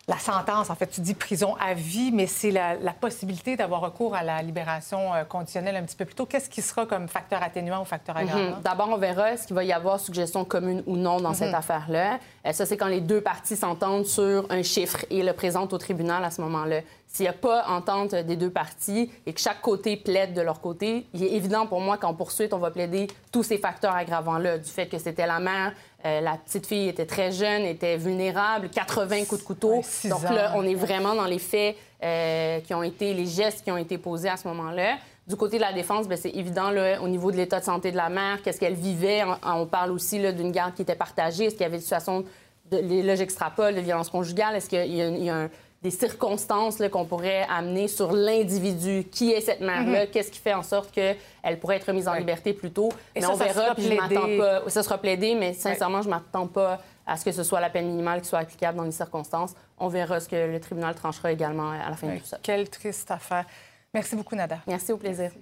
la 0.08 0.18
sentence, 0.18 0.68
en 0.68 0.74
fait, 0.74 0.88
tu 0.88 1.00
dis 1.00 1.14
prison 1.14 1.54
à 1.60 1.74
vie, 1.74 2.10
mais 2.12 2.26
c'est 2.26 2.50
la, 2.50 2.76
possibilité 3.00 3.56
d'avoir 3.56 3.80
recours 3.80 4.16
à 4.16 4.24
la 4.24 4.42
libération 4.42 5.14
euh, 5.14 5.22
conditionnelle 5.24 5.76
un 5.76 5.82
petit 5.82 5.94
peu 5.94 6.04
plus 6.04 6.14
tôt. 6.14 6.26
Qu'est-ce 6.26 6.50
qui 6.50 6.60
sera 6.60 6.86
comme 6.86 7.08
facteur 7.08 7.40
atténuant 7.42 7.82
ou 7.82 7.84
facteur 7.84 8.16
mhm. 8.16 8.22
aggravant? 8.22 8.60
D'abord, 8.62 8.88
on 8.90 8.96
verra 8.96 9.36
ce 9.36 9.46
qu'il 9.46 9.54
va 9.54 9.62
y 9.62 9.72
avoir 9.72 10.00
suggestion 10.00 10.44
commune 10.44 10.82
ou 10.86 10.96
non 10.96 11.20
dans 11.20 11.34
cette 11.34 11.50
mhm. 11.50 11.54
affaire-là. 11.54 12.18
Euh, 12.46 12.52
ça, 12.52 12.66
c'est 12.66 12.76
quand 12.76 12.88
les 12.88 13.00
deux 13.00 13.20
parties 13.20 13.56
s'entendent 13.56 14.06
sur 14.06 14.44
un 14.50 14.62
chiffre 14.62 15.04
et 15.08 15.22
le 15.22 15.32
présentent 15.32 15.72
au 15.72 15.78
tribunal 15.78 16.24
à 16.24 16.32
ce 16.32 16.40
moment-là. 16.40 16.80
S'il 17.12 17.24
n'y 17.24 17.28
a 17.28 17.34
pas 17.34 17.66
entente 17.68 18.14
des 18.14 18.36
deux 18.36 18.48
parties 18.48 19.10
et 19.26 19.34
que 19.34 19.40
chaque 19.40 19.60
côté 19.60 19.98
plaide 19.98 20.32
de 20.32 20.40
leur 20.40 20.62
côté, 20.62 21.06
il 21.12 21.22
est 21.22 21.32
évident 21.32 21.66
pour 21.66 21.82
moi 21.82 21.98
qu'en 21.98 22.14
poursuite, 22.14 22.54
on 22.54 22.58
va 22.58 22.70
plaider 22.70 23.06
tous 23.30 23.42
ces 23.42 23.58
facteurs 23.58 23.94
aggravants-là, 23.94 24.56
du 24.56 24.70
fait 24.70 24.86
que 24.86 24.96
c'était 24.96 25.26
la 25.26 25.38
mère, 25.38 25.74
euh, 26.06 26.22
la 26.22 26.38
petite 26.38 26.66
fille 26.66 26.88
était 26.88 27.04
très 27.04 27.30
jeune, 27.30 27.62
était 27.62 27.98
vulnérable, 27.98 28.70
80 28.70 29.26
coups 29.26 29.42
de 29.42 29.46
couteau. 29.46 29.82
Donc 30.04 30.22
là, 30.22 30.54
on 30.56 30.64
est 30.64 30.74
vraiment 30.74 31.14
dans 31.14 31.26
les 31.26 31.38
faits 31.38 31.76
euh, 32.02 32.60
qui 32.60 32.72
ont 32.72 32.82
été, 32.82 33.12
les 33.12 33.26
gestes 33.26 33.62
qui 33.62 33.70
ont 33.70 33.76
été 33.76 33.98
posés 33.98 34.30
à 34.30 34.38
ce 34.38 34.48
moment-là. 34.48 34.96
Du 35.26 35.36
côté 35.36 35.58
de 35.58 35.62
la 35.62 35.74
défense, 35.74 36.08
ben, 36.08 36.16
c'est 36.16 36.30
évident 36.30 36.70
là, 36.70 37.00
au 37.02 37.08
niveau 37.08 37.30
de 37.30 37.36
l'état 37.36 37.60
de 37.60 37.64
santé 37.64 37.92
de 37.92 37.96
la 37.96 38.08
mère, 38.08 38.40
qu'est-ce 38.42 38.58
qu'elle 38.58 38.74
vivait. 38.74 39.22
On, 39.44 39.66
parle 39.66 39.92
aussi 39.92 40.18
d'une 40.32 40.50
garde 40.50 40.74
qui 40.74 40.80
était 40.80 40.96
partagée. 40.96 41.44
Est-ce 41.44 41.54
qu'il 41.54 41.62
y 41.62 41.66
avait 41.66 41.76
une 41.76 41.82
situation 41.82 42.24
de, 42.70 43.02
là, 43.06 43.14
j'extrapole, 43.16 43.74
de 43.74 43.80
violence 43.80 44.08
conjugale? 44.08 44.56
Est-ce 44.56 44.68
qu'il 44.68 44.92
y 44.94 45.30
a, 45.30 45.48
des 45.82 45.90
circonstances 45.90 46.80
qu'on 46.90 47.04
pourrait 47.04 47.46
amener 47.48 47.88
sur 47.88 48.12
l'individu. 48.12 49.04
Qui 49.10 49.32
est 49.32 49.40
cette 49.40 49.60
mère-là? 49.60 50.04
Mm-hmm. 50.04 50.10
Qu'est-ce 50.10 50.30
qui 50.30 50.38
fait 50.38 50.54
en 50.54 50.62
sorte 50.62 50.92
qu'elle 50.92 51.58
pourrait 51.60 51.76
être 51.76 51.92
mise 51.92 52.06
en 52.08 52.14
liberté 52.14 52.52
plus 52.52 52.70
tôt? 52.70 52.90
mais 53.14 53.26
on 53.26 53.34
verra, 53.34 53.74
puis 53.74 53.84
je 53.84 54.38
pas... 54.38 54.70
Ça 54.70 54.82
sera 54.82 54.98
plaidé, 54.98 55.34
mais 55.34 55.52
sincèrement, 55.52 56.02
je 56.02 56.08
m'attends 56.08 56.46
pas 56.46 56.80
à 57.06 57.16
ce 57.16 57.24
que 57.24 57.32
ce 57.32 57.42
soit 57.42 57.60
la 57.60 57.70
peine 57.70 57.88
minimale 57.88 58.20
qui 58.20 58.28
soit 58.28 58.38
applicable 58.38 58.78
dans 58.78 58.84
les 58.84 58.92
circonstances. 58.92 59.54
On 59.78 59.88
verra 59.88 60.20
ce 60.20 60.28
que 60.28 60.36
le 60.36 60.60
tribunal 60.60 60.94
tranchera 60.94 61.32
également 61.32 61.70
à 61.70 61.90
la 61.90 61.96
fin 61.96 62.08
de 62.08 62.18
tout 62.18 62.26
ça. 62.26 62.38
Quelle 62.42 62.68
triste 62.68 63.10
affaire. 63.10 63.44
Merci 63.92 64.14
beaucoup, 64.16 64.36
Nada. 64.36 64.58
Merci, 64.66 64.92
au 64.92 64.96
plaisir. 64.96 65.32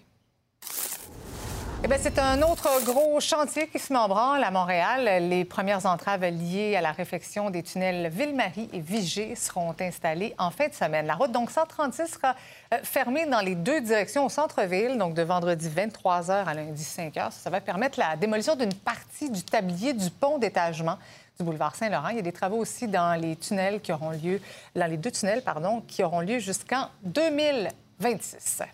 Eh 1.83 1.89
c'est 1.99 2.19
un 2.19 2.43
autre 2.43 2.69
gros 2.85 3.19
chantier 3.21 3.67
qui 3.67 3.79
se 3.79 3.91
met 3.91 3.99
en 3.99 4.07
branle 4.07 4.45
à 4.45 4.51
Montréal. 4.51 5.29
Les 5.29 5.47
premières 5.47 5.87
entraves 5.87 6.25
liées 6.27 6.77
à 6.77 6.83
la 6.83 6.93
réflexion 6.93 7.49
des 7.49 7.63
tunnels 7.63 8.11
Ville-Marie 8.11 8.69
et 8.75 8.81
Vigée 8.81 9.35
seront 9.35 9.75
installées 9.81 10.35
en 10.39 10.51
fin 10.51 10.69
de 10.69 10.75
semaine. 10.75 11.07
La 11.07 11.15
route, 11.15 11.33
donc 11.33 11.51
136, 11.51 12.07
sera 12.07 12.37
euh, 12.75 12.79
fermée 12.83 13.25
dans 13.25 13.41
les 13.41 13.55
deux 13.55 13.81
directions 13.81 14.27
au 14.27 14.29
centre-ville, 14.29 14.99
donc 14.99 15.15
de 15.15 15.23
vendredi 15.23 15.71
23 15.71 16.21
h 16.21 16.45
à 16.45 16.53
lundi 16.55 16.85
5 16.85 17.15
h. 17.15 17.31
Ça 17.33 17.49
va 17.49 17.63
permettre 17.63 17.99
la 17.99 18.15
démolition 18.15 18.57
d'une 18.57 18.75
partie 18.75 19.31
du 19.31 19.43
tablier 19.43 19.95
du 19.95 20.11
pont 20.11 20.37
d'étagement 20.37 20.99
du 21.39 21.45
boulevard 21.45 21.75
Saint-Laurent. 21.75 22.09
Il 22.09 22.17
y 22.17 22.21
a 22.21 22.23
des 22.23 22.33
travaux 22.33 22.59
aussi 22.59 22.89
dans 22.89 23.19
les 23.19 23.37
tunnels 23.37 23.81
qui 23.81 23.91
auront 23.91 24.11
lieu, 24.11 24.39
dans 24.77 24.87
les 24.87 24.99
deux 24.99 25.11
tunnels, 25.11 25.43
pardon, 25.43 25.83
qui 25.89 26.05
auront 26.05 26.21
lieu 26.21 26.41
jusqu'en 26.41 26.89
2026. 27.05 28.65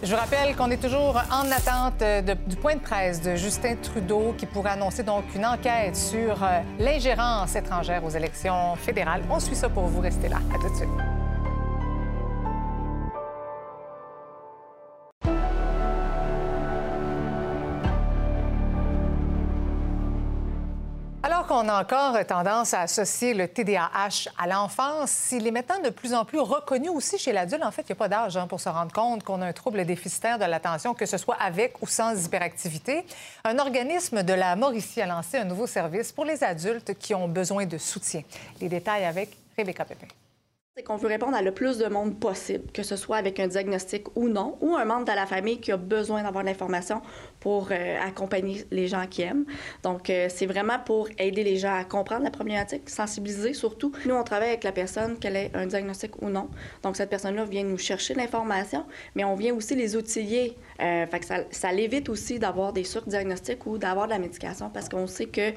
Je 0.00 0.14
vous 0.14 0.20
rappelle 0.20 0.54
qu'on 0.54 0.70
est 0.70 0.80
toujours 0.80 1.20
en 1.30 1.50
attente 1.50 2.04
du 2.46 2.54
point 2.54 2.76
de 2.76 2.80
presse 2.80 3.20
de 3.20 3.34
Justin 3.34 3.74
Trudeau 3.82 4.32
qui 4.38 4.46
pourrait 4.46 4.70
annoncer 4.70 5.02
donc 5.02 5.24
une 5.34 5.44
enquête 5.44 5.96
sur 5.96 6.40
euh, 6.44 6.60
l'ingérence 6.78 7.56
étrangère 7.56 8.04
aux 8.04 8.10
élections 8.10 8.76
fédérales. 8.76 9.22
On 9.28 9.40
suit 9.40 9.56
ça 9.56 9.68
pour 9.68 9.86
vous. 9.86 10.00
rester 10.00 10.28
là. 10.28 10.36
À 10.54 10.58
tout 10.58 10.70
de 10.70 10.76
suite. 10.76 11.17
Qu'on 21.48 21.66
a 21.68 21.80
encore 21.80 22.26
tendance 22.26 22.74
à 22.74 22.82
associer 22.82 23.32
le 23.32 23.48
TDAH 23.48 24.28
à 24.36 24.46
l'enfance, 24.46 25.32
il 25.32 25.46
est 25.46 25.50
maintenant 25.50 25.80
de 25.80 25.88
plus 25.88 26.12
en 26.12 26.26
plus 26.26 26.38
reconnu 26.38 26.90
aussi 26.90 27.16
chez 27.16 27.32
l'adulte. 27.32 27.64
En 27.64 27.70
fait, 27.70 27.82
il 27.82 27.92
n'y 27.92 27.92
a 27.92 27.96
pas 27.96 28.08
d'âge 28.08 28.36
hein, 28.36 28.46
pour 28.46 28.60
se 28.60 28.68
rendre 28.68 28.92
compte 28.92 29.22
qu'on 29.24 29.40
a 29.40 29.46
un 29.46 29.52
trouble 29.54 29.86
déficitaire 29.86 30.38
de 30.38 30.44
l'attention, 30.44 30.92
que 30.92 31.06
ce 31.06 31.16
soit 31.16 31.36
avec 31.40 31.80
ou 31.80 31.86
sans 31.86 32.22
hyperactivité. 32.22 33.06
Un 33.44 33.58
organisme 33.58 34.22
de 34.22 34.34
la 34.34 34.56
Mauricie 34.56 35.00
a 35.00 35.06
lancé 35.06 35.38
un 35.38 35.44
nouveau 35.44 35.66
service 35.66 36.12
pour 36.12 36.26
les 36.26 36.44
adultes 36.44 36.98
qui 36.98 37.14
ont 37.14 37.28
besoin 37.28 37.64
de 37.64 37.78
soutien. 37.78 38.22
Les 38.60 38.68
détails 38.68 39.06
avec 39.06 39.30
Rebecca 39.56 39.86
Pépin 39.86 40.06
c'est 40.78 40.84
qu'on 40.84 40.96
veut 40.96 41.08
répondre 41.08 41.36
à 41.36 41.42
le 41.42 41.50
plus 41.50 41.78
de 41.78 41.86
monde 41.88 42.20
possible, 42.20 42.70
que 42.72 42.84
ce 42.84 42.94
soit 42.94 43.16
avec 43.16 43.40
un 43.40 43.48
diagnostic 43.48 44.16
ou 44.16 44.28
non, 44.28 44.56
ou 44.60 44.76
un 44.76 44.84
membre 44.84 45.06
de 45.06 45.12
la 45.12 45.26
famille 45.26 45.58
qui 45.58 45.72
a 45.72 45.76
besoin 45.76 46.22
d'avoir 46.22 46.44
l'information 46.44 47.02
pour 47.40 47.70
euh, 47.72 47.96
accompagner 48.00 48.64
les 48.70 48.86
gens 48.86 49.04
qui 49.10 49.22
aiment. 49.22 49.44
Donc, 49.82 50.08
euh, 50.08 50.28
c'est 50.30 50.46
vraiment 50.46 50.78
pour 50.78 51.08
aider 51.18 51.42
les 51.42 51.56
gens 51.56 51.74
à 51.74 51.82
comprendre 51.82 52.22
la 52.22 52.30
problématique, 52.30 52.88
sensibiliser 52.88 53.54
surtout. 53.54 53.90
Nous, 54.06 54.14
on 54.14 54.22
travaille 54.22 54.50
avec 54.50 54.62
la 54.62 54.70
personne, 54.70 55.18
qu'elle 55.18 55.34
ait 55.34 55.50
un 55.52 55.66
diagnostic 55.66 56.22
ou 56.22 56.28
non. 56.28 56.48
Donc, 56.84 56.96
cette 56.96 57.10
personne-là 57.10 57.44
vient 57.44 57.64
nous 57.64 57.78
chercher 57.78 58.14
l'information, 58.14 58.86
mais 59.16 59.24
on 59.24 59.34
vient 59.34 59.54
aussi 59.56 59.74
les 59.74 59.96
outiller. 59.96 60.56
Euh, 60.80 61.06
ça, 61.22 61.38
ça 61.50 61.72
l'évite 61.72 62.08
aussi 62.08 62.38
d'avoir 62.38 62.72
des 62.72 62.84
surdiagnostics 62.84 63.66
ou 63.66 63.78
d'avoir 63.78 64.06
de 64.06 64.12
la 64.12 64.20
médication 64.20 64.70
parce 64.70 64.88
qu'on 64.88 65.08
sait 65.08 65.26
que 65.26 65.50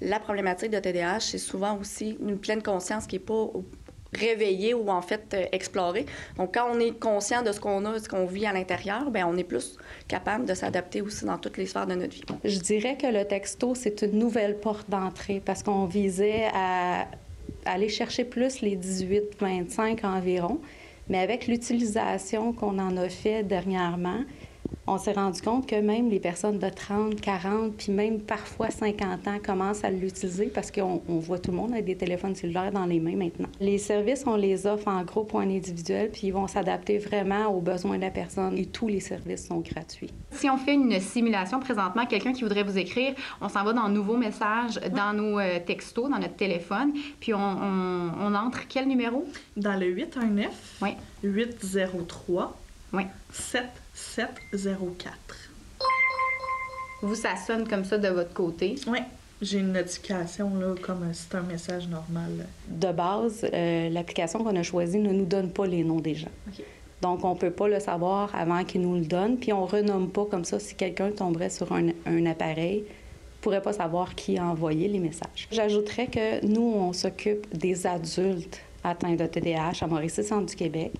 la 0.00 0.20
problématique 0.20 0.70
de 0.70 0.78
TDAH, 0.78 1.18
c'est 1.20 1.38
souvent 1.38 1.76
aussi 1.78 2.16
une 2.20 2.38
pleine 2.38 2.62
conscience 2.62 3.08
qui 3.08 3.16
n'est 3.16 3.24
pas 3.24 3.50
réveiller 4.14 4.74
ou 4.74 4.88
en 4.88 5.02
fait 5.02 5.34
euh, 5.34 5.44
explorer. 5.52 6.06
Donc 6.36 6.54
quand 6.54 6.68
on 6.72 6.80
est 6.80 6.98
conscient 6.98 7.42
de 7.42 7.52
ce 7.52 7.60
qu'on 7.60 7.84
a, 7.84 7.94
de 7.94 7.98
ce 7.98 8.08
qu'on 8.08 8.26
vit 8.26 8.46
à 8.46 8.52
l'intérieur, 8.52 9.10
ben 9.10 9.24
on 9.28 9.36
est 9.36 9.44
plus 9.44 9.76
capable 10.06 10.46
de 10.46 10.54
s'adapter 10.54 11.02
aussi 11.02 11.24
dans 11.24 11.38
toutes 11.38 11.56
les 11.56 11.66
sphères 11.66 11.86
de 11.86 11.94
notre 11.94 12.14
vie. 12.14 12.22
Je 12.44 12.58
dirais 12.58 12.96
que 12.96 13.06
le 13.06 13.24
texto 13.24 13.74
c'est 13.74 14.02
une 14.02 14.18
nouvelle 14.18 14.58
porte 14.58 14.88
d'entrée 14.88 15.42
parce 15.44 15.62
qu'on 15.62 15.84
visait 15.84 16.48
à 16.54 17.06
aller 17.64 17.88
chercher 17.88 18.24
plus 18.24 18.60
les 18.60 18.76
18-25 18.76 20.04
environ, 20.04 20.60
mais 21.08 21.18
avec 21.18 21.46
l'utilisation 21.46 22.52
qu'on 22.52 22.78
en 22.78 22.96
a 22.96 23.08
fait 23.08 23.42
dernièrement, 23.42 24.20
on 24.88 24.98
s'est 24.98 25.12
rendu 25.12 25.40
compte 25.42 25.66
que 25.66 25.76
même 25.76 26.08
les 26.08 26.18
personnes 26.18 26.58
de 26.58 26.68
30, 26.68 27.20
40, 27.20 27.74
puis 27.76 27.92
même 27.92 28.20
parfois 28.20 28.70
50 28.70 29.28
ans 29.28 29.38
commencent 29.44 29.84
à 29.84 29.90
l'utiliser 29.90 30.46
parce 30.46 30.70
qu'on 30.70 31.00
voit 31.06 31.38
tout 31.38 31.50
le 31.50 31.56
monde 31.56 31.72
avec 31.72 31.84
des 31.84 31.96
téléphones 31.96 32.34
cellulaires 32.34 32.72
dans 32.72 32.86
les 32.86 32.98
mains 32.98 33.16
maintenant. 33.16 33.48
Les 33.60 33.78
services, 33.78 34.24
on 34.26 34.36
les 34.36 34.66
offre 34.66 34.88
en 34.88 35.02
gros 35.02 35.24
pour 35.24 35.40
un 35.40 35.50
individuel, 35.50 36.10
puis 36.10 36.28
ils 36.28 36.32
vont 36.32 36.46
s'adapter 36.46 36.98
vraiment 36.98 37.46
aux 37.48 37.60
besoins 37.60 37.96
de 37.96 38.02
la 38.02 38.10
personne 38.10 38.56
et 38.56 38.66
tous 38.66 38.88
les 38.88 39.00
services 39.00 39.46
sont 39.46 39.60
gratuits. 39.60 40.10
Si 40.30 40.48
on 40.48 40.56
fait 40.56 40.74
une 40.74 40.98
simulation 41.00 41.60
présentement, 41.60 42.06
quelqu'un 42.06 42.32
qui 42.32 42.42
voudrait 42.42 42.62
vous 42.62 42.78
écrire, 42.78 43.14
on 43.40 43.48
s'en 43.48 43.64
va 43.64 43.72
dans 43.72 43.88
Nouveaux 43.88 44.16
messages, 44.16 44.78
dans 44.94 45.12
nos 45.12 45.38
euh, 45.38 45.58
textos, 45.64 46.10
dans 46.10 46.18
notre 46.18 46.36
téléphone, 46.36 46.92
puis 47.20 47.34
on, 47.34 47.38
on 47.38 48.34
entre 48.34 48.68
quel 48.68 48.86
numéro? 48.86 49.24
Dans 49.56 49.78
le 49.78 49.86
819 49.86 50.78
oui. 50.82 50.90
803 51.22 52.56
oui. 52.92 53.02
7 53.32 53.62
704. 53.98 55.12
Vous, 57.02 57.14
ça 57.14 57.36
sonne 57.36 57.66
comme 57.68 57.84
ça 57.84 57.98
de 57.98 58.08
votre 58.08 58.32
côté? 58.32 58.76
Oui. 58.86 58.98
J'ai 59.40 59.58
une 59.58 59.72
notification, 59.72 60.54
là, 60.56 60.74
comme 60.82 61.08
c'est 61.12 61.34
un 61.36 61.42
message 61.42 61.86
normal. 61.88 62.46
De 62.68 62.90
base, 62.90 63.46
euh, 63.52 63.88
l'application 63.88 64.42
qu'on 64.42 64.56
a 64.56 64.62
choisie 64.64 64.98
ne 64.98 65.12
nous 65.12 65.24
donne 65.24 65.50
pas 65.50 65.66
les 65.66 65.84
noms 65.84 66.00
des 66.00 66.16
gens. 66.16 66.30
Donc, 67.02 67.24
on 67.24 67.34
ne 67.34 67.38
peut 67.38 67.52
pas 67.52 67.68
le 67.68 67.78
savoir 67.78 68.34
avant 68.34 68.64
qu'ils 68.64 68.80
nous 68.80 68.96
le 68.96 69.04
donnent. 69.04 69.38
Puis, 69.38 69.52
on 69.52 69.64
ne 69.64 69.70
renomme 69.70 70.10
pas 70.10 70.24
comme 70.24 70.44
ça 70.44 70.58
si 70.58 70.74
quelqu'un 70.74 71.12
tomberait 71.12 71.50
sur 71.50 71.72
un, 71.72 71.88
un 72.06 72.26
appareil 72.26 72.80
ne 72.80 73.42
pourrait 73.42 73.62
pas 73.62 73.72
savoir 73.72 74.16
qui 74.16 74.36
a 74.36 74.44
envoyé 74.44 74.88
les 74.88 74.98
messages. 74.98 75.46
J'ajouterais 75.52 76.08
que 76.08 76.44
nous, 76.44 76.72
on 76.74 76.92
s'occupe 76.92 77.46
des 77.56 77.86
adultes 77.86 78.60
atteints 78.82 79.14
de 79.14 79.26
TDAH 79.26 79.82
à 79.82 79.86
Mauricie, 79.86 80.24
Centre 80.24 80.46
du 80.46 80.56
Québec. 80.56 80.92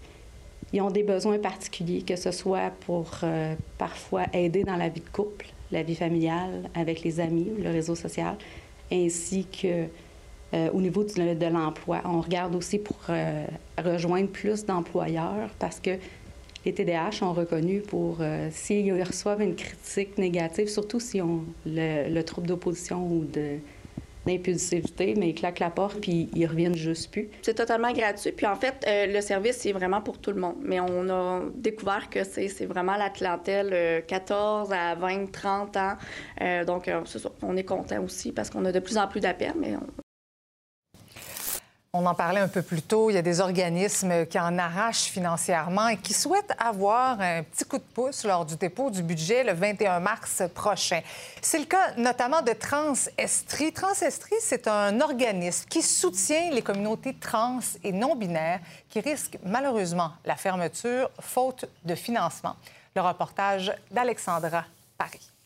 Ils 0.72 0.82
ont 0.82 0.90
des 0.90 1.02
besoins 1.02 1.38
particuliers, 1.38 2.02
que 2.02 2.16
ce 2.16 2.30
soit 2.30 2.70
pour 2.80 3.10
euh, 3.22 3.54
parfois 3.78 4.24
aider 4.32 4.64
dans 4.64 4.76
la 4.76 4.88
vie 4.88 5.00
de 5.00 5.08
couple, 5.08 5.46
la 5.72 5.82
vie 5.82 5.94
familiale, 5.94 6.68
avec 6.74 7.02
les 7.02 7.20
amis, 7.20 7.50
le 7.58 7.70
réseau 7.70 7.94
social, 7.94 8.36
ainsi 8.92 9.46
que 9.46 9.86
euh, 10.54 10.70
au 10.72 10.80
niveau 10.80 11.04
de, 11.04 11.46
l'emploi. 11.46 12.02
On 12.04 12.20
regarde 12.20 12.54
aussi 12.54 12.78
pour 12.78 12.98
euh, 13.08 13.44
rejoindre 13.82 14.28
plus 14.28 14.64
d'employeurs 14.64 15.50
parce 15.58 15.80
que 15.80 15.90
les 16.64 16.72
TDAH 16.74 17.12
sont 17.12 17.32
reconnus 17.32 17.82
pour, 17.86 18.18
s'ils 18.50 19.02
reçoivent 19.02 19.40
une 19.40 19.54
critique 19.54 20.18
négative, 20.18 20.68
surtout 20.68 21.00
s'ils 21.00 21.22
ont 21.22 21.44
le, 21.64 22.12
le 22.12 22.22
trouble 22.24 22.46
d'opposition 22.46 23.06
ou 23.06 23.24
de 23.24 23.58
d'impulsivité, 24.29 25.14
mais 25.16 25.31
ils 25.31 25.35
claquent 25.35 25.59
la 25.61 25.70
porte 25.70 26.01
puis 26.01 26.29
ils 26.35 26.47
reviennent 26.47 26.76
juste 26.76 27.11
plus. 27.11 27.29
C'est 27.43 27.55
totalement 27.55 27.93
gratuit. 27.93 28.33
Puis 28.33 28.47
en 28.47 28.57
fait, 28.57 28.85
euh, 28.87 29.07
le 29.07 29.20
service, 29.20 29.57
c'est 29.57 29.72
vraiment 29.72 30.01
pour 30.01 30.18
tout 30.18 30.31
le 30.31 30.41
monde. 30.41 30.57
Mais 30.62 30.81
on 30.81 31.09
a 31.09 31.43
découvert 31.55 32.11
que 32.11 32.24
c'est 32.24 32.66
vraiment 32.66 32.97
la 32.97 33.11
clientèle 33.11 33.70
euh, 33.72 34.01
14 34.07 34.72
à 34.72 34.95
20, 34.95 35.33
30 35.33 35.76
ans. 35.76 35.95
Euh, 36.41 36.64
donc, 36.64 36.89
euh, 36.89 37.01
c'est 37.05 37.18
ça. 37.18 37.31
On 37.43 37.57
est 37.57 37.64
content 37.64 38.03
aussi 38.03 38.33
parce 38.33 38.51
qu'on 38.51 38.64
a 38.64 38.72
de 38.72 38.81
plus 38.81 38.99
en 38.99 39.07
plus 39.07 39.20
d'appels, 39.20 39.55
mais 39.59 39.74
on, 41.93 42.07
en 42.07 42.14
parlait 42.14 42.41
un 42.41 42.49
peu 42.49 42.62
plus 42.62 42.82
tôt. 42.82 43.11
Il 43.11 43.14
y 43.14 43.18
a 43.18 43.22
des 43.22 43.41
organismes 43.41 44.26
qui 44.26 44.39
en 44.39 44.59
arrachent 44.59 45.11
financièrement 45.11 45.89
et 45.89 45.97
qui 45.97 46.12
souhaitent 46.12 46.53
avoir 46.59 47.20
un 47.20 47.43
petit 47.43 47.64
coup 47.64 47.78
de 47.78 47.82
pouce 47.82 48.24
lors 48.24 48.45
du 48.45 48.57
dépôt 48.57 48.91
du 48.91 49.03
budget 49.03 49.45
le 49.45 49.53
21 49.53 50.01
mars 50.01 50.43
prochain. 50.55 51.01
C'est 51.41 51.59
le 51.59 51.64
cas 51.64 51.95
notamment 51.97 52.43
de 52.43 52.53
Transestrie. 52.53 53.72
Transestrie, 53.72 54.36
c'est 54.41 54.68
un 54.68 55.01
organisme 55.01 55.66
qui 55.68 55.82
soutient 55.82 56.51
les 56.51 56.62
communautés 56.62 57.14
trans 57.14 57.61
et 57.82 57.93
non-binaires 57.93 58.61
qui 58.91 59.01
risquent 59.01 59.39
malheureusement 59.45 60.12
la 60.24 60.36
fermeture 60.36 61.11
faute 61.20 61.64
de 61.84 61.95
financement. 61.95 62.57
Le 62.95 63.03
reportage 63.03 63.72
d'Alexandra 63.91 64.64
Paris. 64.97 65.38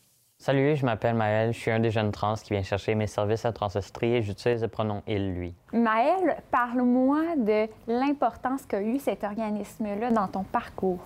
Salut, 0.45 0.75
je 0.75 0.85
m'appelle 0.85 1.15
Maël, 1.15 1.53
je 1.53 1.57
suis 1.57 1.71
un 1.71 1.79
des 1.79 1.89
jeunes 1.89 2.11
trans 2.11 2.33
qui 2.33 2.51
vient 2.51 2.63
chercher 2.63 2.95
mes 2.95 3.07
services 3.07 3.45
à 3.45 3.53
Transestrie 3.53 4.15
et 4.15 4.21
j'utilise 4.21 4.61
le 4.61 4.67
pronom 4.67 5.01
il, 5.07 5.35
lui. 5.35 5.55
Maëlle, 5.71 6.35
parle-moi 6.51 7.21
de 7.37 7.69
l'importance 7.87 8.65
qu'a 8.65 8.81
eu 8.81 8.99
cet 8.99 9.23
organisme-là 9.23 10.11
dans 10.11 10.27
ton 10.27 10.43
parcours. 10.43 10.99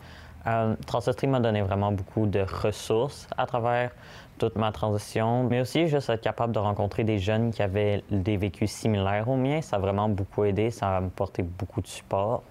Euh, 0.48 0.76
Transestrie 0.88 1.28
m'a 1.28 1.40
donné 1.40 1.62
vraiment 1.62 1.92
beaucoup 1.92 2.26
de 2.26 2.40
ressources 2.40 3.28
à 3.38 3.46
travers 3.46 3.92
toute 4.40 4.56
ma 4.56 4.72
transition, 4.72 5.44
mais 5.44 5.62
aussi 5.62 5.88
juste 5.88 6.10
être 6.10 6.22
capable 6.22 6.52
de 6.52 6.60
rencontrer 6.60 7.04
des 7.04 7.20
jeunes 7.20 7.52
qui 7.52 7.62
avaient 7.62 8.04
des 8.10 8.38
vécus 8.38 8.72
similaires 8.72 9.30
aux 9.30 9.38
miens. 9.38 9.62
Ça 9.62 9.76
a 9.76 9.80
vraiment 9.80 10.10
beaucoup 10.10 10.46
aidé, 10.46 10.72
ça 10.72 10.90
a 10.90 10.98
apporté 10.98 11.44
beaucoup 11.44 11.82
de 11.82 11.88
support. 11.88 12.42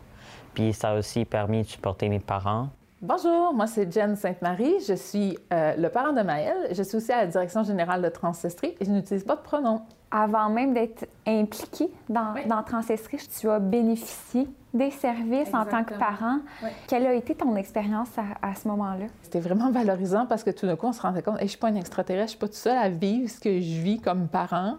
Puis 0.54 0.72
ça 0.72 0.90
a 0.90 0.94
aussi 0.94 1.24
permis 1.24 1.62
de 1.62 1.66
supporter 1.66 2.08
mes 2.08 2.20
parents. 2.20 2.68
Bonjour, 3.10 3.54
moi 3.54 3.68
c'est 3.68 3.92
Jen 3.92 4.16
Sainte-Marie. 4.16 4.74
Je 4.88 4.94
suis 4.94 5.38
euh, 5.52 5.76
le 5.76 5.88
parent 5.90 6.12
de 6.12 6.22
Maëlle. 6.22 6.56
Je 6.72 6.82
suis 6.82 6.96
aussi 6.96 7.12
à 7.12 7.18
la 7.18 7.26
direction 7.28 7.62
générale 7.62 8.02
de 8.02 8.08
Transestrie 8.08 8.74
et 8.80 8.84
je 8.84 8.90
n'utilise 8.90 9.22
pas 9.22 9.36
de 9.36 9.42
pronom. 9.42 9.82
Avant 10.10 10.48
même 10.50 10.74
d'être 10.74 11.06
impliqué 11.24 11.88
dans, 12.08 12.34
dans 12.48 12.64
Transestrie, 12.64 13.18
tu 13.38 13.48
as 13.48 13.60
bénéficié 13.60 14.48
des 14.74 14.90
services 14.90 15.54
en 15.54 15.64
tant 15.66 15.84
que 15.84 15.94
parent. 15.94 16.38
Oui. 16.64 16.70
Quelle 16.88 17.06
a 17.06 17.14
été 17.14 17.36
ton 17.36 17.54
expérience 17.54 18.08
à, 18.18 18.44
à 18.50 18.56
ce 18.56 18.66
moment-là? 18.66 19.06
C'était 19.22 19.38
vraiment 19.40 19.70
valorisant 19.70 20.26
parce 20.26 20.42
que 20.42 20.50
tout 20.50 20.66
d'un 20.66 20.74
coup, 20.74 20.86
on 20.88 20.92
se 20.92 21.00
rendait 21.02 21.22
compte, 21.22 21.34
Hey, 21.36 21.40
je 21.42 21.44
ne 21.44 21.48
suis 21.50 21.58
pas 21.58 21.68
une 21.68 21.76
extraterrestre, 21.76 22.32
je 22.32 22.36
ne 22.36 22.38
suis 22.38 22.38
pas 22.40 22.46
toute 22.48 22.56
seule 22.56 22.76
à 22.78 22.88
vivre 22.88 23.30
ce 23.30 23.38
que 23.38 23.60
je 23.60 23.80
vis 23.82 24.00
comme 24.00 24.26
parent. 24.26 24.78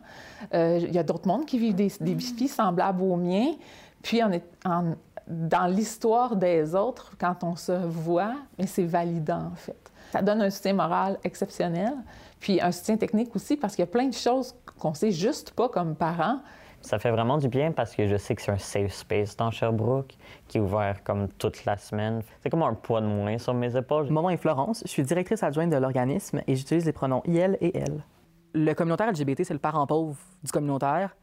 Euh, 0.53 0.80
Il 0.82 0.93
y 0.93 0.99
a 0.99 1.03
d'autres 1.03 1.30
mondes 1.30 1.45
qui 1.45 1.59
vivent 1.59 1.75
des, 1.75 1.93
des 2.01 2.13
défis 2.13 2.49
semblables 2.49 3.01
aux 3.03 3.15
miens. 3.15 3.53
Puis, 4.03 4.21
on 4.21 4.32
est 4.34 4.43
en- 4.65 4.95
dans 5.28 5.67
l'histoire 5.67 6.36
des 6.36 6.73
autres, 6.73 7.11
quand 7.19 7.43
on 7.43 7.55
se 7.55 7.71
voit, 7.71 8.36
mais 8.57 8.65
c'est 8.65 8.86
validant, 8.86 9.51
en 9.51 9.55
fait. 9.55 9.91
Ça 10.11 10.21
donne 10.21 10.41
un 10.41 10.49
soutien 10.49 10.73
moral 10.73 11.19
exceptionnel, 11.23 11.93
puis 12.39 12.61
un 12.61 12.71
soutien 12.71 12.97
technique 12.97 13.36
aussi, 13.36 13.57
parce 13.57 13.75
qu'il 13.75 13.84
y 13.84 13.88
a 13.88 13.91
plein 13.91 14.07
de 14.07 14.13
choses 14.13 14.55
qu'on 14.80 14.91
ne 14.91 14.95
sait 14.95 15.11
juste 15.11 15.51
pas 15.51 15.67
comme 15.67 15.95
parents. 15.95 16.39
Ça 16.82 16.99
fait 16.99 17.11
vraiment 17.11 17.38
du 17.38 17.49
bien 17.49 17.71
parce 17.71 17.95
que 17.95 18.07
je 18.07 18.15
sais 18.15 18.36
que 18.36 18.41
c'est 18.41 18.51
un 18.51 18.57
safe 18.57 18.93
space 18.93 19.36
dans 19.36 19.51
Sherbrooke 19.51 20.15
qui 20.47 20.59
est 20.59 20.61
ouvert 20.61 21.03
comme 21.03 21.28
toute 21.28 21.65
la 21.65 21.75
semaine. 21.75 22.21
C'est 22.41 22.49
comme 22.49 22.61
un 22.61 22.75
poids 22.75 23.01
de 23.01 23.07
moins 23.07 23.38
sur 23.39 23.53
mes 23.53 23.75
épaules. 23.75 24.09
Mon 24.09 24.21
nom 24.21 24.30
est 24.30 24.38
Florence, 24.38 24.84
je 24.86 24.89
suis 24.89 25.03
directrice 25.03 25.43
adjointe 25.43 25.71
de 25.71 25.78
l'organisme 25.78 26.41
et 26.47 26.55
j'utilise 26.55 26.86
les 26.86 26.93
pronoms 26.93 27.23
IL 27.25 27.57
et 27.61 27.78
elle. 27.78 28.05
Le 28.53 28.73
communautaire 28.73 29.11
LGBT, 29.11 29.43
c'est 29.43 29.53
le 29.53 29.59
parent 29.59 29.86
pauvre 29.88 30.15
du 30.43 30.51
communautaire, 30.51 31.15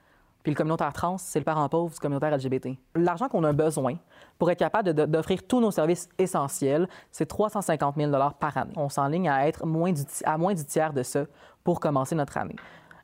puis 0.44 0.52
le 0.52 0.56
communautaire 0.56 0.92
trans, 0.92 1.16
c'est 1.16 1.38
le 1.38 1.44
parent 1.44 1.66
pauvre 1.70 1.90
du 1.90 1.98
communautaire 1.98 2.36
LGBT. 2.36 2.68
L'argent 2.94 3.28
qu'on 3.28 3.42
a 3.44 3.52
besoin 3.54 3.96
pour 4.38 4.50
être 4.50 4.58
capable 4.58 4.92
d'offrir 4.92 5.42
tous 5.42 5.58
nos 5.58 5.70
services 5.70 6.06
essentiels, 6.18 6.86
c'est 7.10 7.24
350 7.24 7.96
000 7.96 8.12
par 8.38 8.56
année. 8.58 8.74
On 8.76 8.90
s'enligne 8.90 9.28
à 9.30 9.48
être 9.48 9.64
à 9.64 10.36
moins 10.36 10.52
du 10.52 10.64
tiers 10.66 10.92
de 10.92 11.02
ça 11.02 11.24
pour 11.64 11.80
commencer 11.80 12.14
notre 12.14 12.36
année. 12.36 12.56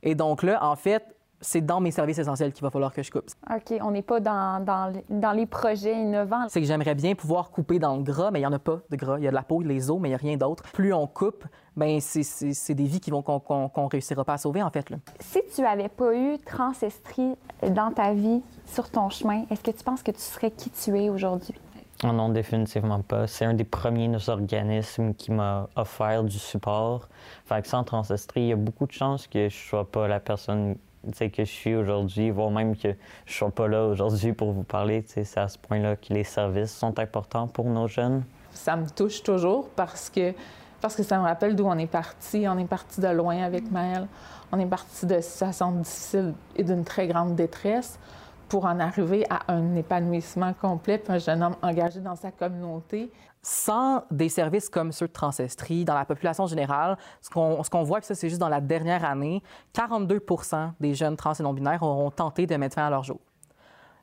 Et 0.02 0.14
donc 0.14 0.42
là, 0.42 0.62
en 0.62 0.76
fait, 0.76 1.16
c'est 1.40 1.60
dans 1.64 1.80
mes 1.80 1.90
services 1.90 2.18
essentiels 2.18 2.52
qu'il 2.52 2.62
va 2.62 2.70
falloir 2.70 2.92
que 2.92 3.02
je 3.02 3.10
coupe. 3.10 3.28
OK, 3.50 3.78
on 3.82 3.90
n'est 3.90 4.02
pas 4.02 4.20
dans, 4.20 4.64
dans, 4.64 4.92
dans 5.08 5.32
les 5.32 5.46
projets 5.46 5.94
innovants. 5.94 6.46
C'est 6.48 6.60
que 6.60 6.66
j'aimerais 6.66 6.94
bien 6.94 7.14
pouvoir 7.14 7.50
couper 7.50 7.78
dans 7.78 7.96
le 7.96 8.02
gras, 8.02 8.30
mais 8.30 8.40
il 8.40 8.42
n'y 8.42 8.46
en 8.46 8.52
a 8.52 8.58
pas 8.58 8.80
de 8.90 8.96
gras. 8.96 9.16
Il 9.18 9.24
y 9.24 9.26
a 9.26 9.30
de 9.30 9.34
la 9.34 9.42
peau, 9.42 9.62
les 9.62 9.90
os, 9.90 9.98
mais 10.00 10.08
il 10.08 10.12
n'y 10.12 10.16
a 10.16 10.18
rien 10.18 10.36
d'autre. 10.36 10.64
Plus 10.72 10.92
on 10.92 11.06
coupe, 11.06 11.44
ben 11.76 12.00
c'est- 12.00 12.22
c'est 12.22 12.52
c'est 12.52 12.74
des 12.74 12.84
vies 12.84 13.00
qui 13.00 13.10
vont 13.10 13.22
qu'on 13.22 13.40
qu'on- 13.40 13.68
qu'on 13.68 13.86
réussira 13.88 14.24
pas 14.24 14.34
à 14.34 14.38
sauver, 14.38 14.62
en 14.62 14.70
fait. 14.70 14.90
Là. 14.90 14.98
Si 15.20 15.40
tu 15.54 15.62
n'avais 15.62 15.88
pas 15.88 16.14
eu 16.14 16.38
Transestrie 16.38 17.34
dans 17.68 17.90
ta 17.92 18.12
vie, 18.12 18.42
sur 18.66 18.90
ton 18.90 19.08
chemin, 19.08 19.44
est-ce 19.50 19.62
que 19.62 19.70
tu 19.70 19.82
penses 19.82 20.02
que 20.02 20.10
tu 20.12 20.20
serais 20.20 20.50
qui 20.50 20.70
tu 20.70 20.96
es 20.98 21.08
aujourd'hui? 21.08 21.54
Oh 22.04 22.12
non, 22.12 22.28
définitivement 22.30 23.00
pas. 23.02 23.26
C'est 23.26 23.44
un 23.44 23.52
des 23.54 23.64
premiers 23.64 24.10
organismes 24.30 25.12
qui 25.14 25.30
m'a 25.32 25.68
offert 25.76 26.22
du 26.24 26.38
support. 26.38 27.08
Fait 27.44 27.60
que 27.60 27.68
sans 27.68 27.84
Transestrie, 27.84 28.40
il 28.42 28.46
y 28.48 28.52
a 28.52 28.56
beaucoup 28.56 28.86
de 28.86 28.92
chances 28.92 29.26
que 29.26 29.48
je 29.48 29.56
sois 29.68 29.84
pas 29.90 30.08
la 30.08 30.18
personne 30.20 30.76
que 31.02 31.44
je 31.44 31.50
suis 31.50 31.74
aujourd'hui, 31.74 32.30
voire 32.30 32.50
même 32.50 32.76
que 32.76 32.94
je 33.26 33.32
sois 33.32 33.50
pas 33.50 33.68
là 33.68 33.86
aujourd'hui 33.86 34.32
pour 34.32 34.52
vous 34.52 34.62
parler. 34.62 35.04
C'est 35.06 35.38
à 35.38 35.48
ce 35.48 35.58
point-là 35.58 35.96
que 35.96 36.12
les 36.12 36.24
services 36.24 36.72
sont 36.72 36.98
importants 36.98 37.46
pour 37.48 37.66
nos 37.66 37.88
jeunes. 37.88 38.22
ça 38.52 38.76
me 38.76 38.88
touche 38.88 39.22
toujours 39.22 39.68
parce 39.70 40.10
que, 40.10 40.34
parce 40.80 40.96
que 40.96 41.02
ça 41.02 41.18
me 41.18 41.22
rappelle 41.22 41.56
d'où 41.56 41.64
on 41.64 41.78
est 41.78 41.86
parti. 41.86 42.46
On 42.48 42.58
est 42.58 42.66
parti 42.68 43.00
de 43.00 43.08
loin 43.08 43.42
avec 43.42 43.70
Maëlle. 43.70 44.06
On 44.52 44.58
est 44.58 44.66
parti 44.66 45.06
de 45.06 45.20
situations 45.20 45.72
difficiles 45.72 46.34
et 46.56 46.64
d'une 46.64 46.84
très 46.84 47.06
grande 47.06 47.34
détresse 47.36 47.98
pour 48.50 48.66
en 48.66 48.80
arriver 48.80 49.24
à 49.30 49.52
un 49.52 49.76
épanouissement 49.76 50.52
complet, 50.52 50.98
puis 50.98 51.14
un 51.14 51.18
jeune 51.18 51.42
homme 51.42 51.56
engagé 51.62 52.00
dans 52.00 52.16
sa 52.16 52.30
communauté? 52.32 53.10
Sans 53.42 54.02
des 54.10 54.28
services 54.28 54.68
comme 54.68 54.92
ceux 54.92 55.06
de 55.06 55.12
Transestrie, 55.12 55.86
dans 55.86 55.94
la 55.94 56.04
population 56.04 56.46
générale, 56.46 56.98
ce 57.22 57.30
qu'on 57.30 57.62
ce 57.62 57.84
voit, 57.84 58.00
puis 58.00 58.06
ça, 58.06 58.14
c'est 58.14 58.28
juste 58.28 58.40
dans 58.40 58.50
la 58.50 58.60
dernière 58.60 59.04
année, 59.04 59.42
42% 59.72 60.72
des 60.80 60.94
jeunes 60.94 61.16
trans 61.16 61.32
et 61.32 61.42
non-binaires 61.42 61.82
auront 61.82 62.10
tenté 62.10 62.46
de 62.46 62.54
mettre 62.56 62.74
fin 62.74 62.86
à 62.86 62.90
leur 62.90 63.04
jour. 63.04 63.20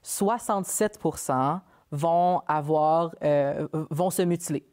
67% 0.04 1.60
vont, 1.92 2.42
avoir, 2.48 3.14
euh, 3.24 3.68
vont 3.92 4.10
se 4.10 4.22
mutiler. 4.22 4.66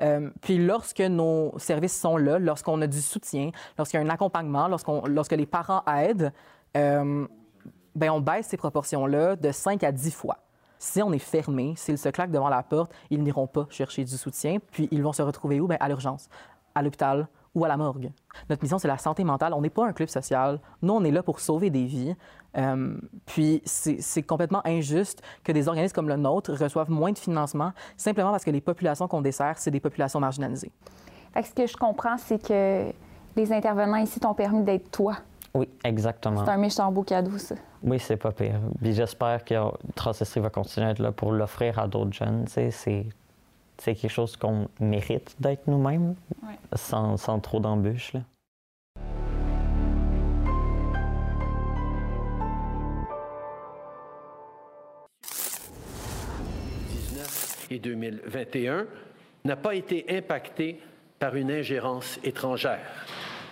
Euh, 0.00 0.30
puis 0.40 0.58
lorsque 0.58 1.00
nos 1.00 1.56
services 1.58 1.98
sont 1.98 2.16
là, 2.16 2.38
lorsqu'on 2.38 2.82
a 2.82 2.88
du 2.88 3.00
soutien, 3.00 3.50
lorsqu'il 3.78 4.00
y 4.00 4.02
a 4.02 4.06
un 4.06 4.10
accompagnement, 4.10 4.68
lorsque 4.68 5.32
les 5.32 5.46
parents 5.46 5.84
aident, 5.86 6.32
euh, 6.76 7.26
ben 7.94 8.10
on 8.10 8.20
baisse 8.20 8.46
ces 8.46 8.56
proportions-là 8.56 9.36
de 9.36 9.52
5 9.52 9.84
à 9.84 9.92
10 9.92 10.10
fois. 10.12 10.38
Si 10.78 11.02
on 11.02 11.12
est 11.12 11.18
fermé, 11.18 11.74
s'ils 11.76 11.98
se 11.98 12.08
claquent 12.08 12.32
devant 12.32 12.48
la 12.48 12.62
porte, 12.62 12.92
ils 13.10 13.22
n'iront 13.22 13.46
pas 13.46 13.66
chercher 13.70 14.04
du 14.04 14.16
soutien, 14.16 14.58
puis 14.72 14.88
ils 14.90 15.02
vont 15.02 15.12
se 15.12 15.22
retrouver 15.22 15.60
où? 15.60 15.68
Ben, 15.68 15.76
à 15.78 15.88
l'urgence, 15.88 16.28
à 16.74 16.82
l'hôpital 16.82 17.28
ou 17.54 17.64
à 17.64 17.68
la 17.68 17.76
morgue. 17.76 18.10
Notre 18.48 18.62
mission, 18.62 18.78
c'est 18.78 18.88
la 18.88 18.98
santé 18.98 19.24
mentale. 19.24 19.52
On 19.54 19.60
n'est 19.60 19.70
pas 19.70 19.86
un 19.86 19.92
club 19.92 20.08
social. 20.08 20.58
Nous, 20.80 20.92
on 20.92 21.04
est 21.04 21.10
là 21.10 21.22
pour 21.22 21.40
sauver 21.40 21.70
des 21.70 21.84
vies. 21.84 22.16
Euh, 22.56 22.96
puis 23.26 23.62
c'est 23.64 24.22
complètement 24.22 24.60
injuste 24.66 25.22
que 25.44 25.52
des 25.52 25.68
organismes 25.68 25.94
comme 25.94 26.08
le 26.08 26.16
nôtre 26.16 26.52
reçoivent 26.52 26.90
moins 26.90 27.12
de 27.12 27.18
financement 27.18 27.72
simplement 27.96 28.30
parce 28.30 28.44
que 28.44 28.50
les 28.50 28.60
populations 28.60 29.08
qu'on 29.08 29.22
dessert, 29.22 29.54
c'est 29.58 29.70
des 29.70 29.80
populations 29.80 30.20
marginalisées. 30.20 30.72
Ce 31.34 31.54
que 31.54 31.66
je 31.66 31.76
comprends, 31.76 32.18
c'est 32.18 32.46
que 32.46 32.92
les 33.36 33.52
intervenants 33.52 33.96
ici 33.96 34.20
t'ont 34.20 34.34
permis 34.34 34.62
d'être 34.62 34.90
toi. 34.90 35.16
Oui, 35.54 35.68
exactement. 35.84 36.44
C'est 36.44 36.50
un 36.50 36.56
méchant 36.56 36.90
beau 36.90 37.02
cadeau, 37.02 37.36
ça. 37.38 37.54
Oui, 37.82 37.98
c'est 37.98 38.16
pas 38.16 38.32
pire. 38.32 38.58
Puis 38.80 38.94
j'espère 38.94 39.44
que 39.44 39.54
Transestrie 39.94 40.40
va 40.40 40.48
continuer 40.50 40.86
à 40.86 40.90
être 40.90 40.98
là 40.98 41.12
pour 41.12 41.32
l'offrir 41.32 41.78
à 41.78 41.86
d'autres 41.88 42.12
jeunes. 42.12 42.44
C'est 42.48 42.70
c'est 42.70 43.94
quelque 43.96 44.08
chose 44.08 44.36
qu'on 44.36 44.68
mérite 44.80 45.34
d'être 45.40 45.66
nous-mêmes, 45.66 46.14
Ouais. 46.42 46.54
sans, 46.76 47.16
sans 47.16 47.40
trop 47.40 47.58
d'embûches. 47.58 48.12
là. 48.12 48.20
et 57.70 57.78
2021 57.78 58.86
n'a 59.44 59.56
pas 59.56 59.74
été 59.74 60.04
impacté 60.16 60.80
par 61.18 61.36
une 61.36 61.50
ingérence 61.50 62.18
étrangère. 62.24 62.80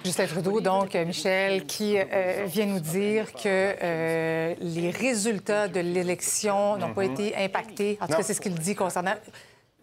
Justin 0.04 0.26
Trudeau, 0.26 0.60
donc, 0.60 0.94
euh, 0.94 1.04
Michel, 1.04 1.66
qui 1.66 1.98
euh, 1.98 2.44
vient 2.46 2.66
nous 2.66 2.80
dire 2.80 3.32
que 3.34 3.40
euh, 3.46 4.54
les 4.60 4.90
résultats 4.90 5.68
de 5.68 5.80
l'élection 5.80 6.76
n'ont 6.78 6.94
pas 6.94 7.04
Mhm. 7.04 7.12
été 7.12 7.36
impactés. 7.36 7.98
En 8.00 8.06
tout 8.06 8.14
cas, 8.14 8.22
c'est 8.22 8.32
ce 8.34 8.40
qu'il 8.40 8.54
dit 8.54 8.74
concernant. 8.74 9.14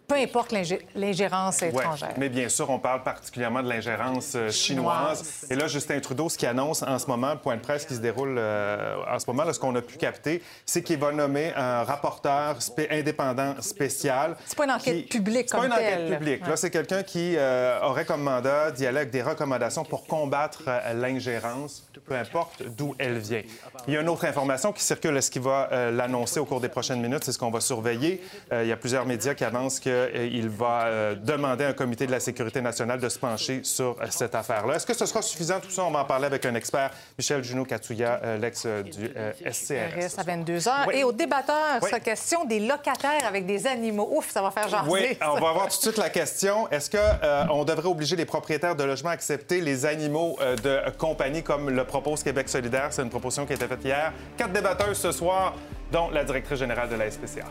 Peu 0.08 0.14
importe 0.14 0.52
l'ingé- 0.52 0.80
l'ingérence 0.94 1.60
Ouais, 1.60 1.68
étrangère. 1.68 2.14
mais 2.16 2.30
bien 2.30 2.48
sûr, 2.48 2.70
on 2.70 2.78
parle 2.78 3.02
particulièrement 3.02 3.62
de 3.62 3.68
l'ingérence 3.68 4.32
euh, 4.36 4.50
chinoise. 4.50 5.44
Et 5.50 5.54
là, 5.54 5.66
Justin 5.68 6.00
Trudeau, 6.00 6.30
ce 6.30 6.38
qu'il 6.38 6.48
annonce 6.48 6.82
en 6.82 6.98
ce 6.98 7.06
moment, 7.08 7.32
le 7.34 7.38
point 7.38 7.56
de 7.56 7.60
presse 7.60 7.84
qui 7.84 7.94
se 7.94 8.00
déroule 8.00 8.36
euh, 8.38 8.96
en 9.06 9.18
ce 9.18 9.26
moment, 9.26 9.44
là, 9.44 9.52
ce 9.52 9.60
qu'on 9.60 9.74
a 9.76 9.82
pu 9.82 9.98
capter, 9.98 10.42
c'est 10.64 10.82
qu'il 10.82 10.98
va 10.98 11.12
nommer 11.12 11.52
un 11.54 11.84
rapporteur 11.84 12.62
spé- 12.62 12.88
indépendant 12.90 13.60
spécial. 13.60 14.34
C'est 14.46 14.56
pas 14.56 14.64
une 14.64 14.70
enquête 14.70 15.10
publique 15.10 15.48
C'est 15.50 15.56
pas 15.56 15.62
comme 15.62 15.66
une 15.66 15.72
enquête 15.74 15.98
telle. 16.08 16.18
publique. 16.18 16.42
Ouais. 16.44 16.48
Là, 16.48 16.56
c'est 16.56 16.70
quelqu'un 16.70 17.02
qui 17.02 17.34
euh, 17.36 17.78
aurait 17.82 18.06
comme 18.06 18.22
mandat 18.22 18.70
d'y 18.70 18.86
aller 18.86 19.00
avec 19.00 19.10
des 19.10 19.20
recommandations 19.22 19.84
pour 19.84 20.06
combattre 20.06 20.62
l'ingérence, 20.94 21.84
peu 22.06 22.14
importe 22.16 22.62
d'où 22.62 22.94
elle 22.98 23.18
vient. 23.18 23.42
Il 23.86 23.92
y 23.92 23.96
a 23.98 24.00
une 24.00 24.08
autre 24.08 24.24
information 24.24 24.72
qui 24.72 24.82
circule. 24.82 25.14
Est-ce 25.18 25.30
qu'il 25.30 25.42
va 25.42 25.68
euh, 25.70 25.90
l'annoncer 25.90 26.40
au 26.40 26.46
cours 26.46 26.62
des 26.62 26.70
prochaines 26.70 27.02
minutes? 27.02 27.24
C'est 27.24 27.32
ce 27.32 27.38
qu'on 27.38 27.50
va 27.50 27.60
surveiller. 27.60 28.22
Il 28.50 28.66
y 28.66 28.72
a 28.72 28.76
plusieurs 28.78 29.04
médias 29.04 29.34
qui 29.34 29.44
annoncent 29.44 29.80
qu'il 30.06 30.48
va 30.48 30.84
euh, 30.86 31.14
demander 31.14 31.64
à 31.64 31.68
un 31.68 31.72
comité 31.72 32.06
de 32.06 32.12
la 32.12 32.20
sécurité 32.20 32.60
nationale 32.60 33.00
de 33.00 33.08
se 33.08 33.18
pencher 33.18 33.60
sur 33.62 33.96
euh, 34.00 34.06
cette 34.10 34.34
affaire-là. 34.34 34.74
Est-ce 34.76 34.86
que 34.86 34.94
ce 34.94 35.06
sera 35.06 35.22
suffisant? 35.22 35.60
Tout 35.60 35.70
ça, 35.70 35.84
on 35.84 35.90
va 35.90 36.00
en 36.00 36.04
parler 36.04 36.26
avec 36.26 36.44
un 36.46 36.54
expert, 36.54 36.90
Michel 37.18 37.42
Junot-Katsuya, 37.42 38.20
euh, 38.22 38.38
l'ex 38.38 38.66
du 38.66 39.10
SCRS. 39.50 40.16
RS 40.16 40.18
à 40.18 40.22
22 40.22 40.68
heures. 40.68 40.84
Oui. 40.88 40.94
Et 40.96 41.04
au 41.04 41.12
débatteur, 41.12 41.78
Oui. 41.82 41.90
sa 41.90 42.00
question 42.00 42.44
des 42.44 42.60
locataires 42.60 43.24
avec 43.26 43.46
des 43.46 43.66
animaux. 43.66 44.08
Ouf, 44.12 44.30
ça 44.30 44.42
va 44.42 44.50
faire 44.50 44.68
jaser. 44.68 44.90
Oui, 44.90 45.16
ça. 45.20 45.32
on 45.32 45.40
va 45.40 45.50
avoir 45.50 45.68
tout 45.68 45.76
de 45.76 45.82
suite 45.82 45.98
la 45.98 46.10
question. 46.10 46.68
Est-ce 46.70 46.90
qu'on 46.90 47.64
devrait 47.64 47.88
obliger 47.88 48.16
les 48.16 48.24
propriétaires 48.24 48.76
de 48.76 48.84
logements 48.84 49.10
à 49.10 49.14
accepter 49.14 49.60
les 49.60 49.86
animaux 49.86 50.38
euh, 50.40 50.56
de 50.56 50.90
compagnie 50.96 51.42
comme 51.42 51.70
le 51.70 51.84
propose 51.84 52.22
Québec 52.22 52.48
solidaire? 52.48 52.88
C'est 52.90 53.02
une 53.02 53.10
proposition 53.10 53.46
qui 53.46 53.52
a 53.52 53.56
été 53.56 53.66
faite 53.66 53.84
hier. 53.84 54.12
Quatre 54.36 54.52
débatteuses 54.52 54.98
ce 54.98 55.12
soir, 55.12 55.54
dont 55.92 56.10
la 56.10 56.24
directrice 56.24 56.58
générale 56.58 56.88
de 56.88 56.96
la 56.96 57.10
SPCA. 57.10 57.46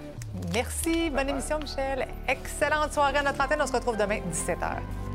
Merci. 0.54 1.10
Bonne 1.10 1.30
émission, 1.30 1.60
Michel. 1.60 2.08
Excellente 2.28 2.94
soirée 2.94 3.18
à 3.18 3.24
notre 3.24 3.44
antenne. 3.44 3.62
On 3.62 3.68
se 3.68 3.74
retrouve 3.74 3.98
demain, 3.98 4.20
17h. 4.32 5.07